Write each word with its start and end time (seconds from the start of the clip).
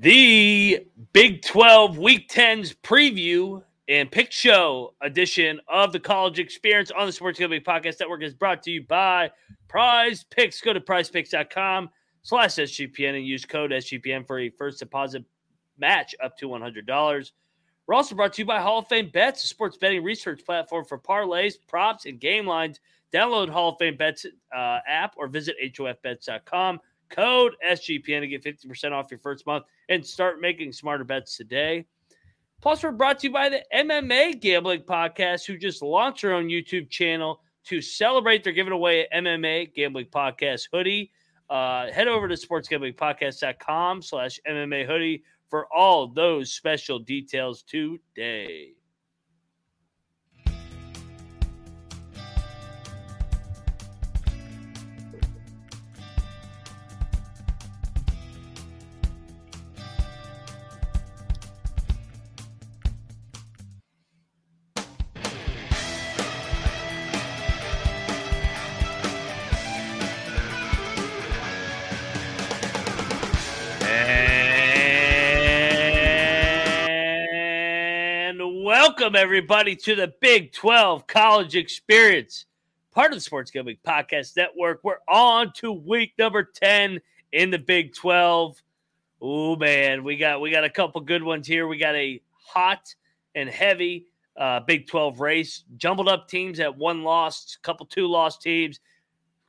The 0.00 0.86
Big 1.12 1.42
12 1.42 1.98
Week 1.98 2.26
10's 2.26 2.72
preview 2.72 3.62
and 3.86 4.10
pick 4.10 4.32
show 4.32 4.94
edition 5.02 5.60
of 5.68 5.92
the 5.92 6.00
college 6.00 6.38
experience 6.38 6.90
on 6.90 7.04
the 7.04 7.12
Sports 7.12 7.38
Gambling 7.38 7.60
Podcast 7.60 8.00
Network 8.00 8.22
is 8.22 8.32
brought 8.32 8.62
to 8.62 8.70
you 8.70 8.82
by 8.82 9.30
Prize 9.68 10.24
Picks. 10.24 10.58
Go 10.62 10.72
to 10.72 10.80
prizepicks.com 10.80 11.90
slash 12.22 12.52
SGPN 12.52 13.16
and 13.16 13.26
use 13.26 13.44
code 13.44 13.72
SGPN 13.72 14.26
for 14.26 14.38
a 14.38 14.48
first 14.48 14.78
deposit 14.78 15.22
match 15.78 16.14
up 16.24 16.34
to 16.38 16.48
$100. 16.48 17.30
We're 17.86 17.94
also 17.94 18.14
brought 18.14 18.32
to 18.32 18.40
you 18.40 18.46
by 18.46 18.58
Hall 18.58 18.78
of 18.78 18.88
Fame 18.88 19.10
Bets, 19.12 19.44
a 19.44 19.48
sports 19.48 19.76
betting 19.76 20.02
research 20.02 20.46
platform 20.46 20.86
for 20.86 20.98
parlays, 20.98 21.56
props, 21.68 22.06
and 22.06 22.18
game 22.18 22.46
lines. 22.46 22.80
Download 23.12 23.50
Hall 23.50 23.72
of 23.72 23.78
Fame 23.78 23.98
Bets 23.98 24.24
uh, 24.56 24.78
app 24.88 25.12
or 25.18 25.28
visit 25.28 25.56
HOFBets.com. 25.62 26.80
Code 27.10 27.54
SGPN 27.68 28.20
to 28.20 28.26
get 28.26 28.44
50% 28.44 28.92
off 28.92 29.10
your 29.10 29.18
first 29.18 29.46
month 29.46 29.64
and 29.88 30.04
start 30.04 30.40
making 30.40 30.72
smarter 30.72 31.04
bets 31.04 31.36
today. 31.36 31.84
Plus, 32.60 32.82
we're 32.82 32.92
brought 32.92 33.18
to 33.20 33.28
you 33.28 33.32
by 33.32 33.48
the 33.48 33.62
MMA 33.74 34.40
Gambling 34.40 34.82
Podcast, 34.82 35.46
who 35.46 35.56
just 35.56 35.82
launched 35.82 36.22
their 36.22 36.34
own 36.34 36.48
YouTube 36.48 36.90
channel 36.90 37.40
to 37.64 37.80
celebrate. 37.80 38.44
They're 38.44 38.52
giving 38.52 38.72
away 38.72 39.06
an 39.10 39.24
MMA 39.24 39.74
Gambling 39.74 40.06
Podcast 40.06 40.68
hoodie. 40.72 41.10
Uh, 41.48 41.90
head 41.90 42.06
over 42.06 42.28
to 42.28 42.34
sportsgamblingpodcast.com 42.34 44.02
slash 44.02 44.38
MMA 44.48 44.86
hoodie 44.86 45.24
for 45.48 45.66
all 45.74 46.06
those 46.06 46.52
special 46.52 46.98
details 46.98 47.62
today. 47.62 48.74
Welcome, 79.00 79.16
everybody, 79.16 79.76
to 79.76 79.96
the 79.96 80.12
Big 80.20 80.52
12 80.52 81.06
College 81.06 81.56
Experience, 81.56 82.44
part 82.92 83.10
of 83.12 83.16
the 83.16 83.22
Sports 83.22 83.50
Gambling 83.50 83.78
Podcast 83.82 84.36
Network. 84.36 84.80
We're 84.82 84.98
on 85.08 85.54
to 85.54 85.72
week 85.72 86.12
number 86.18 86.42
10 86.44 87.00
in 87.32 87.50
the 87.50 87.58
Big 87.58 87.94
12. 87.94 88.62
Oh, 89.22 89.56
man, 89.56 90.04
we 90.04 90.18
got 90.18 90.42
we 90.42 90.50
got 90.50 90.64
a 90.64 90.68
couple 90.68 91.00
good 91.00 91.22
ones 91.22 91.46
here. 91.46 91.66
We 91.66 91.78
got 91.78 91.94
a 91.94 92.20
hot 92.44 92.94
and 93.34 93.48
heavy 93.48 94.04
uh, 94.36 94.60
Big 94.60 94.86
12 94.86 95.18
race, 95.18 95.64
jumbled 95.78 96.08
up 96.08 96.28
teams 96.28 96.60
at 96.60 96.76
one 96.76 97.02
loss, 97.02 97.56
couple 97.62 97.86
two 97.86 98.06
lost 98.06 98.42
teams. 98.42 98.80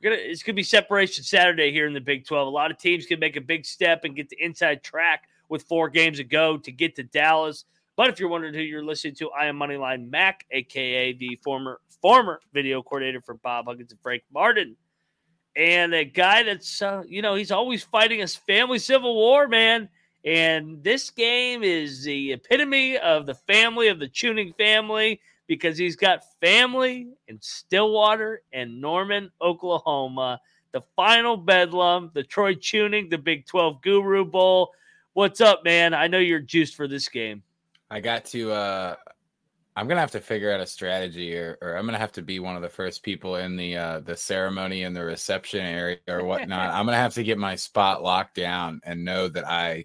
Gonna, 0.02 0.16
it's 0.18 0.42
to 0.42 0.54
be 0.54 0.62
separation 0.62 1.24
Saturday 1.24 1.72
here 1.72 1.86
in 1.86 1.92
the 1.92 2.00
Big 2.00 2.24
12. 2.24 2.46
A 2.46 2.50
lot 2.50 2.70
of 2.70 2.78
teams 2.78 3.04
can 3.04 3.20
make 3.20 3.36
a 3.36 3.42
big 3.42 3.66
step 3.66 4.04
and 4.04 4.16
get 4.16 4.30
the 4.30 4.42
inside 4.42 4.82
track 4.82 5.28
with 5.50 5.64
four 5.64 5.90
games 5.90 6.16
to 6.16 6.24
go 6.24 6.56
to 6.56 6.72
get 6.72 6.96
to 6.96 7.02
Dallas. 7.02 7.66
But 7.96 8.08
if 8.08 8.18
you're 8.18 8.28
wondering 8.28 8.54
who 8.54 8.60
you're 8.60 8.84
listening 8.84 9.14
to, 9.16 9.30
I 9.30 9.46
am 9.46 9.58
Moneyline 9.58 10.08
Mac, 10.10 10.46
aka 10.50 11.12
the 11.12 11.38
former 11.42 11.80
former 12.00 12.40
video 12.52 12.82
coordinator 12.82 13.20
for 13.20 13.34
Bob 13.34 13.66
Huggins 13.66 13.92
and 13.92 14.00
Frank 14.00 14.22
Martin, 14.32 14.76
and 15.56 15.94
a 15.94 16.04
guy 16.04 16.42
that's 16.42 16.80
uh, 16.80 17.02
you 17.06 17.22
know 17.22 17.34
he's 17.34 17.50
always 17.50 17.82
fighting 17.82 18.20
his 18.20 18.34
family 18.34 18.78
civil 18.78 19.14
war, 19.14 19.46
man. 19.46 19.88
And 20.24 20.82
this 20.84 21.10
game 21.10 21.64
is 21.64 22.04
the 22.04 22.32
epitome 22.32 22.96
of 22.96 23.26
the 23.26 23.34
family 23.34 23.88
of 23.88 23.98
the 23.98 24.08
Chewning 24.08 24.52
family 24.56 25.20
because 25.48 25.76
he's 25.76 25.96
got 25.96 26.22
family 26.40 27.08
in 27.26 27.38
Stillwater 27.40 28.42
and 28.52 28.80
Norman, 28.80 29.30
Oklahoma. 29.40 30.40
The 30.70 30.82
final 30.96 31.36
bedlam, 31.36 32.12
the 32.14 32.22
Troy 32.22 32.54
Chewning, 32.54 33.10
the 33.10 33.18
Big 33.18 33.46
12 33.46 33.82
Guru 33.82 34.24
Bowl. 34.24 34.70
What's 35.12 35.40
up, 35.40 35.64
man? 35.64 35.92
I 35.92 36.06
know 36.06 36.18
you're 36.18 36.38
juiced 36.38 36.76
for 36.76 36.88
this 36.88 37.08
game. 37.08 37.42
I 37.92 38.00
got 38.00 38.24
to 38.26 38.50
uh 38.50 38.96
I'm 39.76 39.86
gonna 39.86 40.00
have 40.00 40.10
to 40.12 40.20
figure 40.20 40.50
out 40.50 40.60
a 40.60 40.66
strategy 40.66 41.36
or, 41.36 41.58
or 41.60 41.76
I'm 41.76 41.84
gonna 41.84 41.98
have 41.98 42.12
to 42.12 42.22
be 42.22 42.38
one 42.38 42.56
of 42.56 42.62
the 42.62 42.68
first 42.70 43.02
people 43.02 43.36
in 43.36 43.54
the 43.54 43.76
uh 43.76 44.00
the 44.00 44.16
ceremony 44.16 44.84
and 44.84 44.96
the 44.96 45.04
reception 45.04 45.60
area 45.60 45.98
or 46.08 46.24
whatnot. 46.24 46.70
I'm 46.74 46.86
gonna 46.86 46.96
have 46.96 47.12
to 47.14 47.22
get 47.22 47.36
my 47.36 47.54
spot 47.54 48.02
locked 48.02 48.34
down 48.34 48.80
and 48.84 49.04
know 49.04 49.28
that 49.28 49.46
I 49.46 49.84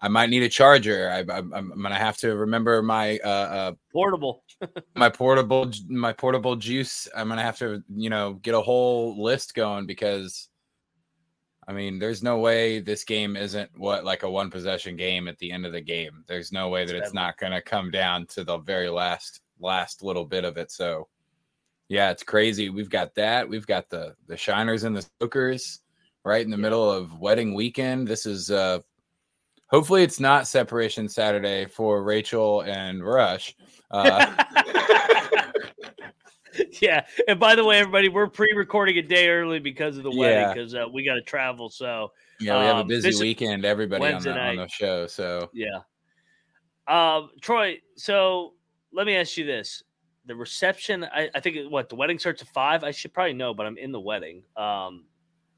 I 0.00 0.08
might 0.08 0.30
need 0.30 0.44
a 0.44 0.48
charger. 0.48 1.10
I, 1.10 1.20
am 1.38 1.72
gonna 1.82 1.96
have 1.96 2.18
to 2.18 2.36
remember 2.36 2.82
my 2.82 3.18
uh, 3.24 3.28
uh 3.28 3.72
portable, 3.92 4.44
my 4.94 5.08
portable, 5.08 5.72
my 5.88 6.12
portable 6.12 6.54
juice. 6.54 7.08
I'm 7.16 7.28
gonna 7.28 7.42
have 7.42 7.58
to, 7.58 7.82
you 7.92 8.10
know, 8.10 8.34
get 8.34 8.54
a 8.54 8.60
whole 8.60 9.20
list 9.20 9.54
going 9.54 9.86
because 9.86 10.48
I 11.68 11.72
mean, 11.72 11.98
there's 11.98 12.22
no 12.22 12.38
way 12.38 12.80
this 12.80 13.04
game 13.04 13.36
isn't 13.36 13.70
what 13.76 14.04
like 14.04 14.24
a 14.24 14.30
one 14.30 14.50
possession 14.50 14.96
game 14.96 15.28
at 15.28 15.38
the 15.38 15.52
end 15.52 15.64
of 15.64 15.72
the 15.72 15.80
game. 15.80 16.24
There's 16.26 16.50
no 16.50 16.68
way 16.68 16.84
that 16.84 16.96
it's 16.96 17.14
not 17.14 17.38
going 17.38 17.52
to 17.52 17.62
come 17.62 17.90
down 17.90 18.26
to 18.28 18.42
the 18.42 18.58
very 18.58 18.88
last 18.88 19.40
last 19.60 20.02
little 20.02 20.24
bit 20.24 20.44
of 20.44 20.56
it. 20.56 20.72
So, 20.72 21.08
yeah, 21.88 22.10
it's 22.10 22.24
crazy. 22.24 22.68
We've 22.68 22.90
got 22.90 23.14
that. 23.14 23.48
We've 23.48 23.66
got 23.66 23.88
the 23.90 24.16
the 24.26 24.36
shiners 24.36 24.82
and 24.82 24.96
the 24.96 25.06
soakers 25.20 25.80
right 26.24 26.44
in 26.44 26.50
the 26.50 26.56
yeah. 26.56 26.62
middle 26.62 26.90
of 26.90 27.20
wedding 27.20 27.54
weekend. 27.54 28.08
This 28.08 28.26
is 28.26 28.50
uh 28.50 28.80
hopefully 29.68 30.02
it's 30.02 30.20
not 30.20 30.48
separation 30.48 31.08
Saturday 31.08 31.66
for 31.66 32.02
Rachel 32.02 32.62
and 32.62 33.04
Rush. 33.04 33.54
Uh, 33.90 34.26
yeah. 36.80 37.06
And 37.28 37.38
by 37.38 37.54
the 37.54 37.64
way, 37.64 37.78
everybody, 37.78 38.08
we're 38.08 38.28
pre-recording 38.28 38.98
a 38.98 39.02
day 39.02 39.28
early 39.28 39.58
because 39.58 39.96
of 39.96 40.04
the 40.04 40.10
wedding 40.10 40.52
because 40.54 40.74
uh, 40.74 40.86
we 40.92 41.04
got 41.04 41.14
to 41.14 41.22
travel. 41.22 41.70
So 41.70 42.12
yeah, 42.40 42.58
we 42.58 42.66
have 42.66 42.76
a 42.76 42.80
um, 42.80 42.86
busy 42.86 43.20
weekend. 43.20 43.64
Everybody 43.64 44.12
on 44.12 44.22
the, 44.22 44.38
on 44.38 44.56
the 44.56 44.68
show. 44.68 45.06
So 45.06 45.50
yeah. 45.52 45.80
Um, 46.86 47.30
Troy. 47.40 47.78
So 47.96 48.54
let 48.92 49.06
me 49.06 49.16
ask 49.16 49.36
you 49.36 49.44
this: 49.44 49.82
the 50.26 50.34
reception. 50.36 51.04
I, 51.04 51.30
I 51.34 51.40
think 51.40 51.70
what 51.70 51.88
the 51.88 51.96
wedding 51.96 52.18
starts 52.18 52.42
at 52.42 52.48
five. 52.48 52.84
I 52.84 52.90
should 52.90 53.12
probably 53.12 53.34
know, 53.34 53.54
but 53.54 53.66
I'm 53.66 53.78
in 53.78 53.92
the 53.92 54.00
wedding. 54.00 54.42
Um, 54.56 55.04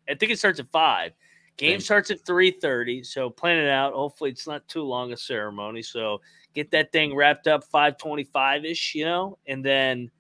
I 0.09 0.15
think 0.15 0.33
it 0.33 0.39
starts 0.39 0.61
at 0.61 0.71
five. 0.71 1.13
Game 1.57 1.79
starts 1.79 2.11
at 2.11 2.25
three 2.27 2.51
thirty. 2.51 3.05
So 3.05 3.31
plan 3.31 3.59
it 3.59 3.71
out. 3.71 3.95
Hopefully, 3.95 4.31
it's 4.31 4.47
not 4.47 4.67
too 4.69 4.83
long 4.83 5.13
a 5.13 5.17
ceremony. 5.17 5.83
So 5.83 6.21
get 6.53 6.71
that 6.73 6.91
thing 6.93 7.15
wrapped 7.15 7.47
up 7.47 7.65
five 7.65 7.97
twenty 7.97 8.25
five 8.25 8.65
ish. 8.65 8.95
You 8.95 9.05
know, 9.05 9.39
and 9.47 9.65
then 9.65 10.11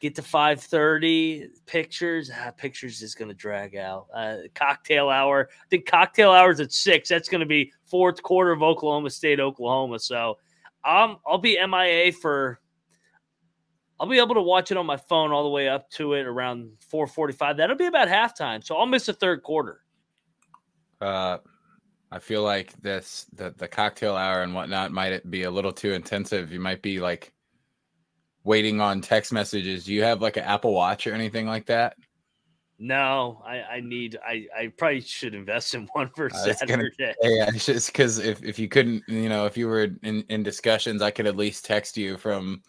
get 0.00 0.14
to 0.14 0.22
5.30 0.22 1.48
pictures 1.66 2.30
ah, 2.32 2.50
pictures 2.56 3.02
is 3.02 3.14
going 3.14 3.28
to 3.28 3.34
drag 3.34 3.76
out. 3.76 4.06
Uh, 4.14 4.36
cocktail 4.54 5.08
hour 5.08 5.48
i 5.50 5.66
think 5.68 5.86
cocktail 5.86 6.30
hours 6.30 6.60
at 6.60 6.72
6 6.72 7.08
that's 7.08 7.28
going 7.28 7.40
to 7.40 7.46
be 7.46 7.72
fourth 7.84 8.22
quarter 8.22 8.52
of 8.52 8.62
oklahoma 8.62 9.10
state 9.10 9.40
oklahoma. 9.40 9.98
So 9.98 10.38
um, 10.84 11.18
i'll 11.26 11.38
be 11.38 11.58
mia 11.66 12.12
for 12.12 12.60
i'll 14.00 14.08
be 14.08 14.18
able 14.18 14.34
to 14.34 14.42
watch 14.42 14.70
it 14.70 14.76
on 14.76 14.86
my 14.86 14.96
phone 14.96 15.32
all 15.32 15.42
the 15.42 15.50
way 15.50 15.68
up 15.68 15.90
to 15.90 16.14
it 16.14 16.26
around 16.26 16.70
4.45 16.92 17.56
that'll 17.56 17.76
be 17.76 17.86
about 17.86 18.08
halftime 18.08 18.64
so 18.64 18.76
i'll 18.76 18.86
miss 18.86 19.06
the 19.06 19.12
third 19.12 19.42
quarter. 19.42 19.80
Uh 21.00 21.38
I 22.10 22.18
feel 22.18 22.42
like 22.42 22.72
this 22.80 23.26
the 23.34 23.54
the 23.58 23.68
cocktail 23.68 24.16
hour 24.16 24.42
and 24.42 24.54
whatnot 24.54 24.92
might 24.92 25.30
be 25.30 25.42
a 25.42 25.50
little 25.50 25.72
too 25.72 25.92
intensive. 25.92 26.50
You 26.50 26.60
might 26.60 26.80
be 26.80 27.00
like 27.00 27.32
waiting 28.48 28.80
on 28.80 29.02
text 29.02 29.30
messages. 29.30 29.84
Do 29.84 29.92
you 29.92 30.02
have 30.02 30.22
like 30.22 30.38
an 30.38 30.44
Apple 30.44 30.72
Watch 30.72 31.06
or 31.06 31.12
anything 31.12 31.46
like 31.46 31.66
that? 31.66 31.96
No, 32.78 33.42
I, 33.44 33.60
I 33.60 33.80
need 33.80 34.16
I, 34.26 34.46
I 34.56 34.72
probably 34.76 35.02
should 35.02 35.34
invest 35.34 35.74
in 35.74 35.86
one 35.92 36.10
for 36.16 36.30
Saturday. 36.30 36.90
Gonna, 36.98 37.14
yeah, 37.22 37.50
it's 37.52 37.66
just 37.66 37.92
because 37.92 38.18
if, 38.18 38.42
if 38.42 38.58
you 38.58 38.68
couldn't, 38.68 39.02
you 39.06 39.28
know, 39.28 39.44
if 39.44 39.56
you 39.56 39.68
were 39.68 39.88
in, 40.02 40.24
in 40.28 40.42
discussions, 40.42 41.02
I 41.02 41.10
could 41.10 41.26
at 41.26 41.36
least 41.36 41.66
text 41.66 41.96
you 41.98 42.16
from 42.16 42.62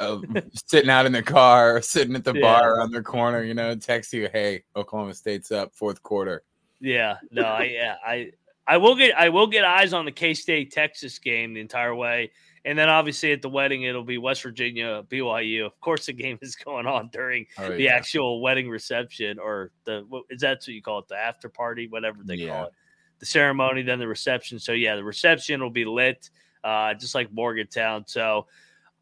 uh, 0.00 0.18
sitting 0.66 0.90
out 0.90 1.06
in 1.06 1.12
the 1.12 1.22
car 1.22 1.76
or 1.76 1.82
sitting 1.82 2.16
at 2.16 2.24
the 2.24 2.34
yeah. 2.34 2.40
bar 2.40 2.80
on 2.80 2.90
the 2.90 3.02
corner, 3.02 3.44
you 3.44 3.54
know, 3.54 3.74
text 3.76 4.12
you, 4.12 4.28
hey, 4.32 4.64
Oklahoma 4.74 5.14
State's 5.14 5.52
up 5.52 5.74
fourth 5.74 6.02
quarter. 6.02 6.42
Yeah, 6.80 7.18
no, 7.30 7.42
I 7.42 7.64
yeah, 7.64 7.96
I 8.04 8.32
I 8.66 8.78
will 8.78 8.96
get 8.96 9.14
I 9.16 9.28
will 9.28 9.46
get 9.46 9.64
eyes 9.64 9.92
on 9.92 10.06
the 10.06 10.12
K 10.12 10.34
State 10.34 10.72
Texas 10.72 11.18
game 11.18 11.54
the 11.54 11.60
entire 11.60 11.94
way. 11.94 12.32
And 12.64 12.78
then 12.78 12.90
obviously 12.90 13.32
at 13.32 13.40
the 13.40 13.48
wedding, 13.48 13.84
it'll 13.84 14.04
be 14.04 14.18
West 14.18 14.42
Virginia, 14.42 15.02
BYU. 15.08 15.64
Of 15.64 15.80
course, 15.80 16.06
the 16.06 16.12
game 16.12 16.38
is 16.42 16.54
going 16.54 16.86
on 16.86 17.08
during 17.12 17.46
oh, 17.58 17.70
the 17.70 17.84
yeah. 17.84 17.94
actual 17.94 18.42
wedding 18.42 18.68
reception, 18.68 19.38
or 19.38 19.70
the 19.84 20.06
is 20.28 20.42
that 20.42 20.58
what 20.58 20.68
you 20.68 20.82
call 20.82 20.98
it, 20.98 21.08
the 21.08 21.16
after 21.16 21.48
party, 21.48 21.88
whatever 21.88 22.18
they 22.22 22.34
yeah. 22.34 22.48
call 22.48 22.64
it, 22.66 22.72
the 23.18 23.26
ceremony, 23.26 23.82
then 23.82 23.98
the 23.98 24.06
reception. 24.06 24.58
So 24.58 24.72
yeah, 24.72 24.96
the 24.96 25.04
reception 25.04 25.62
will 25.62 25.70
be 25.70 25.86
lit, 25.86 26.28
uh, 26.62 26.92
just 26.94 27.14
like 27.14 27.32
Morgantown. 27.32 28.04
So, 28.06 28.46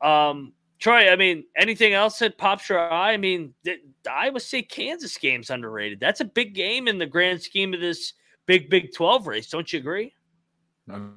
um, 0.00 0.52
Troy, 0.78 1.10
I 1.10 1.16
mean, 1.16 1.44
anything 1.56 1.94
else 1.94 2.20
that 2.20 2.38
pops 2.38 2.68
your 2.68 2.78
eye? 2.78 3.12
I 3.12 3.16
mean, 3.16 3.54
the, 3.64 3.80
the 4.04 4.12
Iowa 4.12 4.38
State 4.38 4.70
Kansas 4.70 5.18
game's 5.18 5.50
underrated. 5.50 5.98
That's 5.98 6.20
a 6.20 6.24
big 6.24 6.54
game 6.54 6.86
in 6.86 6.98
the 6.98 7.06
grand 7.06 7.42
scheme 7.42 7.74
of 7.74 7.80
this 7.80 8.12
big 8.46 8.70
Big 8.70 8.94
Twelve 8.94 9.26
race. 9.26 9.50
Don't 9.50 9.72
you 9.72 9.80
agree? 9.80 10.14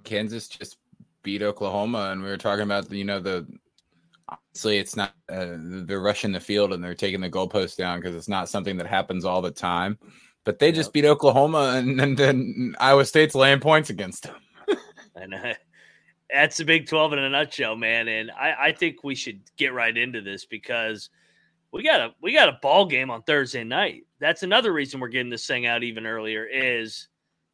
Kansas 0.04 0.48
just 0.48 0.78
beat 1.24 1.42
Oklahoma, 1.42 2.10
and 2.12 2.22
we 2.22 2.30
were 2.30 2.38
talking 2.38 2.64
about 2.64 2.92
you 2.92 3.04
know 3.04 3.20
the 3.20 3.48
obviously 4.30 4.78
it's 4.78 4.96
not 4.96 5.14
uh, 5.30 5.56
they're 5.58 6.00
rushing 6.00 6.32
the 6.32 6.40
field 6.40 6.74
and 6.74 6.84
they're 6.84 6.96
taking 6.96 7.22
the 7.22 7.30
goalpost 7.30 7.78
down 7.78 8.00
because 8.00 8.16
it's 8.16 8.30
not 8.30 8.50
something 8.50 8.78
that 8.78 8.88
happens 8.88 9.26
all 9.26 9.42
the 9.42 9.52
time. 9.52 9.98
But 10.44 10.58
they 10.58 10.72
just 10.72 10.92
beat 10.92 11.06
Oklahoma, 11.06 11.74
and, 11.76 12.02
and 12.02 12.18
then 12.18 12.76
Iowa 12.80 13.06
State's 13.06 13.36
laying 13.36 13.60
points 13.60 13.92
against 13.92 14.24
them. 14.24 14.36
and 15.16 15.36
uh, 15.36 15.54
that's 16.32 16.58
the 16.58 16.66
Big 16.66 16.88
Twelve 16.88 17.14
in 17.14 17.20
a 17.20 17.30
nutshell, 17.30 17.76
man. 17.76 18.08
And 18.08 18.32
I, 18.32 18.56
I 18.60 18.72
think 18.72 19.04
we 19.04 19.14
should 19.14 19.42
get 19.58 19.74
right 19.74 19.96
into 19.96 20.22
this 20.22 20.46
because 20.46 21.10
we 21.72 21.84
got 21.84 22.02
a 22.02 22.14
we 22.22 22.34
got 22.34 22.50
a 22.50 22.60
ball 22.62 22.86
game 22.86 23.12
on 23.12 23.22
Thursday 23.24 23.64
night. 23.64 24.04
That's 24.20 24.44
another 24.44 24.74
reason 24.74 25.00
we're 25.00 25.10
getting 25.10 25.30
this 25.30 25.46
thing 25.46 25.66
out 25.66 25.84
even 25.84 26.06
earlier. 26.06 26.46
Is 26.46 27.08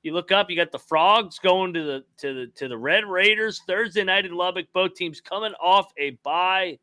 you 0.07 0.13
look 0.13 0.31
up, 0.31 0.50
you 0.50 0.56
got 0.56 0.71
the 0.71 0.80
Frogs 0.80 1.38
going 1.38 1.74
to 1.74 1.83
the 1.83 2.06
to 2.19 2.33
the 2.33 2.48
to 2.56 2.69
the 2.69 2.77
Red 2.77 3.06
Raiders 3.06 3.62
Thursday 3.68 4.06
night 4.06 4.25
in 4.25 4.33
Lubbock. 4.33 4.68
Both 4.71 4.94
teams 4.95 5.19
coming 5.19 5.54
off 5.62 5.92
a 5.98 6.12
bye. 6.24 6.80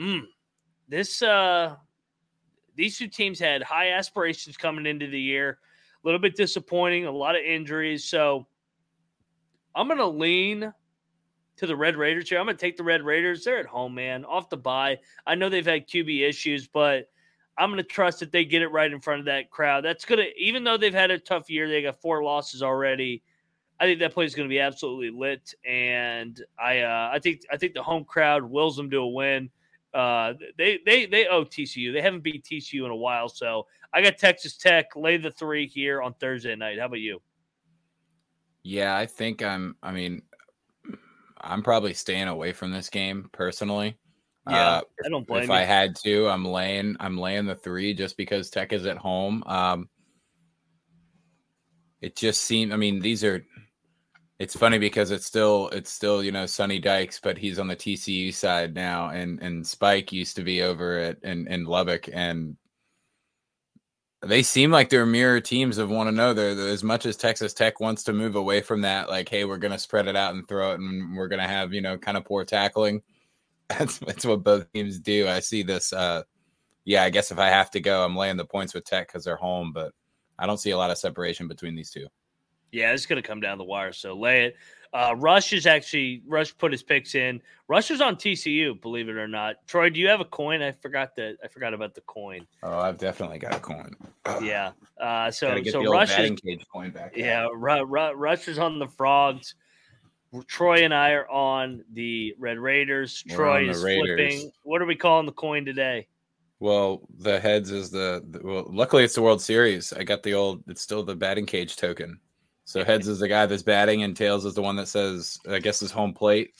Mm, 0.00 0.22
this 0.88 1.20
uh, 1.20 1.76
these 2.74 2.96
two 2.96 3.08
teams 3.08 3.38
had 3.38 3.62
high 3.62 3.90
aspirations 3.90 4.56
coming 4.56 4.86
into 4.86 5.08
the 5.08 5.20
year. 5.20 5.58
A 6.02 6.06
little 6.06 6.18
bit 6.18 6.36
disappointing, 6.36 7.04
a 7.04 7.10
lot 7.10 7.36
of 7.36 7.42
injuries. 7.42 8.04
So 8.04 8.46
I'm 9.74 9.86
going 9.86 9.98
to 9.98 10.06
lean 10.06 10.72
to 11.56 11.66
the 11.66 11.76
Red 11.76 11.96
Raiders 11.96 12.30
here. 12.30 12.38
I'm 12.38 12.46
going 12.46 12.56
to 12.56 12.60
take 12.60 12.78
the 12.78 12.82
Red 12.82 13.02
Raiders. 13.02 13.44
They're 13.44 13.58
at 13.58 13.66
home, 13.66 13.94
man, 13.94 14.24
off 14.24 14.48
the 14.48 14.56
bye. 14.56 14.98
I 15.26 15.34
know 15.34 15.50
they've 15.50 15.66
had 15.66 15.86
QB 15.86 16.26
issues, 16.26 16.66
but 16.66 17.10
I'm 17.58 17.70
going 17.70 17.82
to 17.82 17.88
trust 17.88 18.20
that 18.20 18.32
they 18.32 18.44
get 18.44 18.62
it 18.62 18.68
right 18.68 18.90
in 18.90 19.00
front 19.00 19.20
of 19.20 19.26
that 19.26 19.50
crowd. 19.50 19.84
That's 19.84 20.04
going 20.04 20.18
to, 20.18 20.38
even 20.38 20.64
though 20.64 20.76
they've 20.76 20.92
had 20.92 21.10
a 21.10 21.18
tough 21.18 21.48
year, 21.48 21.68
they 21.68 21.82
got 21.82 22.00
four 22.00 22.22
losses 22.22 22.62
already. 22.62 23.22
I 23.80 23.84
think 23.84 24.00
that 24.00 24.14
play 24.14 24.24
is 24.24 24.34
going 24.34 24.48
to 24.48 24.52
be 24.52 24.60
absolutely 24.60 25.10
lit, 25.10 25.54
and 25.66 26.42
I, 26.58 26.80
uh, 26.80 27.10
I 27.12 27.18
think, 27.18 27.42
I 27.52 27.58
think 27.58 27.74
the 27.74 27.82
home 27.82 28.04
crowd 28.04 28.42
wills 28.42 28.74
them 28.74 28.90
to 28.90 28.98
a 28.98 29.06
win. 29.06 29.50
Uh, 29.92 30.34
they, 30.56 30.78
they, 30.86 31.06
they 31.06 31.26
owe 31.26 31.44
TCU. 31.44 31.92
They 31.92 32.00
haven't 32.00 32.22
beat 32.22 32.44
TCU 32.44 32.84
in 32.84 32.90
a 32.90 32.96
while, 32.96 33.28
so 33.28 33.66
I 33.92 34.02
got 34.02 34.18
Texas 34.18 34.56
Tech 34.56 34.96
lay 34.96 35.16
the 35.16 35.30
three 35.30 35.66
here 35.66 36.02
on 36.02 36.14
Thursday 36.14 36.54
night. 36.56 36.78
How 36.78 36.86
about 36.86 37.00
you? 37.00 37.20
Yeah, 38.62 38.96
I 38.96 39.06
think 39.06 39.42
I'm. 39.42 39.76
I 39.82 39.92
mean, 39.92 40.22
I'm 41.40 41.62
probably 41.62 41.94
staying 41.94 42.28
away 42.28 42.52
from 42.52 42.72
this 42.72 42.90
game 42.90 43.30
personally. 43.32 43.96
Yeah, 44.48 44.68
uh, 44.68 44.80
I 45.04 45.08
don't 45.08 45.26
blame. 45.26 45.44
If 45.44 45.48
you. 45.48 45.54
I 45.54 45.62
had 45.62 45.96
to, 46.04 46.28
I'm 46.28 46.44
laying. 46.44 46.96
I'm 47.00 47.18
laying 47.18 47.46
the 47.46 47.56
three 47.56 47.94
just 47.94 48.16
because 48.16 48.48
Tech 48.48 48.72
is 48.72 48.86
at 48.86 48.96
home. 48.96 49.42
Um, 49.46 49.88
it 52.00 52.16
just 52.16 52.42
seemed. 52.42 52.72
I 52.72 52.76
mean, 52.76 53.00
these 53.00 53.24
are. 53.24 53.44
It's 54.38 54.54
funny 54.54 54.78
because 54.78 55.10
it's 55.10 55.24
still 55.24 55.68
it's 55.70 55.90
still 55.90 56.22
you 56.22 56.30
know 56.30 56.46
Sonny 56.46 56.78
Dykes, 56.78 57.18
but 57.20 57.38
he's 57.38 57.58
on 57.58 57.68
the 57.68 57.76
TCU 57.76 58.32
side 58.32 58.74
now, 58.74 59.08
and 59.08 59.40
and 59.42 59.66
Spike 59.66 60.12
used 60.12 60.36
to 60.36 60.44
be 60.44 60.62
over 60.62 60.98
at 60.98 61.18
in 61.24 61.48
in 61.48 61.64
Lubbock, 61.64 62.08
and 62.12 62.56
they 64.22 64.42
seem 64.42 64.70
like 64.70 64.90
they're 64.90 65.06
mirror 65.06 65.40
teams 65.40 65.78
of 65.78 65.90
one 65.90 66.08
another. 66.08 66.50
As 66.50 66.84
much 66.84 67.06
as 67.06 67.16
Texas 67.16 67.52
Tech 67.52 67.80
wants 67.80 68.04
to 68.04 68.12
move 68.12 68.36
away 68.36 68.60
from 68.60 68.82
that, 68.82 69.08
like, 69.08 69.28
hey, 69.28 69.44
we're 69.44 69.58
going 69.58 69.72
to 69.72 69.78
spread 69.78 70.06
it 70.06 70.16
out 70.16 70.34
and 70.34 70.46
throw 70.46 70.72
it, 70.72 70.80
and 70.80 71.16
we're 71.16 71.28
going 71.28 71.42
to 71.42 71.48
have 71.48 71.72
you 71.72 71.80
know 71.80 71.98
kind 71.98 72.16
of 72.16 72.24
poor 72.24 72.44
tackling. 72.44 73.02
That's 73.78 73.98
that's 73.98 74.24
what 74.24 74.44
both 74.44 74.72
teams 74.72 75.00
do. 75.00 75.26
I 75.26 75.40
see 75.40 75.64
this. 75.64 75.92
Uh, 75.92 76.22
yeah, 76.84 77.02
I 77.02 77.10
guess 77.10 77.32
if 77.32 77.38
I 77.40 77.48
have 77.48 77.68
to 77.72 77.80
go, 77.80 78.04
I'm 78.04 78.14
laying 78.14 78.36
the 78.36 78.44
points 78.44 78.74
with 78.74 78.84
Tech 78.84 79.08
because 79.08 79.24
they're 79.24 79.34
home, 79.34 79.72
but 79.72 79.92
I 80.38 80.46
don't 80.46 80.58
see 80.58 80.70
a 80.70 80.78
lot 80.78 80.92
of 80.92 80.98
separation 80.98 81.48
between 81.48 81.74
these 81.74 81.90
two. 81.90 82.06
Yeah, 82.70 82.92
it's 82.92 83.06
going 83.06 83.20
to 83.20 83.26
come 83.26 83.40
down 83.40 83.58
the 83.58 83.64
wire. 83.64 83.92
So 83.92 84.14
lay 84.14 84.44
it. 84.44 84.56
Uh, 84.92 85.14
Rush 85.16 85.52
is 85.52 85.66
actually 85.66 86.22
Rush 86.26 86.56
put 86.56 86.72
his 86.72 86.82
picks 86.82 87.14
in. 87.14 87.42
Rush 87.68 87.90
is 87.90 88.00
on 88.00 88.16
TCU, 88.16 88.80
believe 88.80 89.08
it 89.08 89.16
or 89.16 89.28
not. 89.28 89.56
Troy, 89.66 89.90
do 89.90 89.98
you 89.98 90.08
have 90.08 90.20
a 90.20 90.24
coin? 90.24 90.62
I 90.62 90.72
forgot 90.72 91.16
that. 91.16 91.36
I 91.42 91.48
forgot 91.48 91.74
about 91.74 91.94
the 91.94 92.00
coin. 92.02 92.46
Oh, 92.62 92.78
I've 92.78 92.98
definitely 92.98 93.38
got 93.38 93.54
a 93.54 93.60
coin. 93.60 93.94
Yeah. 94.42 94.72
Uh, 95.00 95.30
so 95.30 95.62
so 95.64 95.84
Rush 95.84 96.18
is, 96.18 96.38
coin 96.72 96.90
back. 96.90 97.16
Yeah, 97.16 97.48
Ru- 97.52 97.84
Ru- 97.84 98.14
Rush 98.14 98.48
is 98.48 98.58
on 98.58 98.78
the 98.78 98.88
Frogs. 98.88 99.54
Troy 100.42 100.84
and 100.84 100.94
I 100.94 101.12
are 101.12 101.28
on 101.28 101.84
the 101.92 102.34
Red 102.38 102.58
Raiders. 102.58 103.22
We're 103.28 103.36
Troy 103.36 103.68
is 103.68 103.82
Raiders. 103.82 104.16
flipping. 104.16 104.52
What 104.62 104.82
are 104.82 104.86
we 104.86 104.96
calling 104.96 105.26
the 105.26 105.32
coin 105.32 105.64
today? 105.64 106.08
Well, 106.58 107.06
the 107.18 107.38
heads 107.38 107.70
is 107.70 107.90
the, 107.90 108.24
the 108.30 108.40
well. 108.42 108.66
Luckily, 108.68 109.04
it's 109.04 109.14
the 109.14 109.22
World 109.22 109.42
Series. 109.42 109.92
I 109.92 110.04
got 110.04 110.22
the 110.22 110.34
old. 110.34 110.64
It's 110.68 110.80
still 110.80 111.02
the 111.02 111.14
batting 111.14 111.46
cage 111.46 111.76
token. 111.76 112.18
So 112.64 112.84
heads 112.84 113.06
is 113.06 113.20
the 113.20 113.28
guy 113.28 113.46
that's 113.46 113.62
batting, 113.62 114.02
and 114.02 114.16
tails 114.16 114.44
is 114.44 114.54
the 114.54 114.62
one 114.62 114.76
that 114.76 114.88
says, 114.88 115.38
I 115.48 115.60
guess, 115.60 115.82
is 115.82 115.90
home 115.90 116.12
plate. 116.14 116.54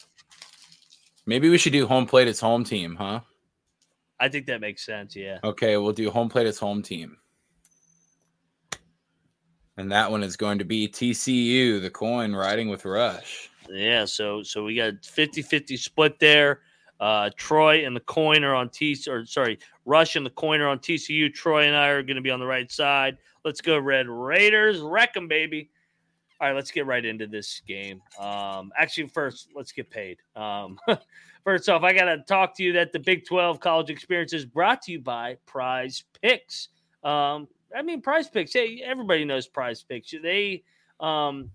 Maybe 1.26 1.48
we 1.48 1.58
should 1.58 1.72
do 1.72 1.86
home 1.86 2.06
plate 2.06 2.28
its 2.28 2.38
home 2.38 2.62
team, 2.62 2.94
huh? 2.94 3.20
I 4.20 4.28
think 4.28 4.46
that 4.46 4.60
makes 4.60 4.86
sense. 4.86 5.16
Yeah. 5.16 5.38
Okay, 5.42 5.76
we'll 5.76 5.92
do 5.92 6.10
home 6.10 6.28
plate 6.28 6.46
its 6.46 6.58
home 6.58 6.82
team. 6.82 7.16
And 9.76 9.92
that 9.92 10.10
one 10.10 10.22
is 10.22 10.36
going 10.36 10.58
to 10.58 10.64
be 10.64 10.88
TCU, 10.88 11.82
the 11.82 11.90
coin 11.90 12.34
riding 12.34 12.68
with 12.68 12.84
Rush. 12.84 13.50
Yeah, 13.70 14.04
so 14.04 14.42
so 14.42 14.64
we 14.64 14.76
got 14.76 14.94
50-50 15.02 15.78
split 15.78 16.18
there. 16.18 16.60
Uh, 16.98 17.30
Troy 17.36 17.84
and 17.84 17.94
the 17.94 18.00
coin 18.00 18.42
are 18.42 18.54
on 18.54 18.70
T 18.70 18.96
or 19.08 19.26
sorry, 19.26 19.58
Rush 19.84 20.16
and 20.16 20.24
the 20.24 20.30
coin 20.30 20.60
are 20.60 20.68
on 20.68 20.78
TCU. 20.78 21.32
Troy 21.32 21.64
and 21.64 21.76
I 21.76 21.88
are 21.88 22.02
going 22.02 22.16
to 22.16 22.22
be 22.22 22.30
on 22.30 22.40
the 22.40 22.46
right 22.46 22.70
side. 22.70 23.18
Let's 23.44 23.60
go 23.60 23.78
Red 23.78 24.08
Raiders. 24.08 24.80
Wreck 24.80 25.12
them, 25.12 25.28
baby. 25.28 25.70
All 26.40 26.48
right, 26.48 26.56
let's 26.56 26.70
get 26.70 26.86
right 26.86 27.04
into 27.04 27.26
this 27.26 27.62
game. 27.66 28.02
Um, 28.18 28.72
actually, 28.76 29.08
first, 29.08 29.48
let's 29.54 29.72
get 29.72 29.88
paid. 29.90 30.18
Um, 30.34 30.78
first 31.44 31.68
off, 31.68 31.82
I 31.82 31.94
got 31.94 32.06
to 32.06 32.18
talk 32.26 32.54
to 32.56 32.62
you 32.62 32.72
that 32.74 32.92
the 32.92 32.98
Big 32.98 33.26
12 33.26 33.60
college 33.60 33.88
experience 33.88 34.32
is 34.32 34.44
brought 34.44 34.82
to 34.82 34.92
you 34.92 35.00
by 35.00 35.38
Prize 35.46 36.04
Picks. 36.20 36.68
Um, 37.04 37.48
I 37.74 37.82
mean, 37.82 38.02
Prize 38.02 38.28
Picks, 38.28 38.52
hey, 38.52 38.82
everybody 38.84 39.24
knows 39.24 39.46
Prize 39.46 39.82
Picks. 39.82 40.12
They 40.22 40.62
um, 41.00 41.50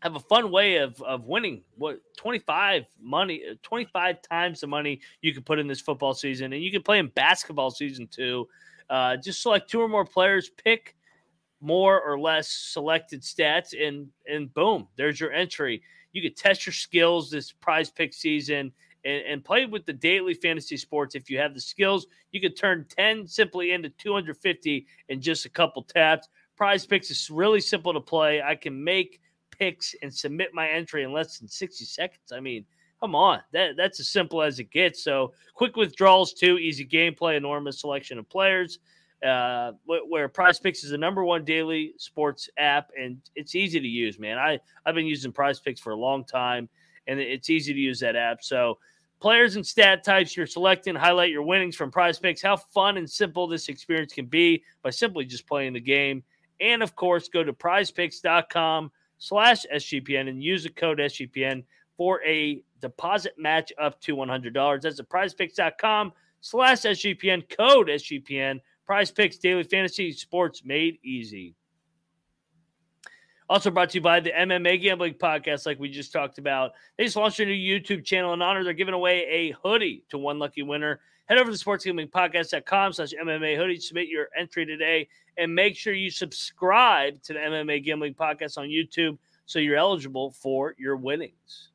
have 0.00 0.16
a 0.16 0.20
fun 0.20 0.50
way 0.50 0.76
of, 0.76 1.00
of 1.02 1.26
winning 1.26 1.62
what 1.76 2.00
25 2.16 2.84
money 3.00 3.42
25 3.62 4.22
times 4.22 4.60
the 4.60 4.66
money 4.66 5.00
you 5.20 5.32
can 5.32 5.42
put 5.42 5.58
in 5.58 5.66
this 5.66 5.80
football 5.80 6.14
season 6.14 6.52
and 6.52 6.62
you 6.62 6.70
can 6.70 6.82
play 6.82 6.98
in 6.98 7.08
basketball 7.08 7.70
season 7.70 8.06
too 8.06 8.48
uh, 8.88 9.16
just 9.16 9.42
select 9.42 9.70
two 9.70 9.80
or 9.80 9.88
more 9.88 10.04
players 10.04 10.50
pick 10.50 10.96
more 11.60 12.00
or 12.00 12.18
less 12.18 12.48
selected 12.48 13.22
stats, 13.22 13.74
and 13.78 14.08
and 14.26 14.52
boom, 14.54 14.88
there's 14.96 15.20
your 15.20 15.32
entry. 15.32 15.82
You 16.12 16.22
could 16.22 16.36
test 16.36 16.66
your 16.66 16.72
skills 16.72 17.30
this 17.30 17.52
prize 17.52 17.90
pick 17.90 18.12
season 18.12 18.72
and, 19.04 19.22
and 19.26 19.44
play 19.44 19.66
with 19.66 19.86
the 19.86 19.92
daily 19.92 20.34
fantasy 20.34 20.76
sports. 20.76 21.14
If 21.14 21.30
you 21.30 21.38
have 21.38 21.54
the 21.54 21.60
skills, 21.60 22.06
you 22.32 22.40
could 22.40 22.56
turn 22.56 22.86
10 22.88 23.28
simply 23.28 23.72
into 23.72 23.90
250 23.90 24.86
in 25.08 25.20
just 25.20 25.44
a 25.44 25.50
couple 25.50 25.82
taps. 25.82 26.28
Prize 26.56 26.84
picks 26.84 27.10
is 27.10 27.30
really 27.30 27.60
simple 27.60 27.92
to 27.92 28.00
play. 28.00 28.42
I 28.42 28.54
can 28.54 28.82
make 28.82 29.20
picks 29.60 29.94
and 30.02 30.12
submit 30.12 30.54
my 30.54 30.68
entry 30.68 31.04
in 31.04 31.12
less 31.12 31.38
than 31.38 31.46
60 31.46 31.84
seconds. 31.84 32.32
I 32.32 32.40
mean, 32.40 32.64
come 32.98 33.14
on, 33.14 33.40
that 33.52 33.76
that's 33.76 34.00
as 34.00 34.08
simple 34.08 34.42
as 34.42 34.58
it 34.58 34.70
gets. 34.72 35.04
So 35.04 35.32
quick 35.54 35.76
withdrawals 35.76 36.32
too, 36.32 36.58
easy 36.58 36.84
gameplay, 36.86 37.36
enormous 37.36 37.80
selection 37.80 38.18
of 38.18 38.28
players 38.28 38.78
uh, 39.24 39.72
where 39.84 40.28
Prize 40.28 40.58
Picks 40.58 40.82
is 40.82 40.90
the 40.90 40.98
number 40.98 41.24
one 41.24 41.44
daily 41.44 41.94
sports 41.98 42.48
app, 42.56 42.90
and 42.98 43.18
it's 43.34 43.54
easy 43.54 43.78
to 43.78 43.88
use. 43.88 44.18
Man, 44.18 44.38
I 44.38 44.58
I've 44.86 44.94
been 44.94 45.06
using 45.06 45.32
Prize 45.32 45.60
Picks 45.60 45.80
for 45.80 45.90
a 45.90 45.96
long 45.96 46.24
time, 46.24 46.68
and 47.06 47.20
it's 47.20 47.50
easy 47.50 47.74
to 47.74 47.78
use 47.78 48.00
that 48.00 48.16
app. 48.16 48.42
So, 48.42 48.78
players 49.20 49.56
and 49.56 49.66
stat 49.66 50.04
types 50.04 50.36
you're 50.36 50.46
selecting, 50.46 50.94
highlight 50.94 51.30
your 51.30 51.42
winnings 51.42 51.76
from 51.76 51.90
Prize 51.90 52.18
Picks. 52.18 52.40
How 52.40 52.56
fun 52.56 52.96
and 52.96 53.08
simple 53.08 53.46
this 53.46 53.68
experience 53.68 54.14
can 54.14 54.26
be 54.26 54.62
by 54.82 54.90
simply 54.90 55.26
just 55.26 55.46
playing 55.46 55.74
the 55.74 55.80
game. 55.80 56.22
And 56.60 56.82
of 56.82 56.96
course, 56.96 57.28
go 57.28 57.42
to 57.42 57.52
PrizePicks.com 57.52 58.90
slash 59.20 59.64
SGPN 59.72 60.28
and 60.28 60.42
use 60.42 60.64
the 60.64 60.70
code 60.70 60.98
SGPN 60.98 61.62
for 61.96 62.20
a 62.24 62.62
deposit 62.80 63.34
match 63.38 63.72
up 63.80 64.00
to 64.00 64.16
$100. 64.16 64.80
That's 64.80 64.98
at 64.98 65.08
PrizePicks.com 65.08 66.12
slash 66.40 66.78
SGPN 66.78 67.56
code 67.56 67.88
SGPN 67.88 68.58
Prize 68.86 69.12
Picks 69.12 69.38
Daily 69.38 69.62
Fantasy 69.62 70.10
Sports 70.10 70.64
Made 70.64 70.98
Easy. 71.04 71.54
Also 73.50 73.68
brought 73.68 73.90
to 73.90 73.98
you 73.98 74.00
by 74.00 74.20
the 74.20 74.30
MMA 74.30 74.80
Gambling 74.80 75.14
Podcast, 75.14 75.66
like 75.66 75.80
we 75.80 75.88
just 75.88 76.12
talked 76.12 76.38
about. 76.38 76.70
They 76.96 77.02
just 77.02 77.16
launched 77.16 77.40
a 77.40 77.44
new 77.44 77.52
YouTube 77.52 78.04
channel 78.04 78.32
in 78.32 78.40
honor. 78.40 78.62
They're 78.62 78.72
giving 78.72 78.94
away 78.94 79.26
a 79.28 79.56
hoodie 79.60 80.04
to 80.10 80.18
one 80.18 80.38
lucky 80.38 80.62
winner. 80.62 81.00
Head 81.26 81.36
over 81.36 81.50
to 81.50 81.58
sportsgamblingpodcast.com 81.58 82.92
slash 82.92 83.10
MMA 83.20 83.56
hoodie. 83.56 83.80
Submit 83.80 84.06
your 84.06 84.28
entry 84.38 84.64
today 84.64 85.08
and 85.36 85.52
make 85.52 85.74
sure 85.74 85.92
you 85.92 86.12
subscribe 86.12 87.20
to 87.24 87.32
the 87.32 87.40
MMA 87.40 87.84
Gambling 87.84 88.14
Podcast 88.14 88.56
on 88.56 88.68
YouTube 88.68 89.18
so 89.46 89.58
you're 89.58 89.76
eligible 89.76 90.30
for 90.30 90.76
your 90.78 90.94
winnings. 90.94 91.70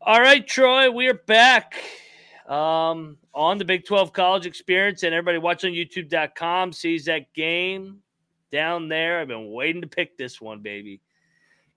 All 0.00 0.20
right, 0.20 0.46
Troy, 0.46 0.92
we 0.92 1.08
are 1.08 1.14
back 1.14 1.74
um, 2.46 3.16
on 3.34 3.58
the 3.58 3.64
Big 3.64 3.84
12 3.84 4.12
college 4.12 4.46
experience. 4.46 5.02
And 5.02 5.12
everybody 5.12 5.38
watching 5.38 5.74
YouTube.com 5.74 6.72
sees 6.72 7.06
that 7.06 7.34
game 7.34 7.98
down 8.50 8.88
there. 8.88 9.20
I've 9.20 9.28
been 9.28 9.52
waiting 9.52 9.82
to 9.82 9.88
pick 9.88 10.16
this 10.16 10.40
one, 10.40 10.60
baby. 10.60 11.00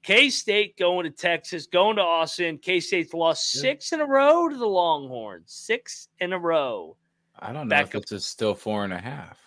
K 0.04 0.30
State 0.30 0.78
going 0.78 1.04
to 1.04 1.12
Texas, 1.12 1.68
going 1.68 1.98
to 1.98 2.02
Austin. 2.02 2.58
K 2.58 2.80
State's 2.80 3.14
lost 3.14 3.52
six 3.52 3.94
in 3.94 4.02
a 4.02 4.06
row 4.06 4.50
to 4.50 4.58
the 4.58 4.66
Longhorns. 4.66 5.54
Six 5.54 6.08
in 6.20 6.34
a 6.34 6.40
row. 6.40 6.98
I 7.40 7.54
don't 7.54 7.68
know 7.68 7.76
Back 7.76 7.96
if 7.96 8.12
it's 8.12 8.26
still 8.26 8.56
four 8.56 8.84
and 8.84 8.94
a 8.94 9.00
half. 9.00 9.38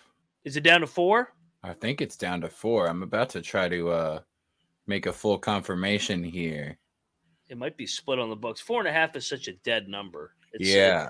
Is 0.43 0.57
it 0.57 0.61
down 0.61 0.81
to 0.81 0.87
four? 0.87 1.33
I 1.63 1.73
think 1.73 1.99
it's 2.01 2.15
down 2.15 2.41
to 2.41 2.49
four. 2.49 2.87
I'm 2.87 3.03
about 3.03 3.29
to 3.31 3.41
try 3.41 3.67
to 3.67 3.89
uh 3.89 4.19
make 4.87 5.07
a 5.07 5.13
full 5.13 5.37
confirmation 5.37 6.23
here. 6.23 6.77
It 7.47 7.57
might 7.57 7.77
be 7.77 7.85
split 7.85 8.19
on 8.19 8.29
the 8.29 8.35
books. 8.35 8.61
Four 8.61 8.79
and 8.79 8.87
a 8.87 8.93
half 8.93 9.15
is 9.15 9.27
such 9.27 9.47
a 9.47 9.53
dead 9.53 9.87
number. 9.87 10.33
It's 10.53 10.69
yeah. 10.69 11.07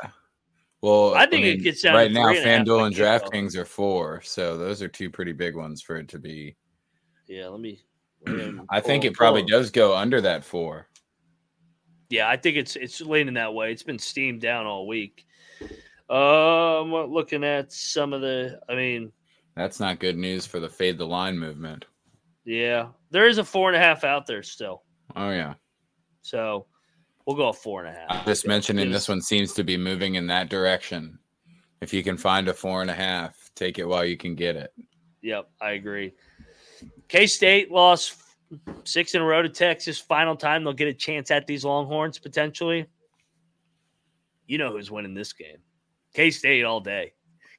Well, 0.86 1.16
I 1.16 1.26
think 1.26 1.46
I 1.46 1.48
mean, 1.48 1.58
it 1.58 1.64
gets 1.64 1.82
down 1.82 1.96
right 1.96 2.12
now. 2.12 2.28
FanDuel 2.28 2.86
and, 2.86 2.96
and 2.96 2.96
DraftKings 2.96 3.56
are 3.56 3.66
four, 3.66 4.22
so 4.22 4.56
those 4.56 4.84
are 4.84 4.88
two 4.88 5.10
pretty 5.10 5.32
big 5.32 5.56
ones 5.56 5.82
for 5.82 5.98
it 5.98 6.08
to 6.10 6.20
be. 6.20 6.56
Yeah, 7.28 7.48
let 7.48 7.60
me. 7.60 7.80
I 8.70 8.82
think 8.82 9.04
it 9.04 9.16
probably 9.16 9.42
does 9.42 9.72
go 9.72 9.96
under 9.96 10.22
that 10.22 10.44
four. 10.44 10.88
Yeah, 12.10 12.30
I 12.30 12.38
think 12.38 12.58
it's 12.58 12.76
it's 12.76 13.02
leaning 13.02 13.34
that 13.34 13.52
way. 13.52 13.72
It's 13.72 13.82
been 13.82 13.98
steamed 13.98 14.42
down 14.42 14.68
all 14.68 14.86
week. 14.86 15.26
Um, 16.08 16.94
looking 16.94 17.44
at 17.44 17.74
some 17.74 18.14
of 18.14 18.22
the, 18.22 18.60
I 18.70 18.76
mean, 18.76 19.12
that's 19.56 19.80
not 19.80 20.00
good 20.00 20.20
news 20.20 20.46
for 20.46 20.60
the 20.60 20.70
fade 20.70 21.00
the 21.00 21.08
line 21.08 21.40
movement. 21.40 21.86
Yeah, 22.46 22.90
there 23.10 23.28
is 23.28 23.40
a 23.40 23.44
four 23.44 23.70
and 23.70 23.76
a 23.76 23.80
half 23.80 24.04
out 24.04 24.28
there 24.28 24.44
still. 24.44 24.84
Oh 25.16 25.32
yeah. 25.32 25.56
So 26.22 26.68
we'll 27.26 27.36
go 27.36 27.50
a 27.50 27.54
four 27.54 27.84
and 27.84 27.96
a 27.96 28.00
half. 28.00 28.26
Just 28.26 28.48
mentioning 28.48 28.92
this 28.92 29.08
one 29.08 29.22
seems 29.22 29.54
to 29.54 29.64
be 29.64 29.78
moving 29.78 30.16
in 30.16 30.28
that 30.28 30.50
direction. 30.50 31.20
If 31.82 31.94
you 31.94 32.04
can 32.04 32.18
find 32.18 32.48
a 32.48 32.54
four 32.54 32.82
and 32.82 32.90
a 32.90 32.96
half, 32.96 33.52
take 33.56 33.80
it 33.80 33.86
while 33.86 34.06
you 34.06 34.18
can 34.18 34.36
get 34.36 34.56
it. 34.56 34.74
Yep, 35.22 35.50
I 35.62 35.72
agree. 35.72 36.14
K 37.08 37.28
State 37.28 37.72
lost 37.72 38.16
six 38.84 39.16
in 39.16 39.22
a 39.22 39.26
row 39.26 39.42
to 39.42 39.50
Texas. 39.50 40.00
Final 40.00 40.36
time 40.36 40.64
they'll 40.64 40.74
get 40.74 40.88
a 40.88 40.94
chance 40.94 41.32
at 41.32 41.48
these 41.48 41.66
Longhorns 41.66 42.20
potentially. 42.20 42.86
You 44.48 44.58
know 44.58 44.72
who's 44.72 44.92
winning 44.92 45.14
this 45.14 45.34
game. 45.34 45.58
K 46.14 46.32
State 46.32 46.64
all 46.64 46.80
day. 46.80 47.14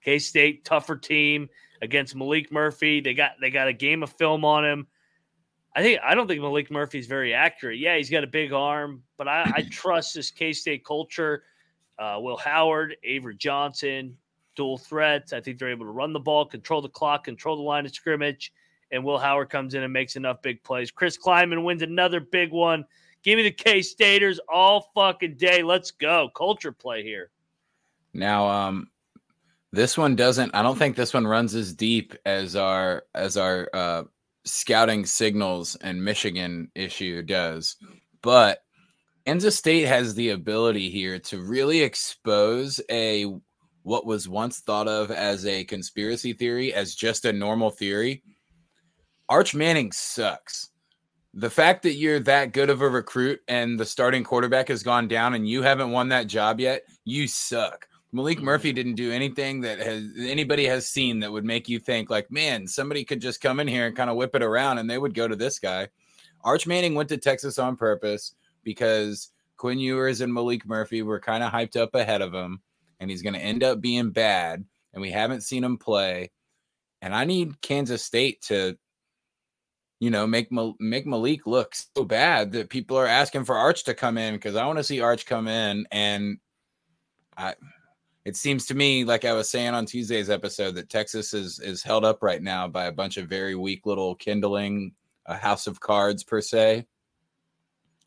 K 0.04 0.18
State 0.18 0.64
tougher 0.64 0.96
team 0.96 1.48
against 1.82 2.14
Malik 2.14 2.52
Murphy. 2.52 3.00
They 3.00 3.14
got 3.14 3.32
they 3.40 3.50
got 3.50 3.68
a 3.68 3.72
game 3.72 4.02
of 4.02 4.10
film 4.12 4.44
on 4.44 4.64
him. 4.64 4.86
I 5.74 5.82
think 5.82 6.00
I 6.02 6.14
don't 6.14 6.26
think 6.26 6.40
Maalik 6.40 6.70
Murphy's 6.70 7.06
very 7.06 7.34
accurate. 7.34 7.78
Yeah, 7.78 7.96
he's 7.96 8.08
got 8.08 8.24
a 8.24 8.28
big 8.28 8.52
arm, 8.52 9.02
but 9.18 9.28
I, 9.28 9.52
I 9.56 9.62
trust 9.70 10.14
this 10.14 10.30
K 10.30 10.52
State 10.52 10.84
culture. 10.84 11.44
Uh, 11.98 12.18
Will 12.20 12.36
Howard, 12.36 12.96
Avery 13.04 13.36
Johnson, 13.36 14.16
dual 14.54 14.76
threats. 14.76 15.32
I 15.32 15.40
think 15.40 15.58
they're 15.58 15.70
able 15.70 15.86
to 15.86 15.92
run 15.92 16.12
the 16.12 16.20
ball, 16.20 16.44
control 16.44 16.82
the 16.82 16.88
clock, 16.88 17.24
control 17.24 17.56
the 17.56 17.62
line 17.62 17.86
of 17.86 17.94
scrimmage. 17.94 18.52
And 18.92 19.02
Will 19.02 19.18
Howard 19.18 19.50
comes 19.50 19.74
in 19.74 19.82
and 19.82 19.92
makes 19.92 20.16
enough 20.16 20.42
big 20.42 20.62
plays. 20.62 20.90
Chris 20.90 21.18
Klieman 21.18 21.64
wins 21.64 21.82
another 21.82 22.20
big 22.20 22.52
one. 22.52 22.84
Give 23.22 23.36
me 23.36 23.42
the 23.42 23.50
K 23.50 23.82
Staters 23.82 24.38
all 24.48 24.90
fucking 24.94 25.36
day. 25.36 25.62
Let's 25.62 25.90
go. 25.90 26.28
Culture 26.36 26.70
play 26.70 27.02
here. 27.02 27.30
Now, 28.14 28.46
um, 28.48 28.90
this 29.72 29.98
one 29.98 30.16
doesn't. 30.16 30.54
I 30.54 30.62
don't 30.62 30.78
think 30.78 30.96
this 30.96 31.12
one 31.12 31.26
runs 31.26 31.54
as 31.54 31.72
deep 31.72 32.14
as 32.24 32.54
our 32.54 33.04
as 33.14 33.36
our 33.36 33.68
uh, 33.74 34.04
scouting 34.44 35.04
signals 35.04 35.76
and 35.76 36.04
Michigan 36.04 36.70
issue 36.74 37.22
does. 37.22 37.76
But 38.22 38.62
Kansas 39.26 39.56
State 39.56 39.86
has 39.86 40.14
the 40.14 40.30
ability 40.30 40.88
here 40.88 41.18
to 41.18 41.42
really 41.42 41.82
expose 41.82 42.80
a 42.92 43.26
what 43.82 44.06
was 44.06 44.28
once 44.28 44.60
thought 44.60 44.86
of 44.86 45.10
as 45.10 45.44
a 45.46 45.64
conspiracy 45.64 46.32
theory 46.32 46.72
as 46.72 46.94
just 46.94 47.24
a 47.24 47.32
normal 47.32 47.70
theory. 47.70 48.22
Arch 49.28 49.52
Manning 49.52 49.90
sucks. 49.90 50.70
The 51.34 51.50
fact 51.50 51.82
that 51.82 51.94
you're 51.94 52.20
that 52.20 52.52
good 52.52 52.70
of 52.70 52.82
a 52.82 52.88
recruit 52.88 53.40
and 53.48 53.78
the 53.78 53.84
starting 53.84 54.22
quarterback 54.22 54.68
has 54.68 54.84
gone 54.84 55.08
down 55.08 55.34
and 55.34 55.48
you 55.48 55.60
haven't 55.60 55.90
won 55.90 56.08
that 56.10 56.28
job 56.28 56.60
yet, 56.60 56.82
you 57.04 57.26
suck. 57.26 57.88
Malik 58.12 58.40
Murphy 58.40 58.72
didn't 58.72 58.94
do 58.94 59.10
anything 59.10 59.60
that 59.62 59.80
has 59.80 60.04
anybody 60.20 60.66
has 60.66 60.86
seen 60.86 61.18
that 61.18 61.32
would 61.32 61.44
make 61.44 61.68
you 61.68 61.80
think 61.80 62.10
like, 62.10 62.30
man, 62.30 62.64
somebody 62.64 63.04
could 63.04 63.20
just 63.20 63.40
come 63.40 63.58
in 63.58 63.66
here 63.66 63.88
and 63.88 63.96
kind 63.96 64.08
of 64.08 64.14
whip 64.14 64.36
it 64.36 64.42
around 64.42 64.78
and 64.78 64.88
they 64.88 64.98
would 64.98 65.14
go 65.14 65.26
to 65.26 65.34
this 65.34 65.58
guy. 65.58 65.88
Arch 66.44 66.64
Manning 66.64 66.94
went 66.94 67.08
to 67.08 67.16
Texas 67.16 67.58
on 67.58 67.74
purpose 67.74 68.36
because 68.66 69.30
Quinn 69.56 69.78
Ewers 69.78 70.20
and 70.20 70.34
Malik 70.34 70.66
Murphy 70.66 71.00
were 71.00 71.20
kind 71.20 71.44
of 71.44 71.52
hyped 71.52 71.76
up 71.76 71.94
ahead 71.94 72.20
of 72.20 72.34
him, 72.34 72.60
and 72.98 73.08
he's 73.08 73.22
going 73.22 73.34
to 73.34 73.40
end 73.40 73.62
up 73.62 73.80
being 73.80 74.10
bad. 74.10 74.64
And 74.92 75.00
we 75.00 75.10
haven't 75.10 75.42
seen 75.42 75.62
him 75.62 75.78
play. 75.78 76.32
And 77.00 77.14
I 77.14 77.24
need 77.24 77.60
Kansas 77.60 78.02
State 78.02 78.42
to, 78.42 78.76
you 80.00 80.10
know, 80.10 80.26
make 80.26 80.50
make 80.50 81.06
Maalik 81.06 81.42
look 81.46 81.74
so 81.74 82.04
bad 82.04 82.52
that 82.52 82.70
people 82.70 82.96
are 82.96 83.06
asking 83.06 83.44
for 83.44 83.56
Arch 83.56 83.84
to 83.84 83.94
come 83.94 84.18
in 84.18 84.34
because 84.34 84.56
I 84.56 84.66
want 84.66 84.78
to 84.78 84.84
see 84.84 85.00
Arch 85.00 85.26
come 85.26 85.46
in 85.46 85.86
and 85.92 86.38
I 87.36 87.54
it 88.24 88.34
seems 88.34 88.66
to 88.66 88.74
me, 88.74 89.04
like 89.04 89.24
I 89.24 89.34
was 89.34 89.48
saying 89.48 89.74
on 89.74 89.86
Tuesday's 89.86 90.30
episode, 90.30 90.74
that 90.74 90.88
Texas 90.88 91.32
is 91.32 91.60
is 91.60 91.82
held 91.82 92.04
up 92.04 92.22
right 92.22 92.42
now 92.42 92.66
by 92.66 92.86
a 92.86 92.92
bunch 92.92 93.18
of 93.18 93.28
very 93.28 93.54
weak 93.54 93.86
little 93.86 94.16
kindling, 94.16 94.92
a 95.26 95.36
house 95.36 95.66
of 95.66 95.78
cards 95.78 96.24
per 96.24 96.40
se. 96.40 96.86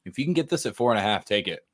If 0.09 0.19
you 0.19 0.25
can 0.25 0.33
get 0.33 0.49
this 0.49 0.65
at 0.65 0.75
four 0.75 0.91
and 0.91 0.99
a 0.99 1.03
half, 1.03 1.25
take 1.25 1.47
it. 1.47 1.65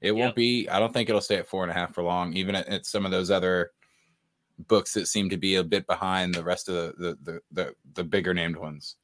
It 0.00 0.08
yep. 0.08 0.16
won't 0.16 0.34
be. 0.34 0.68
I 0.68 0.78
don't 0.78 0.92
think 0.92 1.08
it'll 1.08 1.20
stay 1.20 1.36
at 1.36 1.48
four 1.48 1.62
and 1.62 1.70
a 1.70 1.74
half 1.74 1.94
for 1.94 2.02
long. 2.02 2.34
Even 2.34 2.54
at, 2.54 2.68
at, 2.68 2.86
some 2.86 3.04
of 3.06 3.10
those 3.10 3.30
other 3.30 3.72
books 4.58 4.92
that 4.94 5.06
seem 5.06 5.30
to 5.30 5.36
be 5.36 5.56
a 5.56 5.64
bit 5.64 5.86
behind 5.86 6.34
the 6.34 6.44
rest 6.44 6.68
of 6.68 6.74
the 6.74 6.94
the 6.98 7.18
the, 7.22 7.40
the, 7.52 7.74
the 7.94 8.04
bigger 8.04 8.34
named 8.34 8.56
ones. 8.56 8.96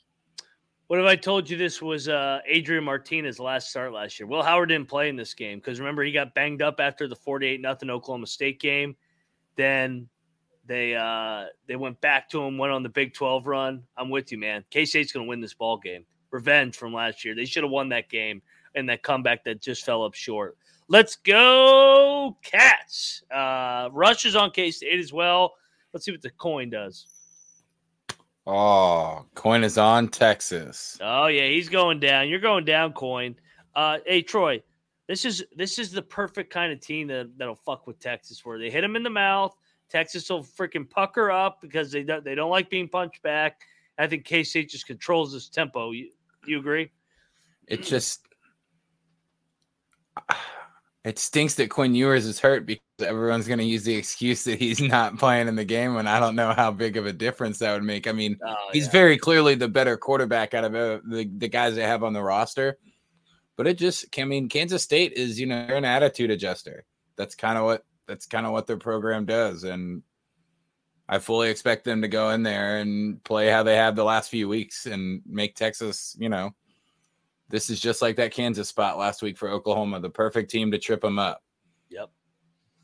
What 0.88 0.98
if 0.98 1.06
I 1.06 1.14
told 1.14 1.48
you 1.48 1.56
this 1.56 1.80
was 1.80 2.08
uh, 2.08 2.40
Adrian 2.46 2.82
Martinez 2.82 3.38
last 3.38 3.70
start 3.70 3.92
last 3.92 4.18
year? 4.18 4.26
Will 4.26 4.42
Howard 4.42 4.70
didn't 4.70 4.88
play 4.88 5.08
in 5.08 5.14
this 5.14 5.34
game 5.34 5.58
because 5.58 5.78
remember 5.78 6.02
he 6.02 6.10
got 6.10 6.34
banged 6.34 6.62
up 6.62 6.80
after 6.80 7.06
the 7.06 7.14
48 7.14 7.60
nothing 7.60 7.90
Oklahoma 7.90 8.26
State 8.26 8.60
game. 8.60 8.96
Then 9.56 10.08
they 10.66 10.94
uh, 10.94 11.46
they 11.66 11.76
went 11.76 12.00
back 12.00 12.28
to 12.30 12.42
him, 12.42 12.58
went 12.58 12.72
on 12.72 12.82
the 12.82 12.88
Big 12.88 13.14
12 13.14 13.46
run. 13.46 13.84
I'm 13.96 14.10
with 14.10 14.32
you, 14.32 14.38
man. 14.38 14.64
K 14.68 14.84
State's 14.84 15.12
going 15.12 15.24
to 15.24 15.28
win 15.28 15.40
this 15.40 15.54
ball 15.54 15.78
game. 15.78 16.04
Revenge 16.30 16.76
from 16.76 16.92
last 16.92 17.24
year. 17.24 17.34
They 17.34 17.44
should 17.44 17.62
have 17.62 17.72
won 17.72 17.88
that 17.88 18.08
game 18.08 18.42
and 18.74 18.88
that 18.88 19.02
comeback 19.02 19.44
that 19.44 19.60
just 19.60 19.84
fell 19.84 20.04
up 20.04 20.14
short. 20.14 20.56
Let's 20.88 21.16
go, 21.16 22.36
Cats. 22.42 23.22
Uh, 23.30 23.88
Rush 23.92 24.24
is 24.24 24.34
on 24.34 24.50
K 24.50 24.70
State 24.70 24.98
as 24.98 25.12
well. 25.12 25.52
Let's 25.92 26.04
see 26.04 26.12
what 26.12 26.22
the 26.22 26.30
coin 26.30 26.70
does. 26.70 27.06
Oh, 28.46 29.26
coin 29.34 29.62
is 29.62 29.78
on 29.78 30.08
Texas. 30.08 30.98
Oh 31.00 31.26
yeah, 31.26 31.46
he's 31.46 31.68
going 31.68 32.00
down. 32.00 32.28
You're 32.28 32.40
going 32.40 32.64
down, 32.64 32.92
coin. 32.92 33.36
Uh, 33.76 33.98
hey 34.06 34.22
Troy, 34.22 34.60
this 35.06 35.24
is 35.24 35.44
this 35.54 35.78
is 35.78 35.92
the 35.92 36.02
perfect 36.02 36.52
kind 36.52 36.72
of 36.72 36.80
team 36.80 37.06
that 37.08 37.30
that'll 37.36 37.54
fuck 37.54 37.86
with 37.86 38.00
Texas, 38.00 38.44
where 38.44 38.58
they 38.58 38.70
hit 38.70 38.82
him 38.82 38.96
in 38.96 39.02
the 39.02 39.10
mouth. 39.10 39.54
Texas 39.88 40.28
will 40.28 40.42
freaking 40.42 40.88
pucker 40.88 41.30
up 41.30 41.60
because 41.60 41.92
they 41.92 42.02
don't 42.02 42.24
they 42.24 42.34
don't 42.34 42.50
like 42.50 42.70
being 42.70 42.88
punched 42.88 43.22
back. 43.22 43.60
I 43.98 44.06
think 44.06 44.24
K 44.24 44.42
State 44.42 44.70
just 44.70 44.86
controls 44.86 45.32
this 45.32 45.48
tempo. 45.48 45.92
You 45.92 46.10
you 46.46 46.58
agree? 46.58 46.90
It 47.68 47.82
just 47.82 48.26
it 51.04 51.18
stinks 51.18 51.54
that 51.54 51.70
Quinn 51.70 51.94
Ewers 51.94 52.26
is 52.26 52.38
hurt 52.38 52.66
because 52.66 52.82
everyone's 53.00 53.46
going 53.46 53.58
to 53.58 53.64
use 53.64 53.84
the 53.84 53.94
excuse 53.94 54.44
that 54.44 54.58
he's 54.58 54.80
not 54.80 55.18
playing 55.18 55.48
in 55.48 55.56
the 55.56 55.64
game, 55.64 55.96
and 55.96 56.08
I 56.08 56.20
don't 56.20 56.36
know 56.36 56.52
how 56.52 56.70
big 56.70 56.96
of 56.96 57.06
a 57.06 57.12
difference 57.12 57.58
that 57.58 57.72
would 57.72 57.84
make. 57.84 58.06
I 58.06 58.12
mean, 58.12 58.38
oh, 58.46 58.54
he's 58.72 58.86
yeah. 58.86 58.92
very 58.92 59.18
clearly 59.18 59.54
the 59.54 59.68
better 59.68 59.96
quarterback 59.96 60.54
out 60.54 60.64
of 60.64 60.74
uh, 60.74 61.00
the, 61.04 61.30
the 61.36 61.48
guys 61.48 61.74
they 61.74 61.82
have 61.82 62.04
on 62.04 62.12
the 62.12 62.22
roster, 62.22 62.78
but 63.56 63.66
it 63.66 63.78
just, 63.78 64.06
I 64.18 64.24
mean, 64.24 64.48
Kansas 64.48 64.82
State 64.82 65.14
is, 65.14 65.40
you 65.40 65.46
know, 65.46 65.56
an 65.56 65.84
attitude 65.84 66.30
adjuster. 66.30 66.84
That's 67.16 67.34
kind 67.34 67.58
of 67.58 67.64
what 67.64 67.84
that's 68.06 68.26
kind 68.26 68.44
of 68.44 68.52
what 68.52 68.66
their 68.66 68.76
program 68.76 69.24
does, 69.24 69.64
and 69.64 70.02
I 71.10 71.18
fully 71.18 71.50
expect 71.50 71.84
them 71.84 72.02
to 72.02 72.08
go 72.08 72.30
in 72.30 72.44
there 72.44 72.78
and 72.78 73.22
play 73.24 73.48
how 73.48 73.64
they 73.64 73.74
have 73.74 73.96
the 73.96 74.04
last 74.04 74.30
few 74.30 74.48
weeks 74.48 74.86
and 74.86 75.22
make 75.26 75.56
Texas, 75.56 76.16
you 76.20 76.28
know, 76.28 76.54
this 77.50 77.68
is 77.68 77.80
just 77.80 78.00
like 78.00 78.16
that 78.16 78.32
Kansas 78.32 78.68
spot 78.68 78.96
last 78.96 79.22
week 79.22 79.36
for 79.36 79.50
Oklahoma, 79.50 80.00
the 80.00 80.08
perfect 80.08 80.50
team 80.50 80.70
to 80.70 80.78
trip 80.78 81.02
them 81.02 81.18
up. 81.18 81.42
Yep. 81.90 82.10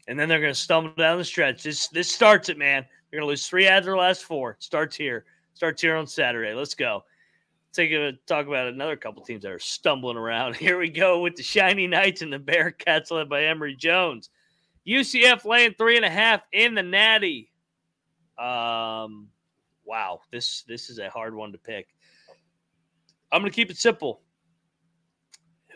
And 0.09 0.19
then 0.19 0.29
they're 0.29 0.41
going 0.41 0.53
to 0.53 0.59
stumble 0.59 0.93
down 0.97 1.19
the 1.19 1.25
stretch. 1.25 1.63
This 1.63 1.89
this 1.89 2.09
starts 2.09 2.49
it, 2.49 2.59
man. 2.59 2.85
They're 3.11 3.21
going 3.21 3.27
to 3.27 3.31
lose 3.31 3.47
three 3.47 3.69
out 3.69 3.79
of 3.79 3.85
their 3.85 3.97
last 3.97 4.25
four. 4.25 4.57
Starts 4.59 4.97
here. 4.97 5.25
Starts 5.55 5.81
here 5.81 5.97
on 5.97 6.07
Saturday. 6.07 6.53
Let's 6.53 6.75
go. 6.75 7.05
Take 7.73 7.93
a 7.93 8.13
talk 8.27 8.47
about 8.47 8.69
another 8.69 8.97
couple 8.97 9.23
teams 9.23 9.43
that 9.43 9.53
are 9.53 9.59
stumbling 9.59 10.17
around. 10.17 10.57
Here 10.57 10.79
we 10.79 10.89
go 10.89 11.21
with 11.21 11.37
the 11.37 11.43
Shiny 11.43 11.87
Knights 11.87 12.23
and 12.23 12.33
the 12.33 12.39
Bearcats 12.39 13.11
led 13.11 13.29
by 13.29 13.45
Emory 13.45 13.75
Jones. 13.75 14.31
UCF 14.87 15.45
laying 15.45 15.75
three 15.75 15.97
and 15.97 16.05
a 16.05 16.11
half 16.11 16.43
in 16.53 16.75
the 16.75 16.83
Natty. 16.83 17.51
Um, 18.39 19.29
wow, 19.85 20.21
this 20.31 20.63
this 20.63 20.89
is 20.89 20.99
a 20.99 21.11
hard 21.11 21.35
one 21.35 21.53
to 21.53 21.59
pick. 21.59 21.89
I'm 23.33 23.43
going 23.43 23.51
to 23.51 23.55
keep 23.55 23.71
it 23.71 23.77
simple. 23.77 24.23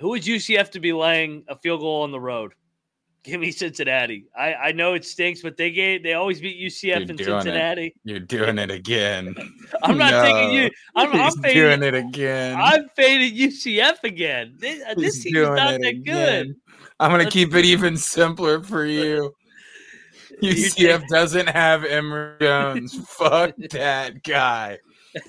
Who 0.00 0.08
would 0.10 0.22
UCF 0.22 0.70
to 0.70 0.80
be 0.80 0.94
laying 0.94 1.44
a 1.46 1.56
field 1.56 1.80
goal 1.80 2.02
on 2.02 2.10
the 2.10 2.20
road? 2.20 2.54
Give 3.22 3.38
me 3.38 3.52
Cincinnati. 3.52 4.24
I, 4.34 4.54
I 4.54 4.72
know 4.72 4.94
it 4.94 5.04
stinks, 5.04 5.42
but 5.42 5.58
they 5.58 5.70
gave 5.70 6.02
they 6.02 6.14
always 6.14 6.40
beat 6.40 6.58
UCF 6.58 7.10
in 7.10 7.18
Cincinnati. 7.18 7.88
It. 7.88 7.92
You're 8.02 8.18
doing 8.18 8.56
it 8.56 8.70
again. 8.70 9.34
I'm 9.82 9.98
not 9.98 10.12
no. 10.12 10.22
taking 10.22 10.52
you. 10.52 10.70
I'm, 10.96 11.12
I'm 11.12 11.32
fading, 11.32 11.62
doing 11.62 11.82
it 11.82 11.94
again. 11.94 12.58
I'm 12.58 12.88
fading 12.96 13.36
UCF 13.36 14.02
again. 14.04 14.54
This, 14.58 14.82
uh, 14.88 14.94
this 14.96 15.22
team 15.22 15.36
is 15.36 15.48
not 15.48 15.56
that 15.56 15.84
again. 15.84 16.02
good. 16.02 16.56
I'm 16.98 17.10
gonna 17.10 17.30
keep 17.30 17.54
it 17.54 17.66
even 17.66 17.98
simpler 17.98 18.62
for 18.62 18.86
you. 18.86 19.34
UCF 20.42 21.06
doesn't 21.08 21.50
have 21.50 21.84
Emory 21.84 22.36
Jones. 22.40 22.96
Fuck 23.06 23.54
that 23.70 24.22
guy. 24.22 24.78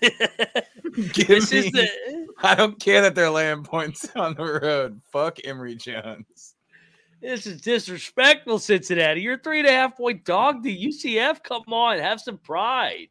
Give 1.13 1.27
this 1.27 1.51
me, 1.51 1.69
the, 1.69 2.27
I 2.43 2.55
don't 2.55 2.79
care 2.79 3.01
that 3.01 3.15
they're 3.15 3.29
laying 3.29 3.63
points 3.63 4.09
on 4.15 4.35
the 4.35 4.59
road. 4.61 5.01
Fuck 5.11 5.39
Emory 5.43 5.75
Jones. 5.75 6.55
This 7.21 7.45
is 7.45 7.61
disrespectful, 7.61 8.59
Cincinnati. 8.59 9.21
You're 9.21 9.37
three 9.37 9.59
and 9.59 9.67
a 9.67 9.71
half 9.71 9.95
point 9.95 10.25
dog 10.25 10.63
to 10.63 10.75
UCF. 10.75 11.43
Come 11.43 11.71
on, 11.71 11.99
have 11.99 12.19
some 12.19 12.37
pride. 12.37 13.09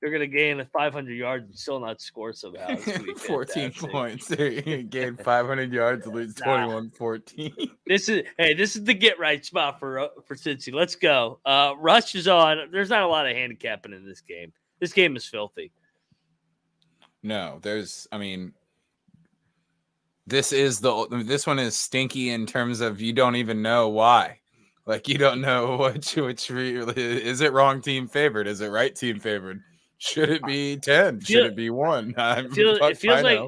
They're 0.00 0.10
going 0.10 0.20
to 0.20 0.36
gain 0.36 0.64
500 0.72 1.12
yards 1.12 1.46
and 1.46 1.58
still 1.58 1.80
not 1.80 2.00
score 2.00 2.32
somehow. 2.32 2.76
14 2.76 3.72
points. 3.72 4.28
They 4.28 4.84
gain 4.84 5.16
500 5.16 5.72
yards, 5.72 6.06
lose 6.06 6.34
21 6.34 6.90
14. 6.90 7.52
This 7.84 8.08
is 8.08 8.22
hey, 8.38 8.54
this 8.54 8.76
is 8.76 8.84
the 8.84 8.94
get 8.94 9.18
right 9.18 9.44
spot 9.44 9.80
for 9.80 9.98
uh, 9.98 10.08
for 10.24 10.36
Cincy. 10.36 10.72
Let's 10.72 10.94
go. 10.94 11.40
Uh, 11.44 11.72
Rush 11.78 12.14
is 12.14 12.28
on. 12.28 12.68
There's 12.70 12.90
not 12.90 13.02
a 13.02 13.08
lot 13.08 13.26
of 13.26 13.34
handicapping 13.34 13.92
in 13.92 14.06
this 14.06 14.20
game. 14.20 14.52
This 14.78 14.92
game 14.92 15.16
is 15.16 15.26
filthy. 15.26 15.72
No, 17.22 17.58
there's. 17.62 18.06
I 18.12 18.18
mean, 18.18 18.52
this 20.26 20.52
is 20.52 20.80
the 20.80 21.06
this 21.24 21.46
one 21.46 21.58
is 21.58 21.76
stinky 21.76 22.30
in 22.30 22.46
terms 22.46 22.80
of 22.80 23.00
you 23.00 23.12
don't 23.12 23.36
even 23.36 23.62
know 23.62 23.88
why. 23.88 24.40
Like 24.86 25.08
you 25.08 25.18
don't 25.18 25.40
know 25.40 25.76
what 25.78 26.14
which 26.16 26.48
which 26.48 26.50
is 26.50 27.40
it 27.40 27.52
wrong 27.52 27.80
team 27.80 28.06
favored? 28.06 28.46
Is 28.46 28.60
it 28.60 28.68
right 28.68 28.94
team 28.94 29.18
favored? 29.18 29.60
Should 29.98 30.30
it 30.30 30.44
be 30.44 30.76
ten? 30.76 31.20
Should 31.20 31.46
it 31.46 31.56
be 31.56 31.70
one? 31.70 32.14
It 32.18 32.52
feels, 32.52 32.78
it 32.80 32.98
feels 32.98 33.22
like 33.22 33.40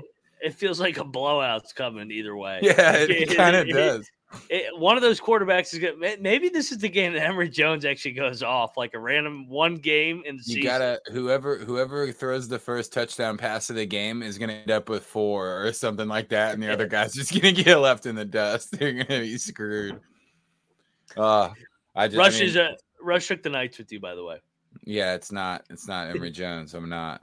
it 0.43 0.55
feels 0.55 0.81
like 0.81 0.99
a 0.99 1.05
blowout's 1.05 1.73
coming 1.73 2.11
either 2.11 2.37
way. 2.37 2.61
Yeah, 2.63 2.97
it, 2.97 3.11
it 3.11 3.37
kind 3.37 3.55
of 3.55 3.69
does 3.69 4.11
it, 4.49 4.79
one 4.79 4.97
of 4.97 5.03
those 5.03 5.21
quarterbacks 5.21 5.73
is 5.73 5.79
good. 5.81 5.99
Maybe 6.21 6.49
this 6.49 6.71
is 6.71 6.79
the 6.79 6.89
game 6.89 7.13
that 7.15 7.23
Emory 7.23 7.49
Jones 7.49 7.85
actually 7.85 8.13
goes 8.13 8.43
off, 8.43 8.77
like 8.77 8.95
a 8.95 8.99
random 8.99 9.49
one 9.49 9.77
game 9.77 10.23
in 10.25 10.37
the 10.37 10.43
you 10.47 10.55
season. 10.55 10.63
gotta 10.63 11.01
whoever 11.11 11.59
whoever 11.59 12.11
throws 12.13 12.47
the 12.47 12.59
first 12.59 12.93
touchdown 12.93 13.37
pass 13.37 13.71
of 13.71 13.77
the 13.77 13.87
game 13.87 14.23
is 14.23 14.39
gonna 14.39 14.53
end 14.53 14.71
up 14.71 14.89
with 14.89 15.05
four 15.05 15.65
or 15.65 15.73
something 15.73 16.09
like 16.09 16.29
that, 16.29 16.55
and 16.55 16.63
the 16.63 16.73
other 16.73 16.87
guy's 16.89 17.15
just 17.15 17.33
gonna 17.33 17.53
get 17.53 17.77
left 17.77 18.07
in 18.07 18.15
the 18.15 18.25
dust. 18.25 18.71
They're 18.79 18.93
gonna 18.93 19.21
be 19.21 19.39
screwed. 19.39 20.01
Uh 21.17 21.51
I 21.97 22.07
just 22.07 22.19
Rush 22.19 22.37
I 22.37 22.41
mean, 22.41 22.49
is 22.49 22.57
a 22.57 22.77
Rush 23.03 23.25
shook 23.25 23.43
the 23.43 23.51
Knights 23.51 23.79
with 23.79 23.91
you, 23.91 23.99
by 23.99 24.15
the 24.15 24.25
way. 24.25 24.37
Yeah, 24.85 25.15
it's 25.15 25.33
not 25.33 25.65
it's 25.71 25.89
not 25.89 26.09
Emory 26.09 26.31
Jones. 26.31 26.75
I'm 26.75 26.89
not. 26.89 27.23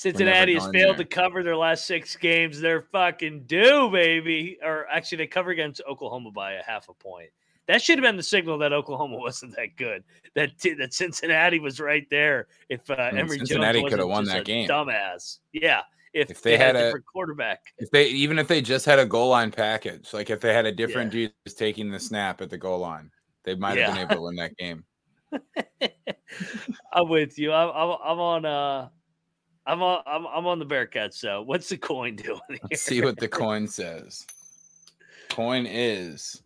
Cincinnati 0.00 0.54
has 0.54 0.66
failed 0.68 0.96
there. 0.96 1.04
to 1.04 1.04
cover 1.04 1.42
their 1.42 1.58
last 1.58 1.84
six 1.84 2.16
games. 2.16 2.58
They're 2.58 2.80
fucking 2.80 3.42
due, 3.42 3.90
baby. 3.90 4.56
Or 4.62 4.86
actually, 4.90 5.18
they 5.18 5.26
cover 5.26 5.50
against 5.50 5.82
Oklahoma 5.86 6.30
by 6.30 6.52
a 6.52 6.62
half 6.62 6.88
a 6.88 6.94
point. 6.94 7.28
That 7.66 7.82
should 7.82 7.98
have 7.98 8.02
been 8.02 8.16
the 8.16 8.22
signal 8.22 8.56
that 8.58 8.72
Oklahoma 8.72 9.16
wasn't 9.18 9.54
that 9.56 9.76
good. 9.76 10.02
That 10.34 10.52
that 10.78 10.94
Cincinnati 10.94 11.58
was 11.58 11.80
right 11.80 12.06
there. 12.08 12.46
If 12.70 12.90
uh, 12.90 12.94
I 12.94 13.10
mean, 13.10 13.20
Emory 13.20 13.38
Cincinnati 13.40 13.82
could 13.82 13.98
have 13.98 14.08
won 14.08 14.24
that 14.24 14.46
game, 14.46 14.66
dumbass. 14.66 15.40
Yeah, 15.52 15.82
if, 16.14 16.30
if 16.30 16.40
they, 16.40 16.52
they, 16.52 16.56
had, 16.56 16.76
a 16.76 16.86
different 16.86 17.04
quarterback. 17.04 17.60
If 17.76 17.90
they 17.90 18.06
even 18.06 18.38
if 18.38 18.48
they 18.48 18.62
just 18.62 18.86
had 18.86 18.98
a 18.98 19.04
goal 19.04 19.28
line 19.28 19.50
package, 19.50 20.14
like 20.14 20.30
if 20.30 20.40
they 20.40 20.54
had 20.54 20.64
a 20.64 20.72
different 20.72 21.12
yeah. 21.12 21.28
Jesus 21.44 21.58
taking 21.58 21.90
the 21.90 22.00
snap 22.00 22.40
at 22.40 22.48
the 22.48 22.56
goal 22.56 22.78
line, 22.78 23.10
they 23.44 23.54
might 23.54 23.76
have 23.76 23.90
yeah. 23.90 23.90
been 23.90 23.98
able 23.98 24.14
to 24.14 24.22
win 24.22 24.36
that 24.36 24.56
game. 24.56 24.82
I'm 26.94 27.06
with 27.10 27.38
you. 27.38 27.52
I'm, 27.52 27.68
I'm, 27.68 27.96
I'm 28.02 28.18
on. 28.18 28.44
Uh, 28.46 28.88
I'm 29.66 29.82
on. 29.82 30.02
I'm, 30.06 30.26
I'm 30.26 30.46
on 30.46 30.58
the 30.58 30.66
Bearcats. 30.66 31.14
So, 31.14 31.42
what's 31.42 31.68
the 31.68 31.76
coin 31.76 32.16
doing? 32.16 32.40
Here? 32.48 32.58
Let's 32.70 32.82
see 32.82 33.02
what 33.02 33.18
the 33.18 33.28
coin 33.28 33.66
says. 33.66 34.26
Coin 35.30 35.66
is 35.66 36.42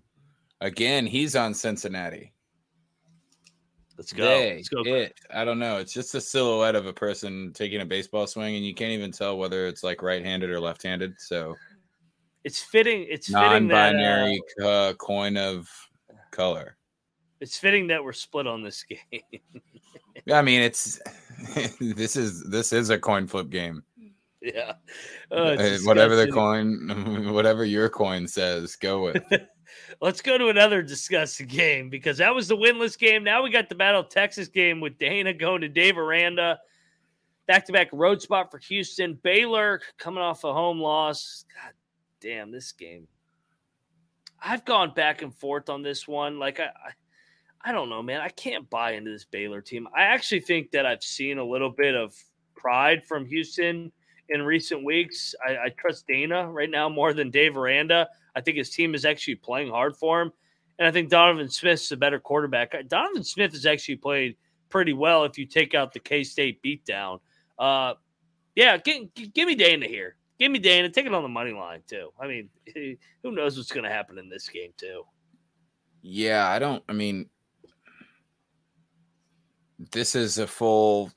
again. 0.60 1.06
He's 1.06 1.36
on 1.36 1.54
Cincinnati. 1.54 2.32
Let's 3.96 4.12
go. 4.12 4.24
They, 4.24 4.56
Let's 4.56 4.68
go. 4.68 4.82
It. 4.84 5.14
I 5.32 5.44
don't 5.44 5.60
know. 5.60 5.78
It's 5.78 5.92
just 5.92 6.14
a 6.16 6.20
silhouette 6.20 6.74
of 6.74 6.86
a 6.86 6.92
person 6.92 7.52
taking 7.54 7.80
a 7.80 7.86
baseball 7.86 8.26
swing, 8.26 8.56
and 8.56 8.66
you 8.66 8.74
can't 8.74 8.90
even 8.90 9.12
tell 9.12 9.38
whether 9.38 9.66
it's 9.66 9.84
like 9.84 10.02
right-handed 10.02 10.50
or 10.50 10.58
left-handed. 10.58 11.14
So 11.18 11.54
it's 12.42 12.60
fitting. 12.60 13.06
It's 13.08 13.30
non-binary 13.30 14.32
fitting 14.32 14.40
that, 14.58 14.68
uh, 14.68 14.92
coin 14.94 15.36
of 15.36 15.70
color. 16.32 16.76
It's 17.40 17.56
fitting 17.56 17.86
that 17.88 18.02
we're 18.02 18.12
split 18.12 18.46
on 18.46 18.62
this 18.62 18.84
game. 19.12 19.40
I 20.32 20.42
mean, 20.42 20.60
it's 20.60 21.00
this 21.80 22.16
is 22.16 22.42
this 22.44 22.72
is 22.72 22.90
a 22.90 22.98
coin 22.98 23.26
flip 23.26 23.50
game. 23.50 23.82
Yeah. 24.40 24.74
Oh, 25.30 25.56
whatever 25.84 26.16
the 26.16 26.30
coin, 26.30 27.26
whatever 27.32 27.64
your 27.64 27.88
coin 27.88 28.28
says, 28.28 28.76
go 28.76 29.04
with. 29.04 29.24
Let's 30.00 30.20
go 30.20 30.36
to 30.36 30.48
another 30.48 30.82
disgusting 30.82 31.46
game 31.46 31.88
because 31.88 32.18
that 32.18 32.34
was 32.34 32.48
the 32.48 32.56
winless 32.56 32.98
game. 32.98 33.24
Now 33.24 33.42
we 33.42 33.50
got 33.50 33.68
the 33.68 33.74
Battle 33.74 34.02
of 34.02 34.10
Texas 34.10 34.48
game 34.48 34.80
with 34.80 34.98
Dana 34.98 35.32
going 35.32 35.62
to 35.62 35.68
Dave 35.68 35.96
Aranda. 35.96 36.60
Back 37.46 37.64
to 37.66 37.72
back 37.72 37.88
road 37.92 38.20
spot 38.20 38.50
for 38.50 38.58
Houston. 38.58 39.18
Baylor 39.22 39.80
coming 39.98 40.22
off 40.22 40.44
a 40.44 40.52
home 40.52 40.78
loss. 40.78 41.44
God 41.54 41.72
damn, 42.20 42.50
this 42.50 42.72
game. 42.72 43.08
I've 44.42 44.64
gone 44.64 44.92
back 44.92 45.22
and 45.22 45.34
forth 45.34 45.70
on 45.70 45.82
this 45.82 46.06
one. 46.06 46.38
Like 46.38 46.60
I, 46.60 46.64
I 46.64 46.92
I 47.64 47.72
don't 47.72 47.88
know, 47.88 48.02
man. 48.02 48.20
I 48.20 48.28
can't 48.28 48.68
buy 48.68 48.92
into 48.92 49.10
this 49.10 49.24
Baylor 49.24 49.62
team. 49.62 49.88
I 49.96 50.02
actually 50.02 50.40
think 50.40 50.70
that 50.72 50.84
I've 50.84 51.02
seen 51.02 51.38
a 51.38 51.44
little 51.44 51.70
bit 51.70 51.94
of 51.94 52.14
pride 52.54 53.02
from 53.04 53.24
Houston 53.24 53.90
in 54.28 54.42
recent 54.42 54.84
weeks. 54.84 55.34
I, 55.46 55.56
I 55.56 55.68
trust 55.70 56.06
Dana 56.06 56.46
right 56.50 56.70
now 56.70 56.90
more 56.90 57.14
than 57.14 57.30
Dave 57.30 57.56
Aranda. 57.56 58.08
I 58.36 58.42
think 58.42 58.58
his 58.58 58.70
team 58.70 58.94
is 58.94 59.06
actually 59.06 59.36
playing 59.36 59.70
hard 59.70 59.96
for 59.96 60.20
him. 60.20 60.32
And 60.78 60.86
I 60.86 60.90
think 60.90 61.08
Donovan 61.08 61.48
Smith's 61.48 61.90
a 61.92 61.96
better 61.96 62.18
quarterback. 62.18 62.74
Donovan 62.88 63.24
Smith 63.24 63.52
has 63.52 63.64
actually 63.64 63.96
played 63.96 64.36
pretty 64.68 64.92
well 64.92 65.24
if 65.24 65.38
you 65.38 65.46
take 65.46 65.74
out 65.74 65.92
the 65.92 66.00
K 66.00 66.22
State 66.24 66.62
beatdown. 66.62 67.20
Uh, 67.58 67.94
yeah, 68.54 68.76
give, 68.76 69.14
give 69.14 69.46
me 69.46 69.54
Dana 69.54 69.86
here. 69.86 70.16
Give 70.38 70.50
me 70.50 70.58
Dana. 70.58 70.90
Take 70.90 71.06
it 71.06 71.14
on 71.14 71.22
the 71.22 71.28
money 71.28 71.52
line, 71.52 71.82
too. 71.88 72.10
I 72.20 72.26
mean, 72.26 72.50
who 73.22 73.32
knows 73.32 73.56
what's 73.56 73.72
going 73.72 73.84
to 73.84 73.90
happen 73.90 74.18
in 74.18 74.28
this 74.28 74.48
game, 74.48 74.72
too? 74.76 75.04
Yeah, 76.02 76.48
I 76.48 76.58
don't. 76.58 76.82
I 76.88 76.92
mean, 76.92 77.30
this 79.78 80.14
is 80.14 80.38
a 80.38 80.46
full 80.46 81.10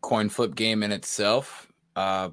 coin 0.00 0.28
flip 0.28 0.54
game 0.54 0.82
in 0.82 0.92
itself. 0.92 1.68
Uh, 1.96 2.30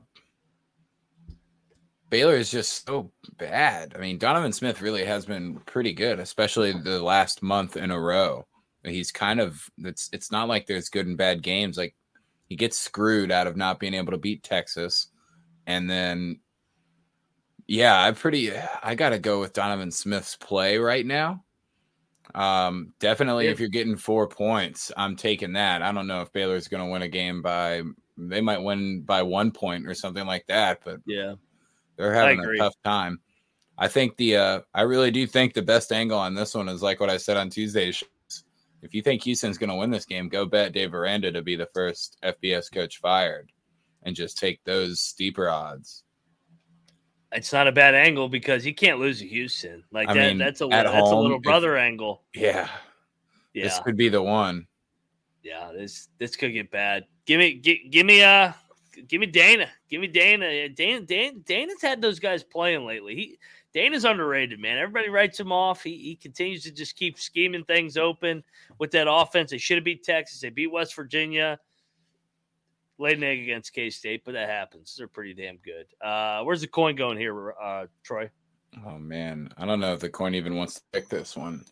Baylor 2.10 2.36
is 2.36 2.52
just 2.52 2.86
so 2.86 3.12
bad. 3.38 3.94
I 3.96 4.00
mean, 4.00 4.18
Donovan 4.18 4.52
Smith 4.52 4.82
really 4.82 5.06
has 5.06 5.26
been 5.26 5.56
pretty 5.66 5.94
good, 5.94 6.20
especially 6.20 6.74
the 6.74 7.02
last 7.02 7.42
month 7.42 7.78
in 7.78 7.90
a 7.90 8.00
row. 8.00 8.46
He's 8.84 9.12
kind 9.12 9.40
of 9.40 9.70
it's 9.78 10.10
it's 10.12 10.32
not 10.32 10.48
like 10.48 10.66
there's 10.66 10.90
good 10.90 11.08
and 11.08 11.18
bad 11.18 11.42
games. 11.42 11.78
Like 11.78 11.96
he 12.50 12.56
gets 12.56 12.78
screwed 12.78 13.32
out 13.32 13.48
of 13.48 13.56
not 13.56 13.80
being 13.80 13.94
able 13.94 14.12
to 14.12 14.18
beat 14.18 14.44
Texas, 14.44 15.08
and 15.68 15.90
then 15.90 16.42
yeah, 17.68 18.04
I 18.04 18.12
pretty 18.12 18.52
I 18.84 18.96
got 18.96 19.10
to 19.10 19.20
go 19.20 19.40
with 19.40 19.54
Donovan 19.54 19.92
Smith's 19.92 20.36
play 20.36 20.78
right 20.78 21.06
now. 21.06 21.46
Um, 22.34 22.94
definitely, 23.00 23.46
yeah. 23.46 23.52
if 23.52 23.60
you're 23.60 23.70
getting 23.70 23.98
four 23.98 24.28
points, 24.28 24.92
I'm 24.96 25.16
taking 25.16 25.54
that. 25.54 25.82
I 25.82 25.92
don't 25.92 26.08
know 26.08 26.22
if 26.22 26.32
Baylor's 26.32 26.68
going 26.68 26.84
to 26.84 26.92
win 26.92 27.02
a 27.02 27.08
game 27.08 27.42
by 27.42 27.84
they 28.18 28.42
might 28.42 28.62
win 28.62 29.02
by 29.02 29.24
one 29.24 29.52
point 29.52 29.88
or 29.88 29.94
something 29.94 30.26
like 30.26 30.46
that, 30.48 30.82
but 30.84 31.00
yeah, 31.06 31.36
they're 31.98 32.14
having 32.14 32.40
a 32.40 32.58
tough 32.58 32.76
time. 32.84 33.20
I 33.78 33.88
think 33.88 34.16
the 34.18 34.38
uh, 34.38 34.60
I 34.74 34.82
really 34.84 35.12
do 35.12 35.26
think 35.26 35.54
the 35.54 35.62
best 35.62 35.92
angle 35.92 36.20
on 36.20 36.36
this 36.36 36.54
one 36.54 36.70
is 36.70 36.84
like 36.84 37.00
what 37.00 37.10
I 37.10 37.18
said 37.18 37.38
on 37.38 37.50
Tuesday. 37.50 37.92
If 38.82 38.94
you 38.94 39.02
think 39.02 39.24
Houston's 39.24 39.58
going 39.58 39.70
to 39.70 39.76
win 39.76 39.92
this 39.92 40.06
game, 40.06 40.28
go 40.28 40.46
bet 40.46 40.74
Dave 40.74 40.94
Aranda 40.94 41.32
to 41.32 41.42
be 41.42 41.56
the 41.56 41.70
first 41.74 42.18
FBS 42.24 42.72
coach 42.72 43.00
fired, 43.00 43.52
and 44.04 44.16
just 44.16 44.38
take 44.38 44.64
those 44.64 45.00
steeper 45.00 45.50
odds 45.50 46.04
it's 47.32 47.54
not 47.54 47.68
a 47.68 47.72
bad 47.72 47.96
angle 47.96 48.30
because 48.30 48.66
you 48.66 48.74
can't 48.74 49.00
lose 49.00 49.20
to 49.20 49.28
Houston. 49.28 49.84
Like 49.92 50.10
I 50.10 50.14
that, 50.14 50.30
mean, 50.30 50.38
that's 50.38 50.62
a 50.62 50.68
that's 50.68 50.90
home, 50.90 51.14
a 51.14 51.22
little 51.22 51.40
brother 51.40 51.78
if, 51.78 51.82
angle. 51.82 52.24
Yeah, 52.34 52.70
yeah. 53.54 53.64
This 53.64 53.80
could 53.80 53.98
be 53.98 54.10
the 54.10 54.22
one. 54.22 54.68
Yeah, 55.44 55.72
this 55.74 56.10
this 56.18 56.36
could 56.36 56.54
get 56.54 56.72
bad. 56.72 57.06
Give 57.26 57.40
me 57.40 57.56
give, 57.56 57.78
give 57.90 58.06
me 58.06 58.22
uh 58.22 58.52
give 59.08 59.22
me 59.22 59.28
Dana. 59.28 59.70
Give 59.90 60.02
me 60.02 60.08
Dana. 60.08 60.70
Dana 60.70 61.02
Dana 61.02 61.40
Dana's 61.46 61.82
had 61.82 62.02
those 62.02 62.20
guys 62.20 62.44
playing 62.44 62.86
lately. 62.86 63.16
He 63.16 63.38
Dana's 63.74 64.04
underrated, 64.04 64.60
man. 64.60 64.78
Everybody 64.78 65.10
writes 65.10 65.40
him 65.40 65.52
off. 65.52 65.82
He, 65.82 65.98
he 65.98 66.16
continues 66.16 66.64
to 66.64 66.72
just 66.72 66.98
keep 66.98 67.18
scheming 67.18 67.64
things 67.64 67.96
open 67.96 68.44
with 68.80 68.92
that 68.92 69.08
offense. 69.10 69.52
They 69.52 69.58
should 69.58 69.78
have 69.78 69.86
beat 69.86 70.04
Texas. 70.04 70.42
They 70.42 70.50
beat 70.50 70.72
West 70.72 70.94
Virginia 70.94 71.58
laid 73.02 73.18
an 73.18 73.24
egg 73.24 73.40
against 73.42 73.74
K 73.74 73.90
State, 73.90 74.22
but 74.24 74.34
that 74.34 74.48
happens. 74.48 74.96
They're 74.98 75.08
pretty 75.08 75.34
damn 75.34 75.58
good. 75.58 75.88
Uh, 76.02 76.44
where's 76.44 76.62
the 76.62 76.68
coin 76.68 76.96
going 76.96 77.18
here, 77.18 77.54
uh, 77.62 77.88
Troy? 78.04 78.30
Oh 78.86 78.98
man, 78.98 79.52
I 79.58 79.66
don't 79.66 79.80
know 79.82 79.94
if 79.94 80.00
the 80.00 80.10
coin 80.10 80.36
even 80.36 80.56
wants 80.56 80.76
to 80.76 80.82
pick 80.94 81.10
this 81.10 81.36
one. 81.36 81.66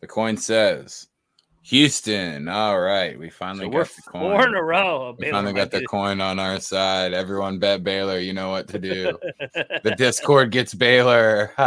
The 0.00 0.06
coin 0.06 0.36
says 0.36 1.08
Houston. 1.68 2.48
All 2.48 2.80
right, 2.80 3.18
we 3.18 3.28
finally 3.28 3.66
So 3.66 3.70
got 3.70 3.76
we're 3.76 3.84
the 3.84 4.02
coin. 4.06 4.22
four 4.22 4.48
in 4.48 4.54
a 4.54 4.62
row. 4.62 5.14
we 5.18 5.30
finally 5.30 5.52
got 5.52 5.70
the 5.70 5.84
coin 5.84 6.18
on 6.20 6.38
our 6.38 6.60
side. 6.60 7.12
Everyone 7.12 7.58
bet 7.58 7.84
Baylor. 7.84 8.18
You 8.18 8.32
know 8.32 8.48
what 8.48 8.68
to 8.68 8.78
do. 8.78 9.18
the 9.82 9.94
Discord 9.98 10.50
gets 10.50 10.72
Baylor. 10.72 11.52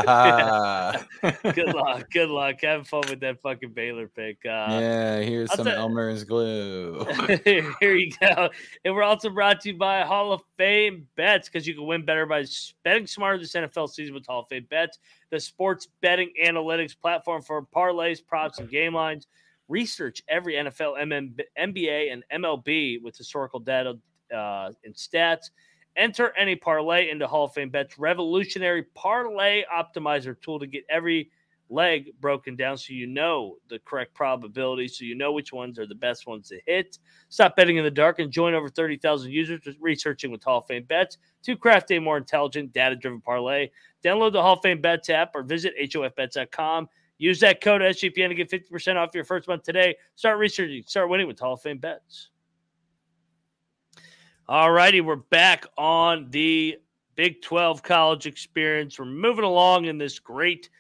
Good 1.54 1.74
luck. 1.76 2.10
Good 2.12 2.30
luck. 2.30 2.62
Have 2.62 2.88
fun 2.88 3.04
with 3.10 3.20
that 3.20 3.40
fucking 3.42 3.74
Baylor 3.74 4.08
pick. 4.08 4.38
Uh, 4.44 4.50
yeah, 4.70 5.20
here's 5.20 5.52
I'll 5.52 5.58
some 5.58 5.66
tell- 5.68 5.78
Elmer's 5.80 6.24
glue. 6.24 7.06
Here 7.46 7.96
you 7.96 8.12
go. 8.20 8.50
And 8.84 8.96
we're 8.96 9.04
also 9.04 9.30
brought 9.30 9.62
to 9.62 9.70
you 9.72 9.78
by 9.78 10.02
Hall 10.02 10.34
of 10.34 10.42
Fame 10.58 11.08
Bets 11.16 11.48
because 11.48 11.68
you 11.68 11.76
can 11.76 11.86
win 11.86 12.06
better 12.06 12.26
by 12.26 12.46
betting 12.84 13.06
smarter 13.06 13.38
this 13.38 13.54
NFL 13.54 13.90
season 13.90 14.14
with 14.16 14.26
Hall 14.26 14.42
of 14.42 14.48
Fame 14.50 14.66
Bets, 14.70 14.98
the 15.30 15.40
sports 15.40 15.88
betting 16.02 16.32
analytics 16.44 17.00
platform 17.00 17.42
for 17.44 17.62
parlays, 17.68 18.26
props, 18.26 18.58
and 18.60 18.70
game 18.70 18.96
lines. 18.96 19.28
Research 19.72 20.22
every 20.28 20.56
NFL, 20.56 21.02
MM, 21.02 21.40
NBA, 21.58 22.12
and 22.12 22.24
MLB 22.34 23.02
with 23.02 23.18
historical 23.18 23.60
data 23.60 23.98
uh, 24.36 24.72
and 24.84 24.94
stats. 24.94 25.50
Enter 25.96 26.36
any 26.38 26.56
parlay 26.56 27.10
into 27.10 27.26
Hall 27.26 27.46
of 27.46 27.54
Fame 27.54 27.70
Bets 27.70 27.98
revolutionary 27.98 28.84
parlay 28.96 29.64
optimizer 29.74 30.36
tool 30.42 30.60
to 30.60 30.68
get 30.68 30.84
every 30.90 31.32
leg 31.70 32.12
broken 32.20 32.56
down 32.56 32.78
so 32.78 32.94
you 32.94 33.08
know 33.08 33.56
the 33.70 33.80
correct 33.80 34.14
probability, 34.14 34.88
so 34.88 35.06
you 35.06 35.16
know 35.16 35.32
which 35.32 35.54
ones 35.54 35.80
are 35.80 35.88
the 35.88 35.96
best 35.96 36.28
ones 36.28 36.50
to 36.50 36.60
hit. 36.66 37.00
Stop 37.30 37.56
betting 37.56 37.78
in 37.78 37.84
the 37.84 37.92
dark 37.92 38.20
and 38.20 38.30
join 38.30 38.54
over 38.54 38.70
30,000 38.70 39.32
users 39.32 39.62
researching 39.80 40.32
with 40.32 40.44
Hall 40.44 40.60
of 40.60 40.68
Fame 40.68 40.84
Bets 40.84 41.18
to 41.44 41.56
craft 41.56 41.92
a 41.92 42.00
more 42.00 42.18
intelligent, 42.18 42.74
data 42.74 42.96
driven 42.96 43.22
parlay. 43.22 43.70
Download 44.04 44.34
the 44.34 44.42
Hall 44.42 44.54
of 44.54 44.62
Fame 44.62 44.82
Bets 44.82 45.10
app 45.10 45.32
or 45.34 45.44
visit 45.44 45.74
HOFBets.com. 45.82 46.90
Use 47.22 47.40
that 47.42 47.62
code 47.62 47.82
SGPN 47.82 48.30
to 48.30 48.34
get 48.34 48.50
50% 48.50 48.96
off 48.96 49.14
your 49.14 49.24
first 49.24 49.48
month 49.48 49.62
today. 49.62 49.96
Start 50.16 50.40
researching, 50.40 50.82
start 50.88 51.08
winning 51.08 51.28
with 51.28 51.40
Hall 51.40 51.54
of 51.54 51.62
Fame 51.62 51.78
Bets. 51.78 52.30
All 54.48 54.72
righty, 54.72 55.02
we're 55.02 55.18
back 55.18 55.68
on 55.78 56.32
the 56.32 56.80
Big 57.14 57.44
12 57.44 57.84
college 57.84 58.26
experience. 58.26 58.98
We're 58.98 59.06
moving 59.06 59.44
along 59.44 59.86
in 59.86 60.00
this 60.00 60.18
great 60.18 60.72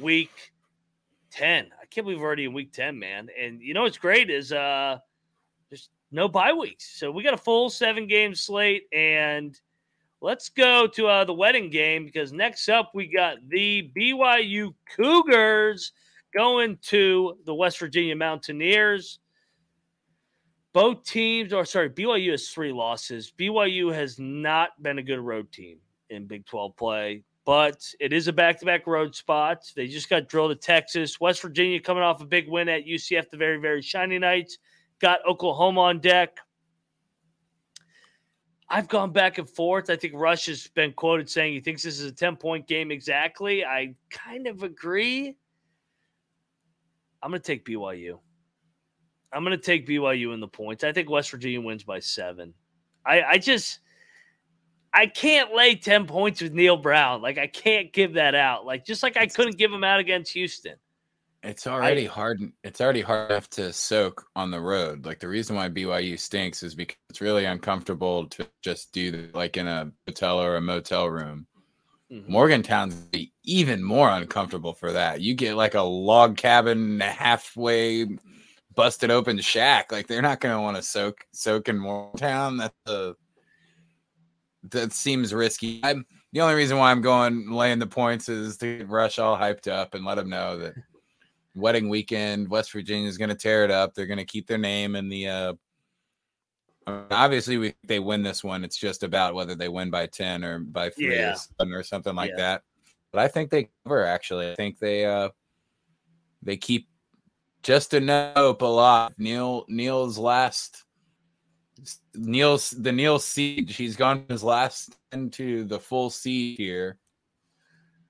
week 0.00 0.52
10. 1.32 1.64
I 1.82 1.86
can't 1.86 2.04
believe 2.04 2.20
we're 2.20 2.26
already 2.26 2.44
in 2.44 2.52
week 2.52 2.72
10, 2.72 2.96
man. 2.96 3.26
And 3.36 3.60
you 3.60 3.74
know 3.74 3.82
what's 3.82 3.98
great 3.98 4.30
is 4.30 4.52
uh 4.52 4.98
there's 5.68 5.90
no 6.12 6.28
bye 6.28 6.52
weeks. 6.52 6.96
So 6.96 7.10
we 7.10 7.24
got 7.24 7.34
a 7.34 7.38
full 7.38 7.70
seven 7.70 8.06
game 8.06 8.36
slate. 8.36 8.84
And 8.92 9.60
let's 10.20 10.48
go 10.48 10.86
to 10.86 11.06
uh 11.06 11.24
the 11.24 11.34
wedding 11.34 11.70
game 11.70 12.04
because 12.04 12.32
next 12.32 12.68
up 12.68 12.90
we 12.94 13.06
got 13.06 13.36
the 13.48 13.90
BYU 13.96 14.74
Cougars 14.96 15.92
going 16.34 16.78
to 16.82 17.38
the 17.44 17.54
West 17.54 17.78
Virginia 17.78 18.16
Mountaineers. 18.16 19.20
Both 20.74 21.04
teams, 21.04 21.52
or 21.52 21.64
sorry, 21.64 21.90
BYU 21.90 22.32
has 22.32 22.50
three 22.50 22.72
losses. 22.72 23.32
BYU 23.36 23.92
has 23.92 24.18
not 24.18 24.80
been 24.82 24.98
a 24.98 25.02
good 25.02 25.18
road 25.18 25.50
team 25.50 25.78
in 26.10 26.26
Big 26.26 26.46
12 26.46 26.76
play 26.76 27.24
but 27.48 27.82
it 27.98 28.12
is 28.12 28.28
a 28.28 28.32
back-to-back 28.34 28.86
road 28.86 29.14
spot. 29.14 29.64
They 29.74 29.86
just 29.86 30.10
got 30.10 30.28
drilled 30.28 30.50
at 30.50 30.60
Texas. 30.60 31.18
West 31.18 31.40
Virginia 31.40 31.80
coming 31.80 32.02
off 32.02 32.20
a 32.20 32.26
big 32.26 32.46
win 32.46 32.68
at 32.68 32.84
UCF 32.84 33.30
the 33.30 33.38
very, 33.38 33.56
very 33.56 33.80
shiny 33.80 34.18
nights. 34.18 34.58
Got 35.00 35.26
Oklahoma 35.26 35.80
on 35.80 36.00
deck. 36.00 36.36
I've 38.70 38.88
gone 38.88 39.12
back 39.12 39.38
and 39.38 39.48
forth. 39.48 39.88
I 39.88 39.96
think 39.96 40.14
Rush 40.14 40.46
has 40.46 40.66
been 40.68 40.92
quoted 40.92 41.30
saying 41.30 41.54
he 41.54 41.60
thinks 41.60 41.82
this 41.82 41.98
is 41.98 42.10
a 42.10 42.14
10-point 42.14 42.66
game 42.66 42.90
exactly. 42.90 43.64
I 43.64 43.94
kind 44.10 44.46
of 44.46 44.62
agree. 44.62 45.36
I'm 47.22 47.30
going 47.30 47.40
to 47.40 47.46
take 47.46 47.64
BYU. 47.64 48.18
I'm 49.32 49.42
going 49.44 49.56
to 49.56 49.62
take 49.62 49.86
BYU 49.86 50.34
in 50.34 50.40
the 50.40 50.48
points. 50.48 50.84
I 50.84 50.92
think 50.92 51.08
West 51.08 51.30
Virginia 51.30 51.60
wins 51.60 51.82
by 51.82 52.00
seven. 52.00 52.54
I, 53.06 53.22
I 53.22 53.38
just– 53.38 53.80
I 54.92 55.06
can't 55.06 55.54
lay 55.54 55.74
10 55.74 56.06
points 56.06 56.40
with 56.40 56.52
Neal 56.52 56.76
Brown. 56.76 57.20
Like 57.20 57.38
I 57.38 57.46
can't 57.46 57.92
give 57.92 58.14
that 58.14 58.34
out. 58.34 58.64
Like 58.64 58.84
just 58.84 59.02
like 59.02 59.16
I 59.16 59.26
couldn't 59.26 59.58
give 59.58 59.72
him 59.72 59.84
out 59.84 60.00
against 60.00 60.32
Houston. 60.32 60.74
It's 61.42 61.66
already 61.66 62.04
hard. 62.06 62.40
It's 62.64 62.80
already 62.80 63.00
hard 63.00 63.30
enough 63.30 63.48
to 63.50 63.72
soak 63.72 64.24
on 64.34 64.50
the 64.50 64.60
road. 64.60 65.06
Like 65.06 65.20
the 65.20 65.28
reason 65.28 65.54
why 65.54 65.68
BYU 65.68 66.18
stinks 66.18 66.62
is 66.62 66.74
because 66.74 66.96
it's 67.10 67.20
really 67.20 67.44
uncomfortable 67.44 68.26
to 68.28 68.46
just 68.62 68.92
do 68.92 69.10
that, 69.12 69.34
like 69.34 69.56
in 69.56 69.66
a 69.68 69.92
hotel 70.06 70.40
or 70.40 70.56
a 70.56 70.60
motel 70.60 71.08
room. 71.08 71.46
Mhm. 72.10 72.28
Morgantown's 72.28 72.94
be 72.96 73.32
even 73.44 73.82
more 73.82 74.10
uncomfortable 74.10 74.72
for 74.74 74.92
that. 74.92 75.20
You 75.20 75.34
get 75.34 75.54
like 75.54 75.74
a 75.74 75.82
log 75.82 76.36
cabin, 76.36 76.98
halfway 77.00 78.06
busted 78.74 79.10
open 79.10 79.38
shack. 79.40 79.92
Like 79.92 80.06
they're 80.06 80.22
not 80.22 80.40
going 80.40 80.56
to 80.56 80.60
want 80.62 80.76
to 80.76 80.82
soak 80.82 81.24
soak 81.32 81.68
in 81.68 81.78
Morgantown. 81.78 82.56
That's 82.56 82.74
a 82.86 83.14
that 84.70 84.92
seems 84.92 85.32
risky. 85.32 85.80
I'm 85.84 86.04
the 86.32 86.40
only 86.40 86.54
reason 86.54 86.78
why 86.78 86.90
I'm 86.90 87.00
going 87.00 87.50
laying 87.50 87.78
the 87.78 87.86
points 87.86 88.28
is 88.28 88.56
to 88.58 88.84
Rush 88.86 89.18
all 89.18 89.36
hyped 89.38 89.70
up 89.70 89.94
and 89.94 90.04
let 90.04 90.16
them 90.16 90.28
know 90.28 90.58
that 90.58 90.74
wedding 91.58 91.88
weekend, 91.88 92.48
West 92.48 92.72
Virginia 92.72 93.08
is 93.08 93.18
going 93.18 93.28
to 93.30 93.34
tear 93.34 93.64
it 93.64 93.70
up. 93.70 93.94
They're 93.94 94.06
going 94.06 94.18
to 94.18 94.24
keep 94.24 94.46
their 94.46 94.58
name 94.58 94.96
in 94.96 95.08
the. 95.08 95.28
Uh, 95.28 95.52
I 96.86 96.90
mean, 96.92 97.04
obviously, 97.10 97.58
we 97.58 97.74
they 97.86 97.98
win 97.98 98.22
this 98.22 98.42
one. 98.42 98.64
It's 98.64 98.78
just 98.78 99.02
about 99.02 99.34
whether 99.34 99.54
they 99.54 99.68
win 99.68 99.90
by 99.90 100.06
ten 100.06 100.42
or 100.44 100.58
by 100.60 100.90
three 100.90 101.14
Yeah. 101.16 101.32
or 101.32 101.36
seven 101.36 101.74
or 101.74 101.82
something 101.82 102.14
like 102.14 102.30
Yeah. 102.30 102.36
that. 102.36 102.62
But 103.12 103.20
I 103.20 103.28
think 103.28 103.50
they 103.50 103.68
cover. 103.84 104.04
Actually, 104.04 104.52
I 104.52 104.54
think 104.54 104.78
they 104.78 105.04
uh 105.04 105.30
they 106.42 106.56
keep 106.56 106.88
just 107.62 107.92
a 107.92 107.98
enough 107.98 108.60
alive. 108.62 109.12
Neal 109.18 109.64
Neal's 109.68 110.16
last. 110.18 110.84
Neal's 112.14 112.70
the 112.70 112.92
Neal 112.92 113.18
siege. 113.18 113.76
He's 113.76 113.96
gone 113.96 114.24
his 114.28 114.42
last 114.42 114.96
into 115.12 115.64
the 115.64 115.78
full 115.78 116.10
siege 116.10 116.56
here, 116.56 116.96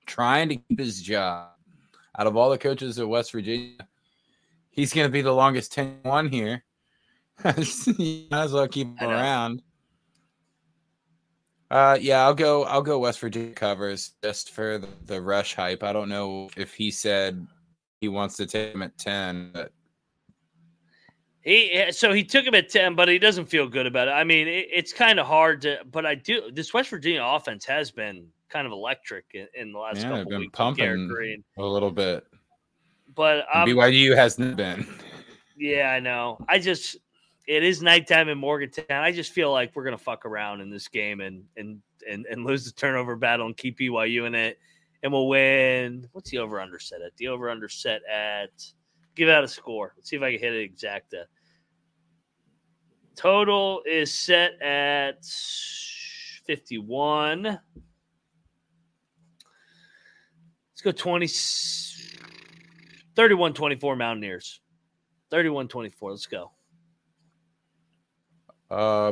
trying 0.05 0.49
to 0.49 0.55
keep 0.55 0.79
his 0.79 1.01
job. 1.01 1.49
Out 2.19 2.27
of 2.27 2.35
all 2.35 2.49
the 2.49 2.57
coaches 2.57 2.99
at 2.99 3.07
West 3.07 3.31
Virginia, 3.31 3.77
he's 4.69 4.93
going 4.93 5.07
to 5.07 5.11
be 5.11 5.21
the 5.21 5.33
longest 5.33 5.71
10 5.71 5.99
one 6.03 6.27
here. 6.27 6.65
you 7.97 8.25
might 8.29 8.43
as 8.43 8.51
well 8.51 8.67
keep 8.67 8.99
him 8.99 9.09
around. 9.09 9.61
Uh, 11.71 11.97
yeah, 12.01 12.25
I'll 12.25 12.33
go. 12.33 12.65
I'll 12.65 12.81
go. 12.81 12.99
West 12.99 13.21
Virginia 13.21 13.53
covers 13.53 14.11
just 14.21 14.51
for 14.51 14.79
the, 14.79 14.89
the 15.05 15.21
rush 15.21 15.55
hype. 15.55 15.81
I 15.81 15.93
don't 15.93 16.09
know 16.09 16.49
if 16.57 16.73
he 16.73 16.91
said 16.91 17.47
he 18.01 18.09
wants 18.09 18.35
to 18.37 18.45
take 18.45 18.73
him 18.73 18.81
at 18.81 18.97
ten, 18.97 19.51
but 19.53 19.71
He 21.41 21.89
so 21.91 22.11
he 22.11 22.25
took 22.25 22.45
him 22.45 22.55
at 22.55 22.69
10, 22.69 22.95
but 22.95 23.07
he 23.07 23.17
doesn't 23.17 23.45
feel 23.45 23.67
good 23.67 23.85
about 23.85 24.09
it. 24.09 24.11
I 24.11 24.25
mean, 24.25 24.47
it, 24.47 24.67
it's 24.71 24.91
kind 24.91 25.19
of 25.19 25.27
hard 25.27 25.61
to 25.61 25.79
but 25.89 26.05
I 26.05 26.15
do 26.15 26.51
this 26.51 26.73
West 26.73 26.89
Virginia 26.89 27.23
offense 27.23 27.63
has 27.65 27.91
been 27.91 28.27
kind 28.49 28.65
of 28.65 28.73
electric 28.73 29.25
in, 29.33 29.47
in 29.55 29.71
the 29.71 29.79
last 29.79 29.97
Yeah, 29.97 30.09
couple 30.09 30.25
been 30.25 30.39
weeks. 30.41 30.57
pumping. 30.57 31.07
Green. 31.07 31.43
a 31.57 31.63
little 31.63 31.91
bit. 31.91 32.25
But 33.15 33.45
um, 33.53 33.67
BYU 33.67 34.15
hasn't 34.15 34.55
been. 34.57 34.87
Yeah, 35.57 35.89
I 35.91 35.99
know. 35.99 36.37
I 36.47 36.59
just 36.59 36.97
it 37.47 37.63
is 37.63 37.81
nighttime 37.81 38.29
in 38.29 38.37
Morgantown. 38.37 38.85
I 38.89 39.11
just 39.11 39.31
feel 39.33 39.51
like 39.51 39.75
we're 39.75 39.83
gonna 39.83 39.97
fuck 39.97 40.25
around 40.25 40.61
in 40.61 40.69
this 40.69 40.87
game 40.87 41.19
and 41.21 41.43
and 41.57 41.81
and, 42.09 42.25
and 42.27 42.45
lose 42.45 42.65
the 42.65 42.71
turnover 42.71 43.15
battle 43.15 43.45
and 43.47 43.57
keep 43.57 43.77
BYU 43.79 44.25
in 44.27 44.35
it, 44.35 44.57
and 45.03 45.11
we'll 45.11 45.27
win. 45.27 46.07
What's 46.13 46.29
the 46.29 46.37
over 46.37 46.61
under 46.61 46.79
set 46.79 47.01
at? 47.01 47.15
The 47.17 47.27
over 47.27 47.49
under 47.49 47.67
set 47.67 48.01
at 48.09 48.51
give 49.15 49.27
out 49.27 49.43
a 49.43 49.47
score. 49.49 49.93
Let's 49.97 50.09
see 50.09 50.15
if 50.15 50.21
I 50.21 50.31
can 50.31 50.39
hit 50.39 50.53
it 50.53 50.73
exacta. 50.75 51.23
Total 53.15 53.81
is 53.85 54.13
set 54.13 54.61
at 54.61 55.25
fifty 56.45 56.77
one. 56.77 57.59
Let's 60.81 60.97
go 60.97 61.11
20 61.11 61.27
31 63.13 63.53
24 63.53 63.95
Mountaineers. 63.97 64.61
31 65.29 65.67
24. 65.67 66.11
Let's 66.11 66.25
go. 66.25 66.51
Uh, 68.71 69.11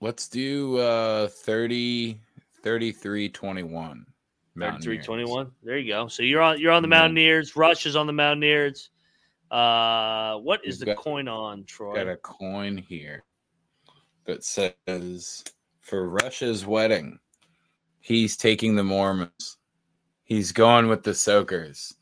let's 0.00 0.28
do 0.28 0.78
uh 0.78 1.28
30 1.28 2.18
33 2.62 3.28
21. 3.28 4.06
33 4.58 4.98
21. 5.02 5.50
There 5.62 5.76
you 5.76 5.92
go. 5.92 6.08
So 6.08 6.22
you're 6.22 6.40
on 6.40 6.58
you're 6.58 6.72
on 6.72 6.80
the. 6.80 6.88
Mountaineers. 6.88 7.54
Rush 7.54 7.84
is 7.84 7.94
on 7.94 8.06
the 8.06 8.14
Mountaineers. 8.14 8.88
Uh 9.50 10.36
what 10.36 10.64
is 10.64 10.76
We've 10.78 10.86
the 10.86 10.94
got- 10.94 11.04
coin 11.04 11.28
on, 11.28 11.64
Troy? 11.64 11.96
Got 11.96 12.08
a 12.08 12.16
coin 12.16 12.78
here 12.78 13.24
that 14.24 14.42
says 14.42 15.44
for 15.82 16.08
Rush's 16.08 16.64
wedding, 16.64 17.18
he's 18.00 18.38
taking 18.38 18.74
the 18.74 18.84
Mormons. 18.84 19.57
He's 20.28 20.52
going 20.52 20.88
with 20.88 21.02
the 21.02 21.14
soakers. 21.14 21.94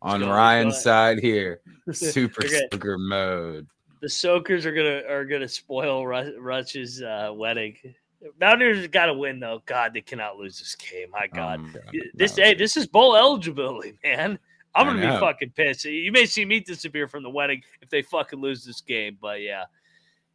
On 0.00 0.26
Ryan's 0.26 0.80
side 0.80 1.18
here, 1.18 1.60
super 1.92 2.40
They're 2.40 2.68
soaker 2.72 2.96
mode. 2.98 3.66
the 4.00 4.08
Soakers 4.08 4.64
are 4.64 4.72
gonna 4.72 5.02
are 5.08 5.24
gonna 5.24 5.48
spoil 5.48 6.06
Ru- 6.06 6.38
Rush's 6.40 7.02
uh, 7.02 7.30
wedding. 7.34 7.76
Mountaineers 8.40 8.86
got 8.88 9.06
to 9.06 9.14
win 9.14 9.38
though. 9.38 9.62
God, 9.66 9.92
they 9.92 10.00
cannot 10.00 10.36
lose 10.38 10.58
this 10.58 10.74
game. 10.76 11.10
My 11.10 11.26
God, 11.26 11.60
Um, 11.60 11.74
this 12.14 12.36
no. 12.36 12.44
hey, 12.44 12.54
this 12.54 12.76
is 12.76 12.86
bowl 12.86 13.16
eligibility, 13.16 13.98
man. 14.04 14.38
I'm 14.74 14.86
gonna 14.86 15.00
be 15.14 15.20
fucking 15.20 15.50
pissed. 15.50 15.84
You 15.84 16.12
may 16.12 16.26
see 16.26 16.44
me 16.44 16.60
disappear 16.60 17.08
from 17.08 17.22
the 17.24 17.30
wedding 17.30 17.62
if 17.82 17.90
they 17.90 18.02
fucking 18.02 18.40
lose 18.40 18.64
this 18.64 18.80
game. 18.80 19.18
But 19.20 19.40
yeah, 19.40 19.64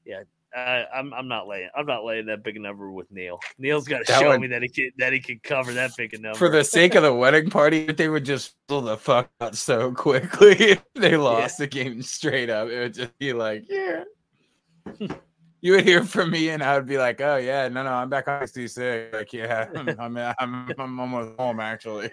yeah, 0.06 0.24
I, 0.56 0.86
I'm 0.94 1.14
I'm 1.14 1.28
not 1.28 1.48
laying 1.48 1.70
I'm 1.76 1.86
not 1.86 2.06
laying 2.06 2.28
that 2.28 2.44
big 2.44 2.58
a 2.58 2.60
number 2.60 2.92
with 2.92 3.12
Neal. 3.12 3.40
Neal's 3.58 3.88
got 3.88 4.06
to 4.06 4.14
show 4.14 4.30
would- 4.30 4.42
me 4.42 4.48
that 4.48 4.62
he 4.62 4.70
can 4.70 4.92
that 4.98 5.14
he 5.14 5.20
can 5.20 5.40
cover 5.44 5.74
that 5.74 5.92
big 5.98 6.14
a 6.14 6.20
number. 6.20 6.38
for 6.38 6.50
the 6.50 6.64
sake 6.64 6.96
of 6.96 7.04
the 7.04 7.14
wedding 7.14 7.50
party, 7.50 7.86
they 7.92 8.10
would 8.10 8.26
just 8.26 8.56
pull 8.68 8.82
the 8.82 8.98
fuck 8.98 9.30
out 9.42 9.56
so 9.56 9.92
quickly, 9.92 10.52
if 10.60 10.84
they 10.96 11.18
lost 11.18 11.58
the 11.58 11.68
game 11.68 12.02
straight 12.02 12.50
up, 12.50 12.70
it 12.70 12.80
would 12.80 12.94
just 12.94 13.18
be 13.18 13.34
like, 13.34 13.66
yeah. 13.68 14.04
you 15.62 15.72
would 15.72 15.86
hear 15.86 16.04
from 16.04 16.30
me, 16.30 16.50
and 16.50 16.62
I 16.62 16.76
would 16.76 16.88
be 16.88 16.98
like, 16.98 17.22
oh 17.22 17.38
yeah, 17.38 17.68
no, 17.70 17.84
no, 17.84 17.92
I'm 17.94 18.10
back 18.10 18.28
on 18.28 18.46
66. 18.46 19.14
Like, 19.14 19.34
yeah, 19.34 19.70
I'm, 19.76 19.90
I'm, 20.00 20.18
I'm, 20.18 20.74
I'm 20.78 21.00
almost 21.00 21.40
home 21.40 21.60
actually. 21.60 22.12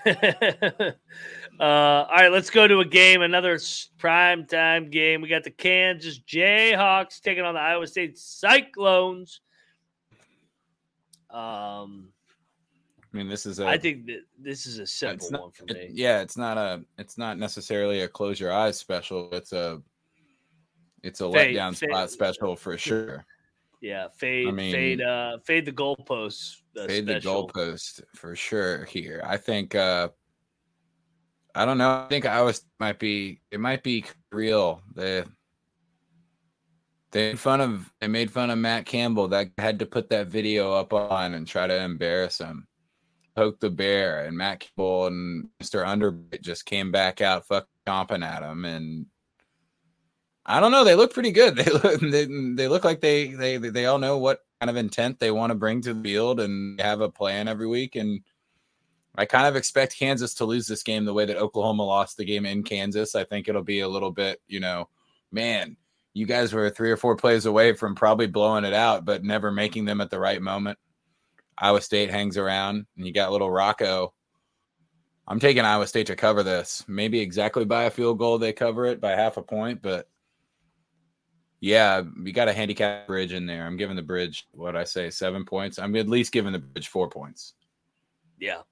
uh, 0.06 1.62
all 1.62 2.06
right, 2.16 2.32
let's 2.32 2.50
go 2.50 2.66
to 2.68 2.80
a 2.80 2.84
game, 2.84 3.22
another 3.22 3.58
prime 3.98 4.46
time 4.46 4.90
game. 4.90 5.20
We 5.20 5.28
got 5.28 5.44
the 5.44 5.50
Kansas 5.50 6.18
Jayhawks 6.20 7.20
taking 7.20 7.44
on 7.44 7.54
the 7.54 7.60
Iowa 7.60 7.86
State 7.86 8.18
Cyclones. 8.18 9.40
Um, 11.30 12.08
I 13.12 13.16
mean, 13.16 13.28
this 13.28 13.46
is 13.46 13.58
a. 13.60 13.66
I 13.66 13.78
think 13.78 14.06
that 14.06 14.20
this 14.38 14.66
is 14.66 14.78
a 14.78 14.86
simple 14.86 15.30
not, 15.30 15.40
one 15.42 15.50
for 15.52 15.64
it- 15.68 15.74
me. 15.76 15.90
yeah, 15.92 16.20
it's 16.20 16.36
not 16.36 16.56
a. 16.58 16.82
It's 16.98 17.18
not 17.18 17.38
necessarily 17.38 18.00
a 18.00 18.08
close 18.08 18.38
your 18.40 18.52
eyes 18.52 18.76
special. 18.78 19.30
It's 19.32 19.52
a. 19.52 19.80
It's 21.02 21.20
a 21.20 21.30
Fade- 21.30 21.54
letdown 21.56 21.76
fade- 21.76 21.90
spot 21.90 22.10
special 22.10 22.56
for 22.56 22.78
sure. 22.78 23.24
Yeah, 23.80 24.08
fade, 24.16 24.48
I 24.48 24.50
mean- 24.50 24.72
fade, 24.72 25.00
uh, 25.02 25.38
fade 25.44 25.66
the 25.66 25.72
goalposts. 25.72 26.62
Uh, 26.78 26.86
fade 26.86 27.06
the 27.06 27.14
goalpost 27.14 28.02
for 28.14 28.34
sure 28.34 28.84
here. 28.84 29.22
I 29.24 29.36
think 29.36 29.74
uh 29.74 30.08
I 31.54 31.64
don't 31.64 31.78
know. 31.78 32.04
I 32.04 32.06
think 32.08 32.26
I 32.26 32.42
was 32.42 32.64
might 32.80 32.98
be 32.98 33.40
it 33.50 33.60
might 33.60 33.82
be 33.82 34.04
real. 34.32 34.82
They 34.94 35.24
they 37.12 37.30
made 37.30 37.38
fun 37.38 37.60
of 37.60 37.92
they 38.00 38.08
made 38.08 38.32
fun 38.32 38.50
of 38.50 38.58
Matt 38.58 38.86
Campbell 38.86 39.28
that 39.28 39.50
had 39.56 39.78
to 39.78 39.86
put 39.86 40.10
that 40.10 40.28
video 40.28 40.72
up 40.72 40.92
on 40.92 41.34
and 41.34 41.46
try 41.46 41.66
to 41.66 41.82
embarrass 41.82 42.38
him. 42.38 42.66
Poke 43.36 43.60
the 43.60 43.70
bear 43.70 44.24
and 44.24 44.36
Matt 44.36 44.60
Campbell 44.60 45.06
and 45.06 45.48
Mr. 45.62 45.84
Underbit 45.84 46.42
just 46.42 46.66
came 46.66 46.90
back 46.90 47.20
out 47.20 47.46
fucking 47.46 47.68
chomping 47.86 48.24
at 48.24 48.42
him 48.42 48.64
and 48.64 49.06
I 50.46 50.60
don't 50.60 50.72
know. 50.72 50.84
They 50.84 50.94
look 50.94 51.12
pretty 51.12 51.32
good. 51.32 51.56
They 51.64 51.70
look 51.70 52.00
they, 52.00 52.26
they 52.26 52.68
look 52.68 52.84
like 52.84 53.00
they 53.00 53.28
they 53.28 53.56
they 53.56 53.86
all 53.86 53.98
know 53.98 54.18
what 54.18 54.40
kind 54.60 54.70
of 54.70 54.76
intent 54.76 55.18
they 55.18 55.30
want 55.30 55.50
to 55.50 55.54
bring 55.54 55.80
to 55.82 55.94
the 55.94 56.02
field 56.02 56.40
and 56.40 56.80
have 56.80 57.00
a 57.00 57.10
plan 57.10 57.48
every 57.48 57.66
week. 57.66 57.96
And 57.96 58.20
I 59.16 59.26
kind 59.26 59.46
of 59.46 59.56
expect 59.56 59.98
Kansas 59.98 60.34
to 60.34 60.44
lose 60.44 60.66
this 60.66 60.82
game 60.82 61.04
the 61.04 61.14
way 61.14 61.24
that 61.24 61.36
Oklahoma 61.36 61.84
lost 61.84 62.16
the 62.16 62.24
game 62.24 62.46
in 62.46 62.62
Kansas. 62.62 63.14
I 63.14 63.24
think 63.24 63.48
it'll 63.48 63.62
be 63.62 63.80
a 63.80 63.88
little 63.88 64.10
bit, 64.10 64.40
you 64.48 64.60
know, 64.60 64.88
man, 65.30 65.76
you 66.14 66.26
guys 66.26 66.52
were 66.52 66.70
three 66.70 66.90
or 66.90 66.96
four 66.96 67.16
plays 67.16 67.46
away 67.46 67.74
from 67.74 67.94
probably 67.94 68.26
blowing 68.26 68.64
it 68.64 68.72
out, 68.72 69.04
but 69.04 69.24
never 69.24 69.50
making 69.50 69.84
them 69.84 70.00
at 70.00 70.10
the 70.10 70.18
right 70.18 70.40
moment. 70.40 70.78
Iowa 71.56 71.80
State 71.80 72.10
hangs 72.10 72.36
around, 72.36 72.86
and 72.96 73.06
you 73.06 73.12
got 73.12 73.32
little 73.32 73.50
Rocco. 73.50 74.12
I'm 75.26 75.40
taking 75.40 75.64
Iowa 75.64 75.86
State 75.86 76.08
to 76.08 76.16
cover 76.16 76.42
this. 76.42 76.84
Maybe 76.88 77.20
exactly 77.20 77.64
by 77.64 77.84
a 77.84 77.90
field 77.90 78.18
goal, 78.18 78.38
they 78.38 78.52
cover 78.52 78.86
it 78.86 79.00
by 79.00 79.12
half 79.12 79.36
a 79.36 79.42
point, 79.42 79.82
but 79.82 80.08
yeah, 81.60 82.02
we 82.22 82.32
got 82.32 82.48
a 82.48 82.52
handicap 82.52 83.06
bridge 83.06 83.32
in 83.32 83.46
there. 83.46 83.66
I'm 83.66 83.76
giving 83.76 83.96
the 83.96 84.02
bridge 84.02 84.46
what 84.52 84.76
I 84.76 84.84
say 84.84 85.10
seven 85.10 85.44
points. 85.44 85.78
I'm 85.78 85.94
at 85.96 86.08
least 86.08 86.32
giving 86.32 86.52
the 86.52 86.58
bridge 86.58 86.88
four 86.88 87.08
points. 87.08 87.54
Yeah. 88.38 88.62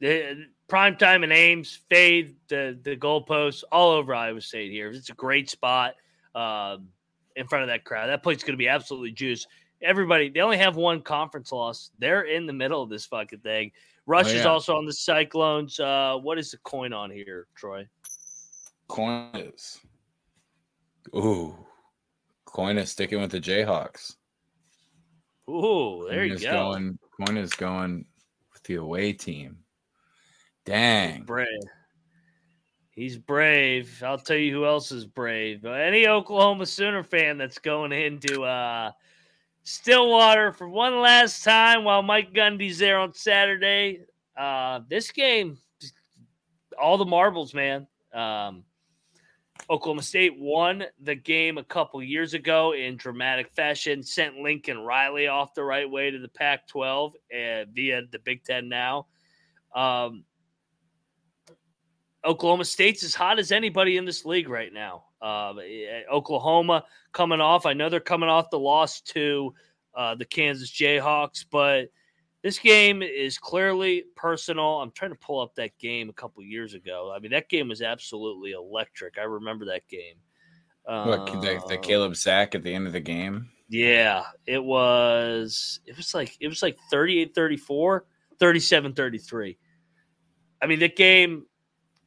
The 0.00 0.46
prime 0.66 0.96
time 0.96 1.24
and 1.24 1.32
Ames, 1.32 1.80
fade 1.90 2.36
the 2.48 2.78
the 2.82 2.96
goalposts 2.96 3.64
all 3.70 3.90
over 3.90 4.14
Iowa 4.14 4.40
State 4.40 4.72
here. 4.72 4.90
It's 4.90 5.10
a 5.10 5.14
great 5.14 5.50
spot 5.50 5.94
um, 6.34 6.88
in 7.36 7.46
front 7.46 7.64
of 7.64 7.68
that 7.68 7.84
crowd. 7.84 8.08
That 8.08 8.22
place 8.22 8.38
is 8.38 8.44
going 8.44 8.54
to 8.54 8.58
be 8.58 8.68
absolutely 8.68 9.12
juiced. 9.12 9.46
Everybody, 9.82 10.30
they 10.30 10.40
only 10.40 10.58
have 10.58 10.76
one 10.76 11.02
conference 11.02 11.52
loss. 11.52 11.90
They're 11.98 12.22
in 12.22 12.46
the 12.46 12.52
middle 12.52 12.82
of 12.82 12.88
this 12.88 13.06
fucking 13.06 13.40
thing. 13.40 13.72
Rush 14.06 14.32
Oh, 14.32 14.36
is 14.36 14.46
also 14.46 14.76
on 14.76 14.86
the 14.86 14.92
Cyclones. 14.92 15.78
Uh, 15.78 16.16
what 16.16 16.38
is 16.38 16.50
the 16.50 16.58
coin 16.58 16.92
on 16.92 17.10
here, 17.10 17.46
Troy? 17.54 17.86
Coin 18.88 19.30
is, 19.34 19.78
ooh, 21.14 21.54
coin 22.52 22.78
is 22.78 22.90
sticking 22.90 23.20
with 23.20 23.30
the 23.30 23.40
Jayhawks. 23.40 24.16
Ooh, 25.48 26.06
there 26.08 26.20
Coin 26.20 26.28
you 26.28 26.34
is 26.34 26.42
go. 26.42 26.50
Going, 26.50 26.98
coin 27.26 27.36
is 27.36 27.52
going 27.54 28.04
with 28.52 28.62
the 28.64 28.76
away 28.76 29.12
team. 29.12 29.58
Dang. 30.64 31.22
Brave. 31.22 31.48
He's 32.92 33.16
brave. 33.16 34.02
I'll 34.04 34.18
tell 34.18 34.36
you 34.36 34.52
who 34.52 34.66
else 34.66 34.92
is 34.92 35.06
brave. 35.06 35.64
Any 35.64 36.06
Oklahoma 36.06 36.66
Sooner 36.66 37.02
fan 37.02 37.38
that's 37.38 37.58
going 37.58 37.92
into 37.92 38.44
uh, 38.44 38.92
Stillwater 39.62 40.52
for 40.52 40.68
one 40.68 41.00
last 41.00 41.42
time 41.42 41.84
while 41.84 42.02
Mike 42.02 42.32
Gundy's 42.34 42.78
there 42.78 42.98
on 42.98 43.14
Saturday. 43.14 44.00
Uh, 44.36 44.80
this 44.88 45.10
game, 45.12 45.56
all 46.80 46.98
the 46.98 47.04
marbles, 47.04 47.54
man. 47.54 47.86
Um, 48.12 48.64
Oklahoma 49.70 50.02
State 50.02 50.36
won 50.36 50.84
the 51.00 51.14
game 51.14 51.56
a 51.56 51.62
couple 51.62 52.02
years 52.02 52.34
ago 52.34 52.72
in 52.72 52.96
dramatic 52.96 53.52
fashion, 53.52 54.02
sent 54.02 54.36
Lincoln 54.36 54.80
Riley 54.80 55.28
off 55.28 55.54
the 55.54 55.62
right 55.62 55.88
way 55.88 56.10
to 56.10 56.18
the 56.18 56.28
Pac 56.28 56.66
12 56.66 57.14
uh, 57.14 57.16
via 57.72 58.02
the 58.10 58.18
Big 58.24 58.42
Ten 58.42 58.68
now. 58.68 59.06
Um, 59.72 60.24
Oklahoma 62.24 62.64
State's 62.64 63.04
as 63.04 63.14
hot 63.14 63.38
as 63.38 63.52
anybody 63.52 63.96
in 63.96 64.04
this 64.04 64.24
league 64.24 64.48
right 64.48 64.72
now. 64.72 65.04
Uh, 65.22 65.54
eh, 65.58 66.02
Oklahoma 66.10 66.84
coming 67.12 67.40
off. 67.40 67.64
I 67.64 67.72
know 67.72 67.88
they're 67.88 68.00
coming 68.00 68.28
off 68.28 68.50
the 68.50 68.58
loss 68.58 69.00
to 69.02 69.54
uh, 69.94 70.16
the 70.16 70.24
Kansas 70.24 70.70
Jayhawks, 70.70 71.44
but 71.48 71.90
this 72.42 72.58
game 72.58 73.02
is 73.02 73.38
clearly 73.38 74.04
personal. 74.16 74.80
I'm 74.80 74.90
trying 74.92 75.12
to 75.12 75.18
pull 75.18 75.40
up 75.40 75.54
that 75.56 75.76
game 75.78 76.08
a 76.08 76.12
couple 76.14 76.42
years 76.42 76.74
ago. 76.74 77.12
I 77.14 77.18
mean, 77.18 77.32
that 77.32 77.48
game 77.48 77.68
was 77.68 77.82
absolutely 77.82 78.52
electric. 78.52 79.18
I 79.18 79.22
remember 79.22 79.66
that 79.66 79.86
game. 79.88 80.16
What, 80.84 81.26
the, 81.26 81.62
the 81.68 81.74
Uh, 81.74 81.80
Caleb 81.80 82.16
sack 82.16 82.54
at 82.54 82.62
the 82.62 82.74
end 82.74 82.86
of 82.86 82.92
the 82.92 83.00
game? 83.00 83.50
yeah, 83.68 84.24
it 84.46 84.62
was 84.62 85.80
it 85.86 85.96
was 85.96 86.14
like 86.14 86.36
it 86.40 86.48
was 86.48 86.62
like 86.62 86.76
38-34, 86.92 88.00
37-33. 88.40 89.56
I 90.62 90.66
mean, 90.66 90.80
that 90.80 90.96
game 90.96 91.46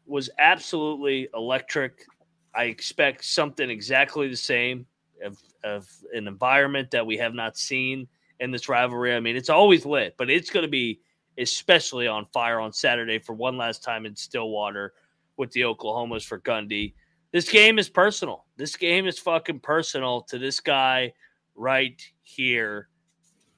was 0.05 0.29
absolutely 0.37 1.29
electric. 1.33 2.05
I 2.53 2.65
expect 2.65 3.23
something 3.23 3.69
exactly 3.69 4.27
the 4.27 4.35
same 4.35 4.85
of, 5.23 5.37
of 5.63 5.87
an 6.13 6.27
environment 6.27 6.91
that 6.91 7.05
we 7.05 7.17
have 7.17 7.33
not 7.33 7.57
seen 7.57 8.07
in 8.39 8.51
this 8.51 8.69
rivalry. 8.69 9.15
I 9.15 9.19
mean, 9.19 9.35
it's 9.35 9.49
always 9.49 9.85
lit, 9.85 10.15
but 10.17 10.29
it's 10.29 10.49
going 10.49 10.63
to 10.65 10.71
be 10.71 11.01
especially 11.37 12.07
on 12.07 12.25
fire 12.33 12.59
on 12.59 12.71
Saturday 12.71 13.19
for 13.19 13.33
one 13.33 13.57
last 13.57 13.83
time 13.83 14.05
in 14.05 14.15
Stillwater 14.15 14.93
with 15.37 15.51
the 15.51 15.61
Oklahomas 15.61 16.25
for 16.25 16.39
Gundy. 16.39 16.93
This 17.31 17.49
game 17.49 17.79
is 17.79 17.89
personal. 17.89 18.45
This 18.57 18.75
game 18.75 19.07
is 19.07 19.17
fucking 19.17 19.61
personal 19.61 20.21
to 20.23 20.37
this 20.37 20.59
guy 20.59 21.13
right 21.55 21.99
here, 22.21 22.89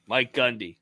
Mike 0.07 0.33
Gundy. 0.33 0.77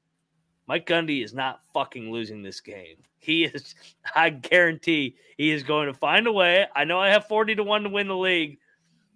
Mike 0.67 0.85
Gundy 0.85 1.23
is 1.23 1.33
not 1.33 1.61
fucking 1.73 2.11
losing 2.11 2.43
this 2.43 2.61
game. 2.61 2.97
He 3.17 3.45
is, 3.45 3.75
I 4.15 4.29
guarantee 4.29 5.15
he 5.37 5.51
is 5.51 5.63
going 5.63 5.87
to 5.87 5.93
find 5.93 6.27
a 6.27 6.31
way. 6.31 6.67
I 6.75 6.83
know 6.83 6.99
I 6.99 7.09
have 7.09 7.27
40 7.27 7.55
to 7.55 7.63
1 7.63 7.83
to 7.83 7.89
win 7.89 8.07
the 8.07 8.15
league. 8.15 8.59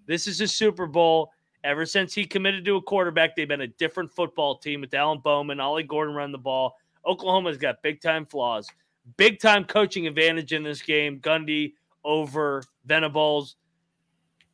This 0.08 0.28
is 0.28 0.42
a 0.42 0.48
Super 0.48 0.88
Bowl. 0.88 1.32
Ever 1.68 1.86
since 1.86 2.14
he 2.14 2.24
committed 2.24 2.64
to 2.64 2.78
a 2.78 2.82
quarterback, 2.82 3.36
they've 3.36 3.46
been 3.46 3.60
a 3.60 3.68
different 3.68 4.10
football 4.10 4.58
team 4.58 4.80
with 4.80 4.94
Alan 4.94 5.20
Bowman, 5.20 5.60
Ollie 5.60 5.84
Gordon 5.84 6.16
run 6.16 6.32
the 6.32 6.38
ball. 6.38 6.78
Oklahoma's 7.06 7.58
got 7.58 7.84
big 7.84 8.00
time 8.00 8.26
flaws, 8.26 8.70
big 9.18 9.42
time 9.42 9.66
coaching 9.66 10.08
advantage 10.08 10.54
in 10.54 10.64
this 10.64 10.82
game. 10.82 11.20
Gundy 11.20 11.74
over 12.06 12.64
Venables. 12.86 13.58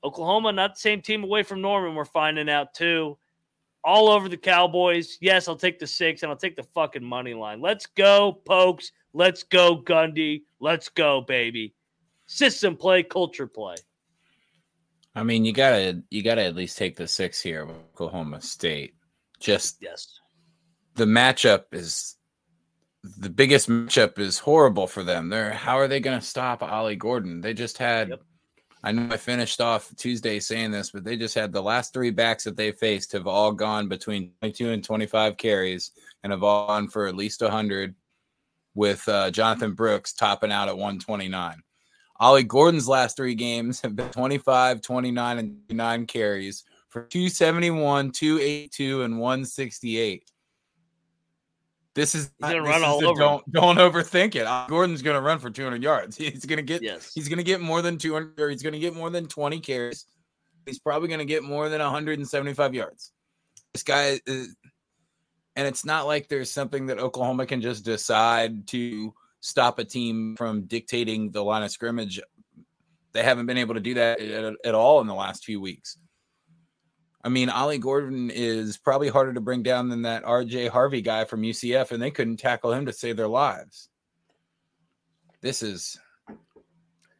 Oklahoma, 0.03 0.51
not 0.53 0.73
the 0.73 0.79
same 0.79 1.03
team 1.03 1.23
away 1.23 1.43
from 1.43 1.61
Norman, 1.61 1.93
we're 1.93 2.03
finding 2.03 2.49
out 2.49 2.73
too. 2.73 3.15
All 3.83 4.09
over 4.09 4.27
the 4.27 4.35
Cowboys. 4.35 5.19
Yes, 5.21 5.47
I'll 5.47 5.55
take 5.55 5.77
the 5.77 5.85
six 5.85 6.23
and 6.23 6.31
I'll 6.31 6.35
take 6.37 6.55
the 6.55 6.63
fucking 6.63 7.03
money 7.03 7.35
line. 7.35 7.61
Let's 7.61 7.85
go, 7.85 8.41
Pokes. 8.43 8.91
Let's 9.13 9.43
go, 9.43 9.77
Gundy. 9.77 10.45
Let's 10.59 10.89
go, 10.89 11.21
baby. 11.21 11.75
System 12.25 12.75
play, 12.75 13.03
culture 13.03 13.45
play. 13.45 13.75
I 15.15 15.23
mean, 15.23 15.45
you 15.45 15.53
gotta 15.53 16.01
you 16.09 16.23
gotta 16.23 16.43
at 16.43 16.55
least 16.55 16.77
take 16.77 16.95
the 16.95 17.07
six 17.07 17.41
here 17.41 17.65
with 17.65 17.75
Oklahoma 17.93 18.41
State. 18.41 18.95
Just 19.39 19.77
Yes. 19.81 20.19
the 20.95 21.05
matchup 21.05 21.65
is 21.71 22.15
the 23.19 23.29
biggest 23.29 23.69
matchup 23.69 24.17
is 24.17 24.39
horrible 24.39 24.87
for 24.87 25.03
them. 25.03 25.29
They're 25.29 25.51
how 25.53 25.77
are 25.77 25.87
they 25.87 25.99
gonna 25.99 26.21
stop 26.21 26.63
Ollie 26.63 26.95
Gordon? 26.95 27.41
They 27.41 27.53
just 27.53 27.77
had 27.77 28.09
Yep. 28.09 28.21
I 28.85 28.91
know 28.91 29.13
I 29.13 29.17
finished 29.17 29.61
off 29.61 29.95
Tuesday 29.95 30.39
saying 30.41 30.71
this, 30.71 30.91
but 30.91 31.05
they 31.05 31.15
just 31.15 31.35
had 31.35 31.53
the 31.53 31.61
last 31.63 31.93
three 31.93 32.11
backs 32.11 32.43
that 32.43 32.57
they 32.57 32.73
faced 32.73 33.13
have 33.13 33.27
all 33.27 33.53
gone 33.53 33.87
between 33.87 34.33
22 34.41 34.71
and 34.71 34.83
25 34.83 35.37
carries 35.37 35.91
and 36.21 36.31
have 36.33 36.43
all 36.43 36.67
gone 36.67 36.89
for 36.89 37.07
at 37.07 37.15
least 37.15 37.41
100, 37.41 37.95
with 38.75 39.07
uh, 39.07 39.31
Jonathan 39.31 39.73
Brooks 39.73 40.11
topping 40.11 40.51
out 40.51 40.67
at 40.67 40.75
129. 40.75 41.62
Ollie 42.23 42.43
Gordon's 42.43 42.87
last 42.87 43.17
three 43.17 43.35
games 43.35 43.81
have 43.81 43.97
been 43.97 44.09
25, 44.09 44.81
29, 44.81 45.39
and 45.39 45.57
9 45.69 46.05
carries 46.05 46.63
for 46.87 47.03
271, 47.03 48.11
282, 48.11 49.01
and 49.01 49.19
168. 49.19 50.31
This 51.95 52.15
is 52.15 52.31
this 52.39 52.53
run 52.53 52.77
is 52.77 52.83
all 52.83 53.01
the 53.01 53.07
over 53.07 53.19
Don't 53.19 53.51
don't 53.51 53.77
overthink 53.77 54.35
it. 54.35 54.47
Gordon's 54.69 55.01
gonna 55.01 55.19
run 55.19 55.37
for 55.37 55.49
200 55.49 55.83
yards. 55.83 56.15
He's 56.17 56.45
gonna 56.45 56.61
get 56.61 56.81
Yes. 56.81 57.11
he's 57.13 57.27
gonna 57.27 57.43
get 57.43 57.59
more 57.59 57.81
than 57.81 57.97
200. 57.97 58.39
Or 58.39 58.49
he's 58.49 58.63
gonna 58.63 58.79
get 58.79 58.95
more 58.95 59.09
than 59.09 59.27
20 59.27 59.59
carries. 59.59 60.05
He's 60.65 60.79
probably 60.79 61.09
gonna 61.09 61.25
get 61.25 61.43
more 61.43 61.67
than 61.67 61.81
175 61.81 62.73
yards. 62.73 63.11
This 63.73 63.83
guy 63.83 64.21
is, 64.25 64.55
and 65.57 65.67
it's 65.67 65.83
not 65.83 66.07
like 66.07 66.29
there's 66.29 66.49
something 66.49 66.85
that 66.85 66.99
Oklahoma 66.99 67.45
can 67.45 67.59
just 67.59 67.83
decide 67.83 68.65
to 68.67 69.13
stop 69.43 69.77
a 69.77 69.83
team 69.83 70.35
from 70.37 70.61
dictating 70.63 71.29
the 71.29 71.43
line 71.43 71.63
of 71.63 71.69
scrimmage. 71.69 72.21
They 73.11 73.23
haven't 73.23 73.45
been 73.45 73.57
able 73.57 73.73
to 73.73 73.81
do 73.81 73.93
that 73.95 74.21
at, 74.21 74.55
at 74.63 74.73
all 74.73 75.01
in 75.01 75.07
the 75.07 75.13
last 75.13 75.43
few 75.43 75.59
weeks. 75.59 75.97
I 77.25 77.29
mean, 77.29 77.49
Ollie 77.49 77.77
Gordon 77.77 78.31
is 78.33 78.77
probably 78.77 79.09
harder 79.09 79.33
to 79.33 79.41
bring 79.41 79.61
down 79.61 79.89
than 79.89 80.03
that 80.03 80.23
RJ 80.23 80.69
Harvey 80.69 81.01
guy 81.01 81.25
from 81.25 81.41
UCF, 81.41 81.91
and 81.91 82.01
they 82.01 82.09
couldn't 82.09 82.37
tackle 82.37 82.71
him 82.71 82.85
to 82.85 82.93
save 82.93 83.17
their 83.17 83.27
lives. 83.27 83.89
This 85.41 85.61
is 85.61 85.99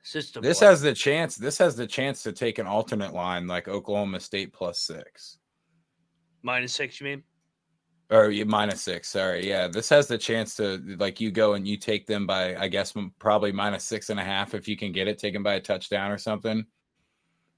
System. 0.01 0.41
this 0.43 0.59
play. 0.59 0.67
has 0.69 0.81
the 0.81 0.93
chance. 0.93 1.35
This 1.35 1.57
has 1.57 1.75
the 1.75 1.87
chance 1.87 2.23
to 2.23 2.31
take 2.31 2.57
an 2.57 2.67
alternate 2.67 3.13
line 3.13 3.47
like 3.47 3.67
Oklahoma 3.67 4.21
State 4.21 4.53
plus 4.53 4.79
six 4.79 5.39
minus 6.41 6.73
six. 6.73 7.01
You 7.01 7.05
mean? 7.05 7.23
Or 8.13 8.31
minus 8.45 8.81
six. 8.81 9.09
Sorry, 9.09 9.47
yeah, 9.47 9.67
this 9.67 9.89
has 9.89 10.07
the 10.07 10.17
chance 10.17 10.55
to 10.57 10.81
like 10.99 11.19
you 11.19 11.31
go 11.31 11.53
and 11.53 11.67
you 11.67 11.77
take 11.77 12.05
them 12.05 12.27
by 12.27 12.55
I 12.55 12.67
guess 12.67 12.93
probably 13.19 13.51
minus 13.51 13.83
six 13.83 14.09
and 14.09 14.19
a 14.19 14.23
half 14.23 14.53
if 14.53 14.67
you 14.67 14.77
can 14.77 14.91
get 14.91 15.07
it 15.07 15.17
taken 15.17 15.41
by 15.43 15.55
a 15.55 15.59
touchdown 15.59 16.11
or 16.11 16.17
something. 16.17 16.65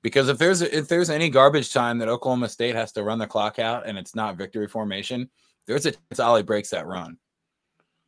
Because 0.02 0.30
if 0.30 0.38
there's 0.38 0.62
if 0.62 0.88
there's 0.88 1.10
any 1.10 1.30
garbage 1.30 1.74
time 1.74 1.98
that 1.98 2.08
Oklahoma 2.08 2.48
State 2.48 2.76
has 2.76 2.91
to 2.94 3.04
run 3.04 3.20
the 3.20 3.28
clock 3.28 3.60
out 3.60 3.86
and 3.88 3.98
it's 3.98 4.15
not 4.15 4.38
victory 4.38 4.68
formation, 4.68 5.30
there's 5.68 5.86
a 5.86 5.91
chance 5.91 6.20
Ollie 6.20 6.44
breaks 6.44 6.70
that 6.70 6.88
run. 6.88 7.18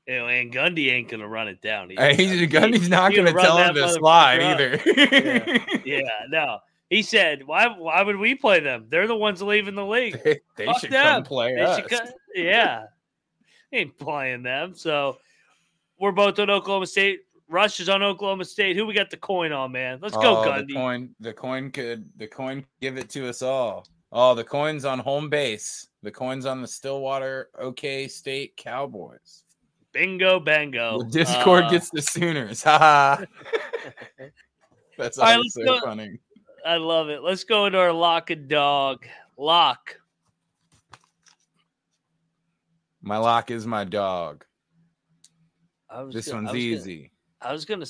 You 0.07 0.19
know, 0.19 0.27
and 0.27 0.53
Gundy 0.53 0.89
ain't 0.91 1.09
gonna 1.09 1.27
run 1.27 1.49
it 1.49 1.61
down. 1.61 1.91
either. 1.91 2.01
Hey, 2.01 2.15
he's, 2.15 2.39
He- 2.39 2.47
Gundy's 2.47 2.87
not 2.87 3.11
he 3.11 3.17
going 3.17 3.27
to 3.27 3.33
gonna 3.33 3.45
tell 3.45 3.57
him 3.57 3.75
to 3.75 3.89
slide 3.89 4.41
either. 4.41 4.79
yeah, 5.85 6.07
no. 6.29 6.59
He 6.89 7.01
said, 7.01 7.45
"Why? 7.45 7.67
Why 7.67 8.01
would 8.01 8.15
we 8.15 8.35
play 8.35 8.59
them? 8.61 8.85
They're 8.89 9.07
the 9.07 9.15
ones 9.15 9.41
leaving 9.41 9.75
the 9.75 9.85
league. 9.85 10.19
they 10.23 10.39
they 10.57 10.71
should 10.79 10.91
them. 10.91 11.03
come 11.05 11.23
play 11.23 11.55
They 11.55 11.61
us. 11.61 11.77
should 11.79 11.89
co- 11.89 12.11
yeah, 12.35 12.83
ain't 13.73 13.97
playing 13.97 14.43
them. 14.43 14.73
So 14.75 15.17
we're 15.99 16.11
both 16.13 16.39
on 16.39 16.49
Oklahoma 16.49 16.87
State. 16.87 17.21
Rush 17.49 17.79
is 17.79 17.87
on 17.89 18.03
Oklahoma 18.03 18.45
State. 18.45 18.75
Who 18.75 18.85
we 18.85 18.93
got 18.93 19.09
the 19.09 19.17
coin 19.17 19.51
on, 19.53 19.71
man? 19.71 19.99
Let's 20.01 20.15
go, 20.17 20.41
Oh, 20.43 20.45
Gundy. 20.45 20.67
The 20.67 20.73
coin, 20.73 21.09
the 21.21 21.33
coin 21.33 21.71
could, 21.71 22.09
the 22.17 22.27
coin 22.27 22.65
give 22.81 22.97
it 22.97 23.09
to 23.11 23.27
us 23.29 23.41
all. 23.41 23.87
Oh, 24.11 24.35
the 24.35 24.43
coin's 24.43 24.83
on 24.85 24.99
home 24.99 25.29
base. 25.29 25.87
The 26.03 26.11
coin's 26.11 26.45
on 26.45 26.61
the 26.61 26.67
Stillwater 26.67 27.49
OK 27.57 28.07
State 28.09 28.55
Cowboys. 28.57 29.43
Bingo, 29.93 30.39
bango. 30.39 30.99
The 31.03 31.09
Discord 31.09 31.65
Uh, 31.65 31.69
gets 31.71 31.89
the 31.89 32.01
Sooners. 32.01 32.63
Ha 32.67 32.77
ha. 32.77 33.23
That's 34.97 35.17
All 35.17 35.25
right, 35.25 35.41
so 35.49 35.63
go- 35.65 35.79
funny. 35.81 36.19
I 36.67 36.77
love 36.77 37.09
it. 37.09 37.23
Let's 37.23 37.43
go 37.43 37.65
into 37.65 37.79
our 37.79 37.93
lock 37.93 38.29
and 38.29 38.47
dog. 38.47 39.05
Lock. 39.37 39.99
My 43.01 43.17
lock 43.17 43.51
is 43.51 43.65
my 43.65 43.83
dog. 43.83 44.45
I 45.89 46.01
was 46.01 46.13
This 46.13 46.27
gonna- 46.27 46.39
I 46.39 46.41
one's 46.41 46.47
gonna- 46.51 46.59
easy. 46.59 47.11
I 47.41 47.53
was 47.53 47.63
gonna. 47.65 47.85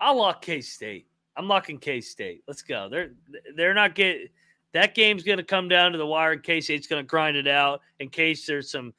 I'll 0.00 0.16
lock 0.16 0.40
K 0.42 0.60
State. 0.60 1.06
I'm 1.36 1.48
locking 1.48 1.78
K 1.78 2.00
State. 2.00 2.42
Let's 2.46 2.62
go. 2.62 2.88
They're 2.88 3.12
they're 3.54 3.74
not 3.74 3.94
get 3.94 4.30
that 4.72 4.94
game's 4.94 5.22
gonna 5.22 5.42
come 5.44 5.68
down 5.68 5.92
to 5.92 5.98
the 5.98 6.06
wire. 6.06 6.36
K 6.36 6.60
State's 6.60 6.86
gonna 6.86 7.02
grind 7.02 7.36
it 7.36 7.46
out 7.48 7.82
in 7.98 8.08
case 8.08 8.46
there's 8.46 8.70
some 8.70 8.94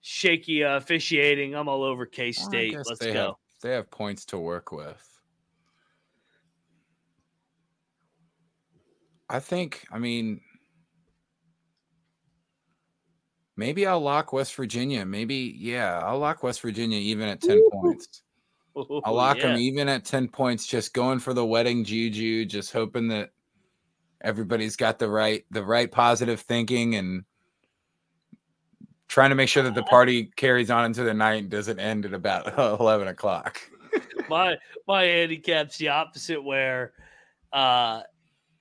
shaky 0.00 0.62
uh, 0.62 0.76
officiating. 0.76 1.54
I'm 1.54 1.68
all 1.68 1.82
over 1.82 2.06
K 2.06 2.30
State. 2.30 2.74
Let's 2.76 2.98
they 3.00 3.12
go. 3.12 3.26
Have, 3.26 3.34
they 3.62 3.70
have 3.72 3.90
points 3.90 4.24
to 4.26 4.38
work 4.38 4.70
with. 4.70 5.07
I 9.30 9.40
think, 9.40 9.84
I 9.92 9.98
mean, 9.98 10.40
maybe 13.56 13.86
I'll 13.86 14.00
lock 14.00 14.32
West 14.32 14.54
Virginia. 14.54 15.04
Maybe, 15.04 15.54
yeah, 15.58 16.00
I'll 16.02 16.18
lock 16.18 16.42
West 16.42 16.62
Virginia 16.62 16.98
even 16.98 17.28
at 17.28 17.40
10 17.40 17.58
Ooh. 17.58 17.70
points. 17.72 18.22
Ooh, 18.76 19.00
I'll 19.04 19.14
lock 19.14 19.40
them 19.40 19.56
even 19.56 19.88
at 19.88 20.04
10 20.04 20.28
points, 20.28 20.66
just 20.66 20.94
going 20.94 21.18
for 21.18 21.34
the 21.34 21.44
wedding 21.44 21.84
juju, 21.84 22.46
just 22.46 22.72
hoping 22.72 23.08
that 23.08 23.30
everybody's 24.22 24.76
got 24.76 24.98
the 24.98 25.08
right 25.08 25.44
the 25.50 25.62
right 25.62 25.92
positive 25.92 26.40
thinking 26.40 26.96
and 26.96 27.24
trying 29.06 29.30
to 29.30 29.36
make 29.36 29.48
sure 29.48 29.62
that 29.62 29.74
the 29.74 29.82
party 29.84 30.24
carries 30.36 30.70
on 30.70 30.84
into 30.84 31.04
the 31.04 31.14
night 31.14 31.42
and 31.42 31.50
doesn't 31.50 31.78
end 31.78 32.04
at 32.04 32.12
about 32.12 32.58
11 32.80 33.08
o'clock. 33.08 33.60
my 34.28 34.56
my 34.86 35.04
handicap's 35.04 35.78
the 35.78 35.88
opposite 35.88 36.42
where 36.42 36.92
uh 37.52 38.02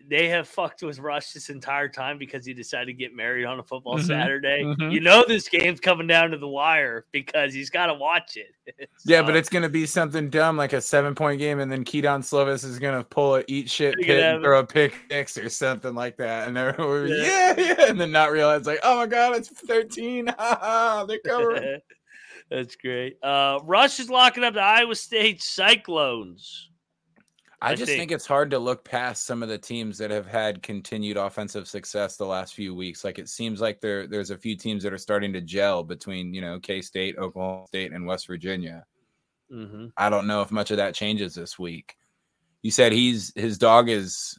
they 0.09 0.29
have 0.29 0.47
fucked 0.47 0.83
with 0.83 0.99
Rush 0.99 1.31
this 1.33 1.49
entire 1.49 1.89
time 1.89 2.17
because 2.17 2.45
he 2.45 2.53
decided 2.53 2.85
to 2.87 2.93
get 2.93 3.13
married 3.13 3.45
on 3.45 3.59
a 3.59 3.63
football 3.63 3.97
Mhm, 3.97 4.05
Saturday. 4.07 4.63
mhm. 4.63 4.91
You 4.91 4.99
know 5.01 5.25
this 5.27 5.49
game's 5.49 5.79
coming 5.79 6.07
down 6.07 6.31
to 6.31 6.37
the 6.37 6.47
wire 6.47 7.05
because 7.11 7.53
he's 7.53 7.69
got 7.69 7.87
to 7.87 7.93
watch 7.93 8.37
it. 8.37 8.53
Yeah, 9.05 9.21
but 9.21 9.35
it's 9.37 9.47
gonna 9.47 9.69
be 9.69 9.85
something 9.85 10.29
dumb 10.29 10.57
like 10.57 10.73
a 10.73 10.81
seven 10.81 11.15
point 11.15 11.39
game, 11.39 11.59
and 11.59 11.71
then 11.71 11.85
Kedon 11.85 12.21
Slovis 12.21 12.65
is 12.65 12.79
gonna 12.79 13.03
pull 13.03 13.35
a 13.37 13.43
eat 13.47 13.69
shit 13.69 13.95
pit 14.01 14.21
and 14.21 14.43
throw 14.43 14.59
a 14.59 14.65
pick 14.65 14.93
six 15.09 15.37
or 15.37 15.47
something 15.47 15.95
like 15.95 16.17
that, 16.17 16.47
and 16.47 16.57
they're 16.57 16.75
Yeah. 17.07 17.15
yeah, 17.15 17.53
yeah, 17.57 17.85
and 17.89 17.99
then 17.99 18.11
not 18.11 18.31
realize 18.31 18.65
like, 18.67 18.79
oh 18.83 18.97
my 18.97 19.05
god, 19.07 19.37
it's 19.37 19.47
thirteen, 19.49 20.27
ha 20.39 20.57
ha, 20.61 21.05
they're 21.07 21.19
covering. 21.19 21.79
That's 22.49 22.75
great. 22.75 23.17
Uh, 23.23 23.59
Rush 23.63 23.99
is 23.99 24.09
locking 24.09 24.43
up 24.43 24.53
the 24.53 24.61
Iowa 24.61 24.95
State 24.95 25.41
Cyclones. 25.41 26.69
I 27.61 27.71
I 27.71 27.75
just 27.75 27.87
think- 27.87 27.99
think 27.99 28.11
it's 28.11 28.27
hard 28.27 28.51
to 28.51 28.59
look 28.59 28.83
past 28.83 29.25
some 29.25 29.41
of 29.41 29.49
the 29.49 29.57
teams 29.57 29.97
that 29.97 30.11
have 30.11 30.27
had 30.27 30.61
continued 30.61 31.17
offensive 31.17 31.67
success 31.67 32.15
the 32.15 32.25
last 32.25 32.53
few 32.53 32.75
weeks. 32.75 33.03
Like 33.03 33.17
it 33.17 33.29
seems 33.29 33.59
like 33.59 33.81
there 33.81 34.05
there's 34.07 34.29
a 34.29 34.37
few 34.37 34.55
teams 34.55 34.83
that 34.83 34.93
are 34.93 34.97
starting 34.99 35.33
to 35.33 35.41
gel 35.41 35.83
between 35.83 36.33
you 36.35 36.41
know 36.41 36.59
K 36.59 36.81
State, 36.81 37.17
Oklahoma 37.17 37.65
State, 37.67 37.93
and 37.93 38.05
West 38.05 38.27
Virginia. 38.27 38.85
Mm-hmm. 39.51 39.87
I 39.97 40.09
don't 40.09 40.27
know 40.27 40.41
if 40.41 40.51
much 40.51 40.69
of 40.71 40.77
that 40.77 40.93
changes 40.93 41.33
this 41.33 41.57
week. 41.57 41.95
You 42.61 42.69
said 42.69 42.91
he's 42.91 43.31
his 43.35 43.57
dog 43.57 43.89
is 43.89 44.37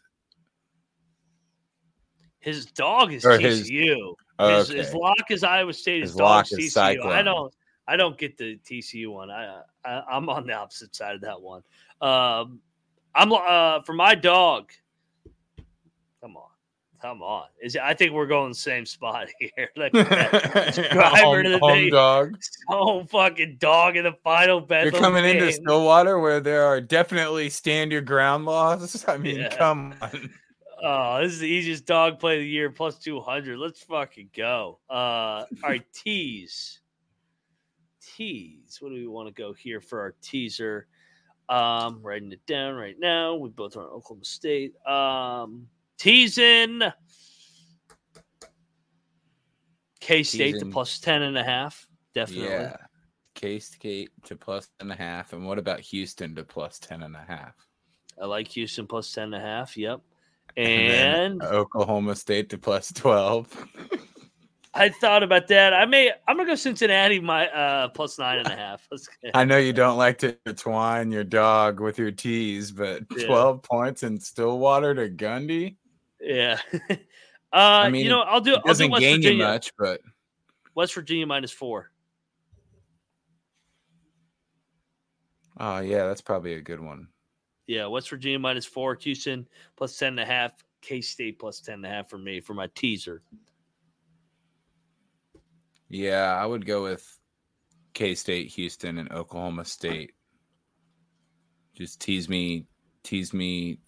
His 2.40 2.66
dog 2.66 3.12
is 3.12 3.24
Or 3.24 3.38
his- 3.38 3.68
TCU. 3.68 4.14
oh, 4.38 4.58
His, 4.58 4.68
his 4.68 4.88
okay. 4.90 4.98
lock 4.98 5.30
is 5.30 5.42
Iowa 5.42 5.72
State. 5.72 6.02
His, 6.02 6.10
His 6.10 6.16
dog's 6.18 6.52
is 6.52 6.74
TCU. 6.74 7.04
I 7.06 7.22
don't. 7.22 7.52
I 7.88 7.96
don't 7.96 8.18
get 8.18 8.36
the 8.36 8.58
TCU 8.58 9.08
one. 9.12 9.30
I, 9.30 9.62
I 9.84 10.02
I'm 10.10 10.28
on 10.28 10.46
the 10.46 10.52
opposite 10.52 10.94
side 10.94 11.14
of 11.16 11.22
that 11.22 11.40
one. 11.40 11.62
Um, 12.00 12.60
I'm 13.18 13.32
uh 13.32 13.82
for 13.82 13.92
my 13.94 14.14
dog. 14.14 14.70
Come 16.20 16.36
on, 16.36 16.50
come 17.02 17.20
on. 17.22 17.46
Is 17.60 17.76
I 17.76 17.94
think 17.94 18.12
we're 18.12 18.26
going 18.26 18.50
the 18.50 18.54
same 18.54 18.86
spot 18.86 19.28
here. 19.40 19.68
Like, 19.76 19.92
Driver 19.92 21.42
to 21.42 21.48
the 21.50 21.58
home 21.60 21.90
dog. 21.90 22.38
so 22.70 23.04
fucking 23.10 23.56
dog 23.58 23.96
in 23.96 24.04
the 24.04 24.14
final 24.22 24.60
bet. 24.60 24.84
You're 24.84 24.92
coming 24.92 25.24
into 25.24 25.52
Stillwater 25.52 26.20
where 26.20 26.38
there 26.40 26.64
are 26.64 26.80
definitely 26.80 27.50
stand 27.50 27.90
your 27.90 28.02
ground 28.02 28.44
laws. 28.44 29.04
I 29.08 29.16
mean, 29.16 29.40
Yeah. 29.40 29.56
come 29.56 29.94
on. 30.00 30.30
Oh, 30.80 31.20
this 31.20 31.32
is 31.32 31.40
the 31.40 31.48
easiest 31.48 31.86
dog 31.86 32.20
play 32.20 32.36
of 32.36 32.40
the 32.42 32.48
year, 32.48 32.70
plus 32.70 32.98
200. 33.00 33.58
Let's 33.58 33.82
fucking 33.82 34.30
go. 34.32 34.78
Uh, 34.88 34.92
all 34.92 35.46
right, 35.64 35.82
tease. 35.92 36.78
Tease. 38.00 38.78
What 38.80 38.90
do 38.90 38.94
we 38.94 39.08
want 39.08 39.26
to 39.26 39.34
go 39.34 39.52
here 39.52 39.80
for 39.80 39.98
our 40.00 40.14
teaser? 40.22 40.86
Um, 41.48 42.00
writing 42.02 42.32
it 42.32 42.44
down 42.46 42.74
right 42.74 42.96
now. 42.98 43.34
We 43.34 43.48
both 43.48 43.76
are 43.76 43.82
on 43.82 43.86
Oklahoma 43.86 44.24
State. 44.24 44.74
Um, 44.86 45.68
teasing 45.96 46.82
K 50.00 50.22
State 50.22 50.58
to 50.58 50.66
plus 50.66 50.98
10 51.00 51.22
and 51.22 51.38
a 51.38 51.42
half. 51.42 51.86
Definitely. 52.14 52.48
Yeah. 52.48 52.76
K 53.34 53.58
State 53.58 54.10
to 54.24 54.36
plus 54.36 54.68
10 54.78 54.90
and 54.90 54.92
a 54.92 55.02
half. 55.02 55.32
And 55.32 55.46
what 55.46 55.58
about 55.58 55.80
Houston 55.80 56.34
to 56.34 56.44
plus 56.44 56.78
10 56.78 57.02
and 57.02 57.14
a 57.14 57.24
half? 57.26 57.54
I 58.20 58.26
like 58.26 58.48
Houston 58.48 58.86
plus 58.86 59.12
10 59.12 59.24
and 59.24 59.34
a 59.34 59.40
half. 59.40 59.76
Yep. 59.76 60.00
And 60.56 61.40
And 61.40 61.42
Oklahoma 61.42 62.16
State 62.16 62.48
to 62.50 62.58
plus 62.58 62.90
12. 62.92 63.66
I 64.78 64.88
thought 64.88 65.22
about 65.22 65.48
that. 65.48 65.74
I 65.74 65.84
may. 65.86 66.10
I'm 66.26 66.36
gonna 66.36 66.48
go 66.48 66.54
Cincinnati. 66.54 67.20
My 67.20 67.48
uh 67.48 67.88
plus 67.88 68.18
nine 68.18 68.38
and 68.38 68.46
a 68.46 68.56
half. 68.56 68.86
I 69.34 69.44
know 69.44 69.58
you 69.58 69.72
don't 69.72 69.96
like 69.96 70.18
to 70.18 70.36
intertwine 70.46 71.10
your 71.10 71.24
dog 71.24 71.80
with 71.80 71.98
your 71.98 72.10
teas, 72.10 72.70
but 72.70 73.02
Yeah. 73.16 73.26
12 73.26 73.62
points 73.62 74.02
in 74.02 74.18
Stillwater 74.20 74.94
to 74.94 75.08
Gundy 75.08 75.76
Yeah. 76.20 76.58
uh, 77.52 77.88
mean, 77.90 78.04
you 78.04 78.10
know, 78.10 78.20
I'll 78.22 78.40
do. 78.40 78.54
it 78.54 78.62
I'll 78.64 78.74
do 78.74 78.88
West 78.88 79.00
gain 79.00 79.16
Virginia. 79.16 79.44
you 79.44 79.50
much, 79.50 79.72
but 79.78 80.00
West 80.74 80.94
Virginia 80.94 81.26
minus 81.26 81.50
four. 81.52 81.90
oh 85.60 85.80
yeah, 85.80 86.06
that's 86.06 86.20
probably 86.20 86.54
a 86.54 86.62
good 86.62 86.80
one. 86.80 87.08
Yeah, 87.66 87.86
West 87.86 88.08
Virginia 88.10 88.38
minus 88.38 88.64
four. 88.64 88.94
Houston 88.94 89.46
plus 89.76 89.96
ten 89.98 90.10
and 90.10 90.20
a 90.20 90.24
half. 90.24 90.52
K 90.80 91.00
State 91.00 91.38
plus 91.40 91.60
ten 91.60 91.74
and 91.74 91.86
a 91.86 91.88
half 91.88 92.08
for 92.08 92.18
me 92.18 92.40
for 92.40 92.54
my 92.54 92.68
teaser. 92.74 93.22
Yeah, 95.88 96.34
I 96.34 96.44
would 96.44 96.66
go 96.66 96.82
with 96.82 97.06
K 97.94 98.14
State, 98.14 98.48
Houston, 98.48 98.98
and 98.98 99.10
Oklahoma 99.12 99.64
State. 99.64 100.12
Just 101.74 102.00
tease 102.00 102.28
me, 102.28 102.66
tease 103.04 103.32
me 103.32 103.78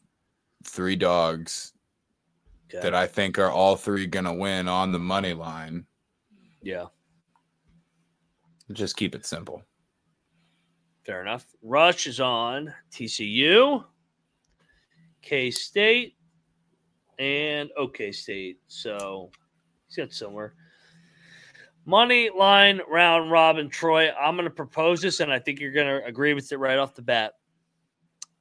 three 0.64 0.96
dogs 0.96 1.72
Okay. 2.72 2.80
that 2.82 2.94
I 2.94 3.06
think 3.06 3.38
are 3.38 3.50
all 3.50 3.74
three 3.76 4.06
gonna 4.06 4.32
win 4.34 4.68
on 4.68 4.92
the 4.92 4.98
money 4.98 5.32
line. 5.34 5.86
yeah, 6.62 6.86
Just 8.72 8.96
keep 8.96 9.14
it 9.14 9.26
simple. 9.26 9.62
fair 11.04 11.20
enough. 11.22 11.46
Rush 11.62 12.06
is 12.06 12.20
on 12.20 12.72
TCU, 12.92 13.84
K 15.22 15.50
State, 15.50 16.14
and 17.18 17.70
OK 17.76 18.12
State. 18.12 18.60
So 18.68 19.30
he's 19.88 19.96
got 19.96 20.12
somewhere. 20.12 20.54
Money 21.86 22.30
line 22.36 22.80
round 22.88 23.30
robin, 23.30 23.68
Troy. 23.68 24.10
I'm 24.12 24.36
going 24.36 24.44
to 24.44 24.50
propose 24.50 25.00
this, 25.00 25.20
and 25.20 25.32
I 25.32 25.38
think 25.38 25.60
you're 25.60 25.72
going 25.72 25.86
to 25.86 26.04
agree 26.06 26.34
with 26.34 26.52
it 26.52 26.58
right 26.58 26.78
off 26.78 26.94
the 26.94 27.02
bat. 27.02 27.34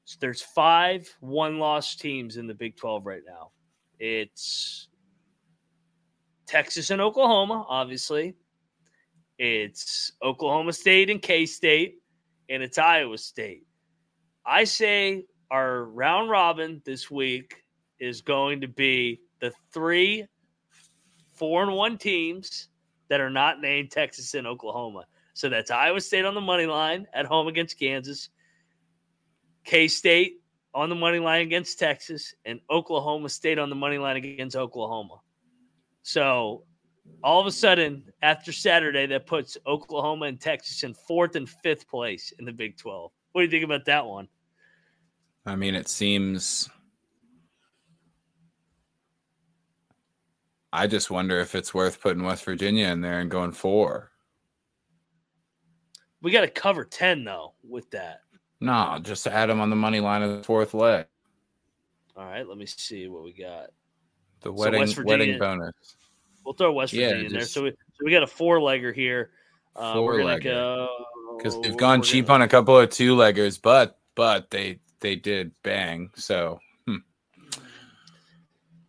So 0.06 0.18
there's 0.20 0.42
five 0.42 1.08
one 1.20 1.60
loss 1.60 1.96
teams 1.96 2.38
in 2.38 2.48
the 2.48 2.54
Big 2.54 2.76
12 2.76 3.06
right 3.06 3.22
now. 3.26 3.52
It's 4.00 4.88
Texas 6.48 6.90
and 6.90 7.02
Oklahoma, 7.02 7.66
obviously. 7.70 8.36
It's 9.38 10.12
Oklahoma 10.24 10.74
State 10.74 11.10
and 11.10 11.22
K 11.22 11.46
State, 11.46 12.00
and 12.50 12.62
it's 12.62 12.78
Iowa 12.78 13.18
State. 13.18 13.66
I 14.46 14.64
say 14.64 15.26
our 15.52 15.86
round 15.86 16.30
robin 16.30 16.82
this 16.86 17.10
week 17.10 17.64
is 18.00 18.22
going 18.22 18.62
to 18.62 18.68
be 18.68 19.22
the 19.40 19.54
three 19.72 20.26
four 21.36 21.64
and 21.64 21.74
one 21.74 21.98
teams 21.98 22.70
that 23.10 23.20
are 23.20 23.30
not 23.30 23.60
named 23.60 23.91
Texas 23.91 24.34
and 24.34 24.47
Oklahoma. 24.47 25.05
So 25.34 25.49
that's 25.49 25.72
Iowa 25.72 26.01
State 26.01 26.26
on 26.26 26.36
the 26.36 26.41
money 26.41 26.66
line 26.66 27.07
at 27.14 27.26
home 27.26 27.47
against 27.47 27.80
Kansas, 27.80 28.30
K 29.64 29.88
State 29.88 30.41
on 30.74 30.89
the 30.89 30.95
money 30.95 31.20
line 31.20 31.41
against 31.41 31.80
Texas, 31.80 32.34
and 32.45 32.60
Oklahoma 32.70 33.30
State 33.30 33.60
on 33.60 33.70
the 33.70 33.76
money 33.76 33.97
line 33.97 34.18
against 34.18 34.55
Oklahoma. 34.55 35.20
So 36.03 36.64
all 37.24 37.39
of 37.39 37.47
a 37.47 37.51
sudden, 37.51 38.03
after 38.22 38.51
Saturday, 38.51 39.07
that 39.07 39.26
puts 39.26 39.57
Oklahoma 39.66 40.26
and 40.26 40.39
Texas 40.39 40.84
in 40.84 40.93
fourth 40.93 41.36
and 41.36 41.49
fifth 41.49 41.88
place 41.88 42.34
in 42.39 42.45
the 42.45 42.51
Big 42.51 42.78
12. 42.78 43.12
What 43.32 43.41
do 43.41 43.45
you 43.45 43.51
think 43.51 43.64
about 43.64 43.86
that 43.86 44.05
one? 44.05 44.28
I 45.45 45.55
mean, 45.55 45.76
it 45.76 45.88
seems. 45.88 46.70
I 50.72 50.88
just 50.88 51.10
wonder 51.10 51.40
if 51.40 51.56
it's 51.56 51.74
worth 51.74 52.00
putting 52.02 52.24
West 52.24 52.46
Virginia 52.46 52.88
in 52.88 53.02
there 53.02 53.20
and 53.20 53.32
going 53.32 53.52
four. 53.52 54.12
We 56.22 56.32
got 56.32 56.42
to 56.42 56.48
cover 56.50 56.84
10, 56.86 57.24
though, 57.24 57.54
with 57.68 57.90
that. 57.92 58.22
No, 58.60 59.00
just 59.02 59.26
add 59.26 59.50
them 59.50 59.62
on 59.62 59.70
the 59.70 59.76
money 59.76 60.00
line 60.02 60.22
of 60.22 60.38
the 60.38 60.44
fourth 60.44 60.74
leg. 60.74 61.06
All 62.18 62.26
right, 62.26 62.46
let 62.48 62.58
me 62.58 62.66
see 62.66 63.08
what 63.08 63.24
we 63.24 63.32
got. 63.32 63.70
The 64.42 64.50
So 64.50 64.52
wedding 64.52 64.82
Virginia- 64.86 65.06
wedding 65.06 65.40
bonus. 65.40 65.74
We'll 66.46 66.54
throw 66.56 66.74
West 66.74 66.94
Yeah, 66.94 67.08
Virginia 67.10 67.28
in 67.28 67.34
there. 67.34 67.42
So 67.44 67.64
we, 67.64 67.72
so 67.72 68.04
we 68.04 68.12
got 68.12 68.24
a 68.24 68.28
four 68.28 68.60
legger 68.60 68.94
here. 68.94 69.32
Uh, 69.76 70.02
we're 70.04 70.18
going 70.22 70.42
to 70.42 70.44
Four-legger. 70.44 70.56
go. 70.56 71.06
Because 71.38 71.54
they've 71.62 71.72
we're 71.72 71.78
gone 71.78 72.00
gonna- 72.00 72.04
cheap 72.04 72.30
on 72.30 72.42
a 72.42 72.48
couple 72.48 72.78
of 72.78 72.90
two 72.90 73.16
leggers, 73.16 73.60
but 73.62 73.98
but 74.16 74.50
they 74.50 74.80
they 75.00 75.16
did 75.16 75.52
bang. 75.64 76.10
So 76.16 76.60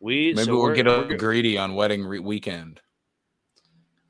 We, 0.01 0.33
maybe 0.33 0.47
so 0.47 0.55
we'll 0.55 0.63
we're- 0.65 0.77
get 0.77 0.87
a 0.87 1.17
greedy 1.17 1.59
on 1.59 1.75
wedding 1.75 2.05
re- 2.05 2.19
weekend. 2.19 2.81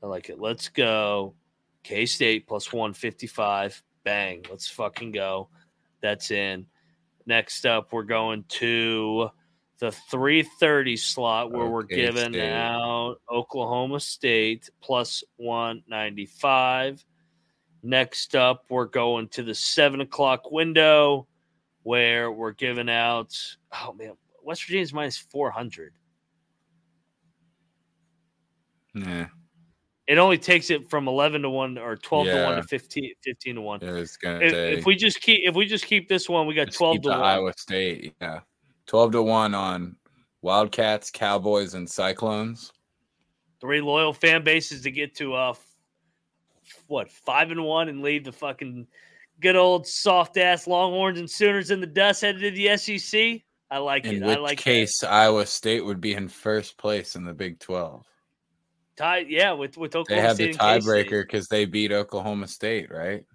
I 0.01 0.07
like 0.07 0.29
it. 0.29 0.39
Let's 0.39 0.69
go. 0.69 1.35
K 1.83 2.05
State 2.05 2.47
plus 2.47 2.71
155. 2.73 3.83
Bang. 4.03 4.43
Let's 4.49 4.67
fucking 4.67 5.11
go. 5.11 5.49
That's 6.01 6.31
in. 6.31 6.65
Next 7.27 7.65
up, 7.67 7.93
we're 7.93 8.03
going 8.03 8.45
to 8.47 9.29
the 9.79 9.91
330 9.91 10.97
slot 10.97 11.51
where 11.51 11.63
oh, 11.63 11.69
we're 11.69 11.83
giving 11.83 12.33
State. 12.33 12.51
out 12.51 13.17
Oklahoma 13.31 13.99
State 13.99 14.69
plus 14.81 15.23
195. 15.37 17.05
Next 17.83 18.35
up, 18.35 18.65
we're 18.69 18.85
going 18.85 19.27
to 19.29 19.43
the 19.43 19.55
seven 19.55 20.01
o'clock 20.01 20.51
window 20.51 21.27
where 21.83 22.31
we're 22.31 22.51
giving 22.51 22.89
out, 22.89 23.35
oh 23.71 23.93
man, 23.93 24.13
West 24.43 24.63
Virginia's 24.65 24.93
minus 24.93 25.17
400. 25.17 25.93
Yeah, 28.93 29.27
It 30.07 30.17
only 30.17 30.37
takes 30.37 30.69
it 30.69 30.89
from 30.89 31.07
11 31.07 31.43
to 31.43 31.49
1 31.49 31.77
or 31.77 31.95
12 31.95 32.25
to 32.27 32.43
1 32.43 32.55
to 32.57 32.63
15, 32.63 33.13
15 33.23 33.55
to 33.55 33.61
1. 33.61 33.83
I 33.83 33.91
was 33.91 34.17
gonna 34.17 34.39
If, 34.39 34.53
if 34.79 34.85
we 34.85 34.95
just 34.95 35.21
keep 35.21 35.39
if 35.43 35.55
we 35.55 35.65
just 35.65 35.85
keep 35.85 36.09
this 36.09 36.27
one, 36.27 36.45
we 36.45 36.53
got 36.53 36.67
Just 36.67 36.77
12 36.77 36.95
keep 36.95 37.03
to 37.03 37.09
the 37.09 37.15
1. 37.15 37.23
Iowa 37.23 37.53
State, 37.57 38.13
yeah, 38.19 38.41
twelve 38.85 39.13
to 39.13 39.21
one 39.21 39.55
on 39.55 39.95
Wildcats, 40.41 41.09
Cowboys, 41.09 41.73
and 41.73 41.89
Cyclones. 41.89 42.73
Three 43.61 43.79
loyal 43.79 44.11
fan 44.11 44.43
bases 44.43 44.81
to 44.81 44.91
get 44.91 45.15
to 45.15 45.35
uh 45.35 45.53
what, 46.87 47.09
5 47.11 47.51
and 47.51 47.63
1 47.63 47.89
and 47.89 48.01
leave 48.01 48.23
the 48.23 48.31
fucking 48.31 48.87
good 49.39 49.55
old 49.55 49.87
soft 49.87 50.37
ass 50.37 50.67
Longhorns 50.67 51.19
and 51.19 51.29
Sooners 51.29 51.71
in 51.71 51.79
the 51.81 51.87
dust 51.87 52.21
headed 52.21 52.41
to 52.41 52.51
the 52.51 52.77
SEC. 52.77 53.41
I 53.71 53.77
like 53.77 54.05
In 54.05 54.15
it. 54.21 54.25
which 54.27 54.37
I 54.37 54.41
like 54.41 54.57
that. 54.57 54.63
case, 54.63 55.01
Iowa 55.03 55.45
State 55.45 55.83
would 55.85 56.01
be 56.01 56.13
in 56.13 56.27
first 56.27 56.77
place 56.77 57.15
in 57.15 57.23
the 57.23 57.33
Big 57.33 57.59
Twelve. 57.59 58.05
Tie, 58.97 59.25
yeah, 59.29 59.53
with 59.53 59.77
with 59.77 59.95
Oklahoma. 59.95 60.21
They 60.21 60.27
have 60.27 60.37
the 60.37 60.51
State 60.53 60.59
K-State. 60.59 60.83
tiebreaker 61.09 61.23
because 61.23 61.47
they 61.47 61.63
beat 61.65 61.91
Oklahoma 61.93 62.47
State, 62.47 62.91
right? 62.91 63.25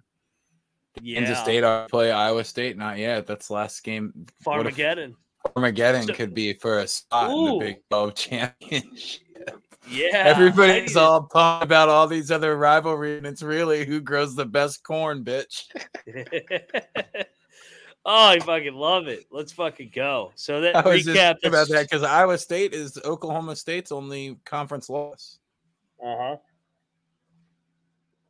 Yeah, 1.01 1.19
Kansas 1.19 1.39
State 1.39 1.61
to 1.61 1.87
play 1.89 2.11
Iowa 2.11 2.43
State. 2.43 2.77
Not 2.77 2.97
yet. 2.99 3.25
That's 3.27 3.49
last 3.49 3.83
game. 3.83 4.27
Farmageddon. 4.45 5.15
Armageddon 5.55 6.03
So- 6.03 6.13
could 6.13 6.33
be 6.35 6.53
for 6.53 6.79
a 6.79 6.87
spot 6.87 7.31
in 7.31 7.45
the 7.45 7.57
Big 7.59 7.77
12 7.89 8.15
championship. 8.15 9.21
Yeah, 9.89 10.09
Everybody's 10.25 10.95
need 10.95 10.99
all 11.01 11.23
pumped 11.23 11.63
about 11.63 11.87
all 11.87 12.07
these 12.07 12.29
other 12.29 12.57
rivalries, 12.57 13.19
and 13.19 13.25
it's 13.27 13.41
really 13.41 13.85
who 13.85 14.01
grows 14.01 14.35
the 14.35 14.45
best 14.45 14.83
corn, 14.83 15.23
bitch. 15.23 15.63
it. 18.07 18.11
oh, 18.11 18.27
I 18.29 18.39
fucking 18.39 18.73
love 18.73 19.07
it. 19.07 19.25
Let's 19.31 19.51
fucking 19.51 19.91
go. 19.93 20.31
So 20.35 20.61
that 20.61 20.75
I 20.75 20.87
was 20.87 21.03
just 21.05 21.09
recap 21.17 21.33
thinking 21.41 21.49
about 21.49 21.67
that 21.69 21.83
because 21.89 22.03
Iowa 22.03 22.37
State 22.37 22.73
is 22.73 22.97
Oklahoma 23.05 23.55
State's 23.55 23.91
only 23.91 24.37
conference 24.45 24.89
loss, 24.89 25.39
Uh 26.03 26.15
huh. 26.17 26.35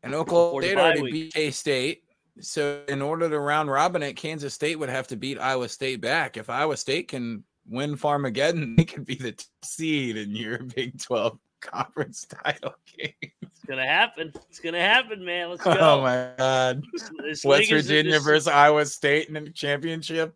and 0.04 0.14
Oklahoma 0.14 0.62
State 0.64 0.78
already 0.78 1.02
week. 1.04 1.12
beat 1.14 1.34
K 1.34 1.52
State. 1.52 2.04
So, 2.40 2.84
in 2.88 3.02
order 3.02 3.28
to 3.30 3.40
round 3.40 3.72
robin 3.72 4.04
it, 4.04 4.14
Kansas 4.16 4.54
State 4.54 4.78
would 4.78 4.90
have 4.90 5.08
to 5.08 5.16
beat 5.16 5.40
Iowa 5.40 5.68
State 5.70 6.02
back. 6.02 6.38
If 6.38 6.50
Iowa 6.52 6.78
State 6.78 7.08
can 7.08 7.44
win 7.68 7.98
Farmageddon, 7.98 8.76
they 8.78 8.86
could 8.86 9.06
be 9.06 9.16
the 9.16 9.32
top 9.32 9.48
seed 9.64 10.18
in 10.18 10.36
your 10.36 10.60
Big 10.60 11.00
12 11.02 11.40
conference 11.62 12.26
title 12.44 12.74
game. 12.98 13.14
It's 13.42 13.64
gonna 13.68 13.86
happen. 13.86 14.32
It's 14.50 14.60
gonna 14.60 14.80
happen, 14.82 15.24
man. 15.24 15.50
Let's 15.50 15.62
oh 15.66 15.74
go. 15.74 15.80
Oh 15.80 16.02
my 16.02 16.30
God. 16.38 16.84
This- 16.94 17.12
this 17.24 17.46
West 17.46 17.70
Virginia 17.70 18.14
this- 18.14 18.24
versus 18.24 18.48
Iowa 18.48 18.86
State 18.86 19.28
in 19.30 19.34
the 19.44 19.50
championship, 19.50 20.36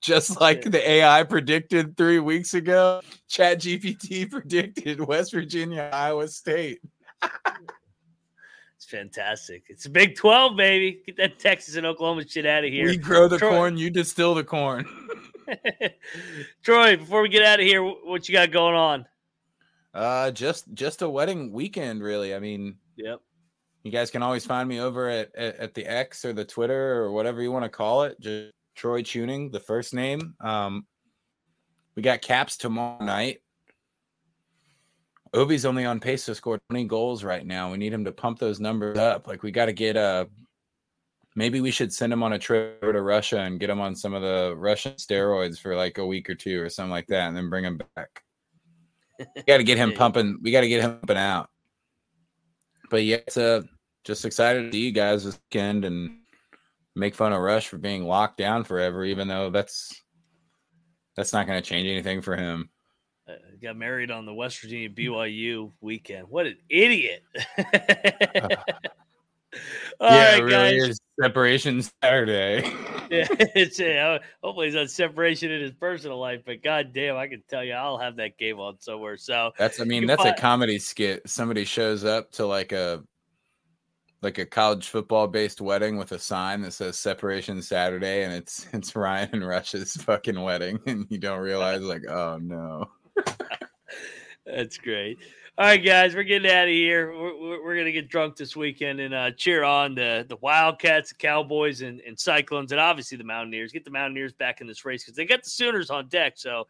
just 0.00 0.40
like 0.40 0.62
the 0.62 0.90
AI 0.90 1.22
predicted 1.24 1.96
three 1.96 2.18
weeks 2.18 2.54
ago. 2.54 3.00
Chat 3.28 3.60
GPT 3.60 4.30
predicted 4.30 5.00
West 5.00 5.32
Virginia, 5.32 5.90
Iowa 5.92 6.28
State. 6.28 6.80
It's 8.76 8.86
fantastic. 8.86 9.64
It's 9.68 9.86
a 9.86 9.90
Big 9.90 10.16
Twelve, 10.16 10.56
baby. 10.56 11.02
Get 11.06 11.16
that 11.18 11.38
Texas 11.38 11.76
and 11.76 11.86
Oklahoma 11.86 12.26
shit 12.26 12.46
out 12.46 12.64
of 12.64 12.70
here. 12.70 12.86
We 12.86 12.96
grow 12.96 13.28
the 13.28 13.38
Troy- 13.38 13.50
corn, 13.50 13.76
you 13.76 13.90
distill 13.90 14.34
the 14.34 14.42
corn. 14.44 14.84
Troy, 16.64 16.96
before 16.96 17.22
we 17.22 17.28
get 17.28 17.44
out 17.44 17.60
of 17.60 17.66
here, 17.66 17.82
what 17.82 18.28
you 18.28 18.32
got 18.32 18.50
going 18.50 18.74
on? 18.74 19.06
Uh, 19.94 20.30
just 20.30 20.72
just 20.74 21.02
a 21.02 21.08
wedding 21.08 21.52
weekend, 21.52 22.02
really. 22.02 22.34
I 22.34 22.38
mean, 22.38 22.76
Yep. 22.96 23.20
you 23.84 23.90
guys 23.90 24.10
can 24.10 24.22
always 24.22 24.44
find 24.46 24.68
me 24.68 24.80
over 24.80 25.08
at, 25.08 25.34
at, 25.34 25.56
at 25.56 25.74
the 25.74 25.84
X 25.86 26.24
or 26.24 26.32
the 26.32 26.44
Twitter 26.44 27.02
or 27.02 27.12
whatever 27.12 27.42
you 27.42 27.52
want 27.52 27.64
to 27.64 27.68
call 27.68 28.04
it. 28.04 28.18
Just 28.20 28.52
Troy 28.74 29.02
Chewning, 29.02 29.50
the 29.50 29.60
first 29.60 29.92
name. 29.92 30.34
Um, 30.40 30.86
we 31.94 32.02
got 32.02 32.22
caps 32.22 32.56
tomorrow 32.56 33.04
night. 33.04 33.40
Ovi's 35.34 35.64
only 35.64 35.84
on 35.84 36.00
pace 36.00 36.26
to 36.26 36.34
score 36.34 36.58
20 36.70 36.84
goals 36.86 37.24
right 37.24 37.46
now. 37.46 37.70
We 37.70 37.78
need 37.78 37.92
him 37.92 38.04
to 38.04 38.12
pump 38.12 38.38
those 38.38 38.60
numbers 38.60 38.98
up. 38.98 39.26
Like 39.26 39.42
we 39.42 39.50
got 39.50 39.66
to 39.66 39.72
get 39.72 39.96
a. 39.96 40.00
Uh, 40.00 40.24
maybe 41.34 41.60
we 41.62 41.70
should 41.70 41.92
send 41.92 42.12
him 42.12 42.22
on 42.22 42.34
a 42.34 42.38
trip 42.38 42.80
to 42.82 43.00
Russia 43.00 43.40
and 43.40 43.58
get 43.58 43.70
him 43.70 43.80
on 43.80 43.94
some 43.94 44.12
of 44.12 44.20
the 44.22 44.54
Russian 44.56 44.92
steroids 44.94 45.58
for 45.58 45.74
like 45.74 45.96
a 45.98 46.06
week 46.06 46.28
or 46.28 46.34
two 46.34 46.62
or 46.62 46.68
something 46.68 46.90
like 46.90 47.06
that, 47.08 47.28
and 47.28 47.36
then 47.36 47.48
bring 47.50 47.64
him 47.64 47.80
back. 47.96 48.22
We 49.36 49.42
got 49.42 49.58
to 49.58 49.64
get 49.64 49.78
him 49.78 49.92
pumping. 49.92 50.38
We 50.42 50.50
got 50.50 50.62
to 50.62 50.68
get 50.68 50.82
him 50.82 50.98
pumping 50.98 51.16
out. 51.16 51.48
But 52.90 53.04
yeah, 53.04 53.18
it's 53.26 53.36
uh, 53.36 53.62
just 54.04 54.24
excited 54.24 54.64
to 54.64 54.72
see 54.72 54.84
you 54.84 54.92
guys 54.92 55.24
this 55.24 55.38
weekend 55.50 55.84
and 55.84 56.18
make 56.94 57.14
fun 57.14 57.32
of 57.32 57.40
Rush 57.40 57.68
for 57.68 57.78
being 57.78 58.04
locked 58.04 58.38
down 58.38 58.64
forever, 58.64 59.04
even 59.04 59.28
though 59.28 59.50
that's 59.50 60.02
that's 61.16 61.32
not 61.32 61.46
going 61.46 61.62
to 61.62 61.68
change 61.68 61.88
anything 61.88 62.20
for 62.20 62.36
him. 62.36 62.68
Uh, 63.28 63.34
got 63.62 63.76
married 63.76 64.10
on 64.10 64.26
the 64.26 64.34
West 64.34 64.60
Virginia 64.60 64.90
BYU 64.90 65.70
weekend. 65.80 66.26
What 66.28 66.46
an 66.46 66.56
idiot! 66.68 67.22
All 70.00 70.10
yeah, 70.10 70.32
right, 70.32 70.42
really 70.42 70.50
guys. 70.50 70.88
Is 70.88 71.00
separation 71.20 71.82
Saturday. 71.82 72.62
yeah, 73.10 73.26
it's 73.54 73.80
uh, 73.80 74.18
hopefully 74.42 74.66
he's 74.66 74.76
on 74.76 74.88
separation 74.88 75.50
in 75.50 75.60
his 75.60 75.72
personal 75.72 76.18
life, 76.18 76.42
but 76.44 76.62
goddamn, 76.62 77.16
I 77.16 77.28
can 77.28 77.42
tell 77.48 77.64
you, 77.64 77.74
I'll 77.74 77.98
have 77.98 78.16
that 78.16 78.38
game 78.38 78.58
on 78.58 78.80
somewhere. 78.80 79.16
So 79.16 79.52
that's, 79.58 79.80
I 79.80 79.84
mean, 79.84 80.06
that's 80.06 80.24
a 80.24 80.34
comedy 80.34 80.78
skit. 80.78 81.28
Somebody 81.28 81.64
shows 81.64 82.04
up 82.04 82.32
to 82.32 82.46
like 82.46 82.72
a 82.72 83.02
like 84.22 84.38
a 84.38 84.46
college 84.46 84.88
football 84.88 85.26
based 85.26 85.60
wedding 85.60 85.96
with 85.96 86.12
a 86.12 86.18
sign 86.18 86.62
that 86.62 86.72
says 86.72 86.98
separation 86.98 87.60
Saturday, 87.60 88.22
and 88.22 88.32
it's 88.32 88.66
it's 88.72 88.96
Ryan 88.96 89.30
and 89.32 89.46
Rush's 89.46 89.94
fucking 89.96 90.40
wedding, 90.40 90.80
and 90.86 91.06
you 91.10 91.18
don't 91.18 91.40
realize 91.40 91.82
like, 91.82 92.08
oh 92.08 92.38
no. 92.40 92.90
That's 94.46 94.76
great. 94.76 95.18
All 95.58 95.66
right, 95.66 95.84
guys, 95.84 96.14
we're 96.14 96.22
getting 96.22 96.50
out 96.50 96.64
of 96.64 96.70
here. 96.70 97.12
We're, 97.12 97.38
we're, 97.38 97.62
we're, 97.62 97.76
gonna 97.76 97.92
get 97.92 98.08
drunk 98.08 98.36
this 98.36 98.56
weekend 98.56 99.00
and 99.00 99.12
uh, 99.12 99.32
cheer 99.32 99.64
on 99.64 99.94
the 99.94 100.24
the 100.26 100.36
Wildcats, 100.36 101.10
the 101.10 101.14
Cowboys, 101.16 101.82
and, 101.82 102.00
and 102.00 102.18
Cyclones, 102.18 102.72
and 102.72 102.80
obviously 102.80 103.18
the 103.18 103.24
Mountaineers. 103.24 103.70
Get 103.70 103.84
the 103.84 103.90
Mountaineers 103.90 104.32
back 104.32 104.62
in 104.62 104.66
this 104.66 104.86
race 104.86 105.04
because 105.04 105.14
they 105.14 105.26
got 105.26 105.44
the 105.44 105.50
Sooners 105.50 105.90
on 105.90 106.08
deck. 106.08 106.34
So 106.36 106.66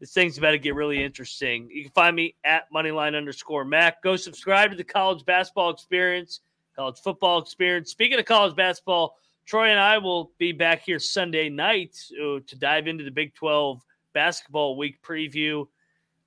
this 0.00 0.12
thing's 0.12 0.38
about 0.38 0.50
to 0.50 0.58
get 0.58 0.74
really 0.74 1.04
interesting. 1.04 1.68
You 1.70 1.84
can 1.84 1.92
find 1.92 2.16
me 2.16 2.34
at 2.42 2.64
moneyline 2.74 3.16
underscore 3.16 3.64
Mac. 3.64 4.02
Go 4.02 4.16
subscribe 4.16 4.72
to 4.72 4.76
the 4.76 4.82
College 4.82 5.24
Basketball 5.24 5.70
Experience, 5.70 6.40
College 6.74 6.98
Football 6.98 7.38
Experience. 7.38 7.92
Speaking 7.92 8.18
of 8.18 8.24
college 8.24 8.56
basketball, 8.56 9.18
Troy 9.46 9.68
and 9.68 9.78
I 9.78 9.98
will 9.98 10.32
be 10.38 10.50
back 10.50 10.82
here 10.82 10.98
Sunday 10.98 11.48
night 11.48 11.96
uh, 12.20 12.40
to 12.44 12.56
dive 12.58 12.88
into 12.88 13.04
the 13.04 13.12
Big 13.12 13.34
Twelve 13.34 13.84
basketball 14.14 14.76
week 14.76 15.00
preview 15.00 15.68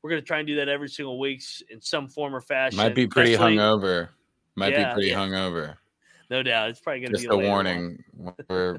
we're 0.02 0.10
going 0.10 0.22
to 0.22 0.26
try 0.26 0.39
and 0.39 0.47
do 0.47 0.56
that 0.56 0.70
every 0.70 0.89
single 0.89 1.20
week 1.20 1.43
in 1.70 1.82
some 1.82 2.08
form 2.08 2.36
or 2.36 2.41
fashion. 2.41 2.78
Might 2.78 2.95
be 2.95 3.08
pretty 3.08 3.36
hungover. 3.36 4.10
Might 4.56 4.74
yeah, 4.74 4.89
be 4.89 4.93
pretty 4.93 5.10
yeah. 5.10 5.18
hungover. 5.18 5.76
No 6.30 6.43
doubt. 6.43 6.70
It's 6.70 6.80
probably 6.80 7.02
going 7.02 7.14
to 7.14 7.20
be 7.20 7.26
a, 7.26 7.32
a 7.32 7.38
warning. 7.38 8.04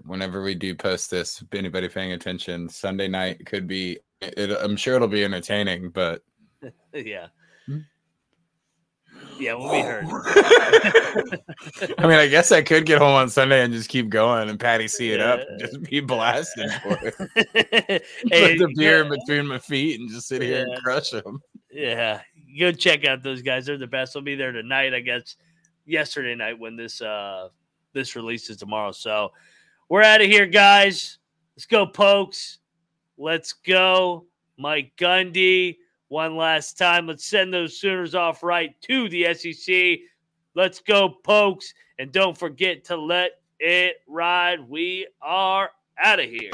whenever 0.04 0.42
we 0.42 0.54
do 0.54 0.74
post 0.74 1.10
this, 1.10 1.42
anybody 1.52 1.88
paying 1.88 2.12
attention, 2.12 2.68
Sunday 2.68 3.08
night 3.08 3.44
could 3.44 3.66
be. 3.66 3.98
It, 4.20 4.50
I'm 4.50 4.76
sure 4.76 4.94
it'll 4.96 5.08
be 5.08 5.24
entertaining, 5.24 5.90
but 5.90 6.22
yeah. 6.94 7.26
Hmm? 7.66 7.78
Yeah, 9.40 9.54
we'll 9.54 9.72
be 9.72 9.80
heard. 9.80 10.04
I 11.98 12.02
mean, 12.02 12.18
I 12.18 12.28
guess 12.28 12.52
I 12.52 12.60
could 12.60 12.84
get 12.84 12.98
home 12.98 13.14
on 13.14 13.30
Sunday 13.30 13.62
and 13.62 13.72
just 13.72 13.88
keep 13.88 14.10
going 14.10 14.50
and 14.50 14.60
Patty 14.60 14.86
see 14.86 15.12
it 15.12 15.20
yeah. 15.20 15.32
up, 15.32 15.40
just 15.58 15.82
be 15.82 16.00
blasting 16.00 16.68
for 16.82 16.98
it. 17.02 17.14
hey, 18.30 18.58
Put 18.58 18.68
the 18.68 18.74
beer 18.76 18.98
yeah. 18.98 19.04
in 19.04 19.08
between 19.08 19.46
my 19.46 19.58
feet 19.58 19.98
and 19.98 20.10
just 20.10 20.28
sit 20.28 20.42
yeah. 20.42 20.48
here 20.48 20.66
and 20.66 20.82
crush 20.82 21.10
them. 21.10 21.40
Yeah, 21.72 22.20
go 22.58 22.70
check 22.70 23.06
out 23.06 23.22
those 23.22 23.40
guys. 23.40 23.64
They're 23.64 23.78
the 23.78 23.86
best. 23.86 24.12
They'll 24.12 24.22
be 24.22 24.34
there 24.34 24.52
tonight, 24.52 24.92
I 24.92 25.00
guess. 25.00 25.36
Yesterday 25.86 26.34
night 26.34 26.58
when 26.58 26.76
this 26.76 27.00
uh 27.00 27.48
this 27.94 28.14
releases 28.14 28.58
tomorrow. 28.58 28.92
So 28.92 29.32
we're 29.88 30.02
out 30.02 30.20
of 30.20 30.26
here, 30.26 30.46
guys. 30.46 31.18
Let's 31.56 31.66
go, 31.66 31.86
pokes. 31.86 32.58
Let's 33.16 33.54
go, 33.54 34.26
Mike 34.58 34.92
Gundy 34.98 35.78
one 36.10 36.36
last 36.36 36.76
time. 36.76 37.06
Let's 37.06 37.24
send 37.24 37.54
those 37.54 37.78
Sooners 37.78 38.14
off 38.14 38.42
right 38.42 38.78
to 38.82 39.08
the 39.08 39.32
SEC. 39.32 40.00
Let's 40.54 40.80
go, 40.80 41.08
pokes. 41.08 41.72
And 41.98 42.12
don't 42.12 42.36
forget 42.36 42.84
to 42.86 42.96
let 42.96 43.40
it 43.58 43.96
ride. 44.06 44.68
We 44.68 45.06
are 45.22 45.70
out 46.02 46.20
of 46.20 46.26
here. 46.28 46.50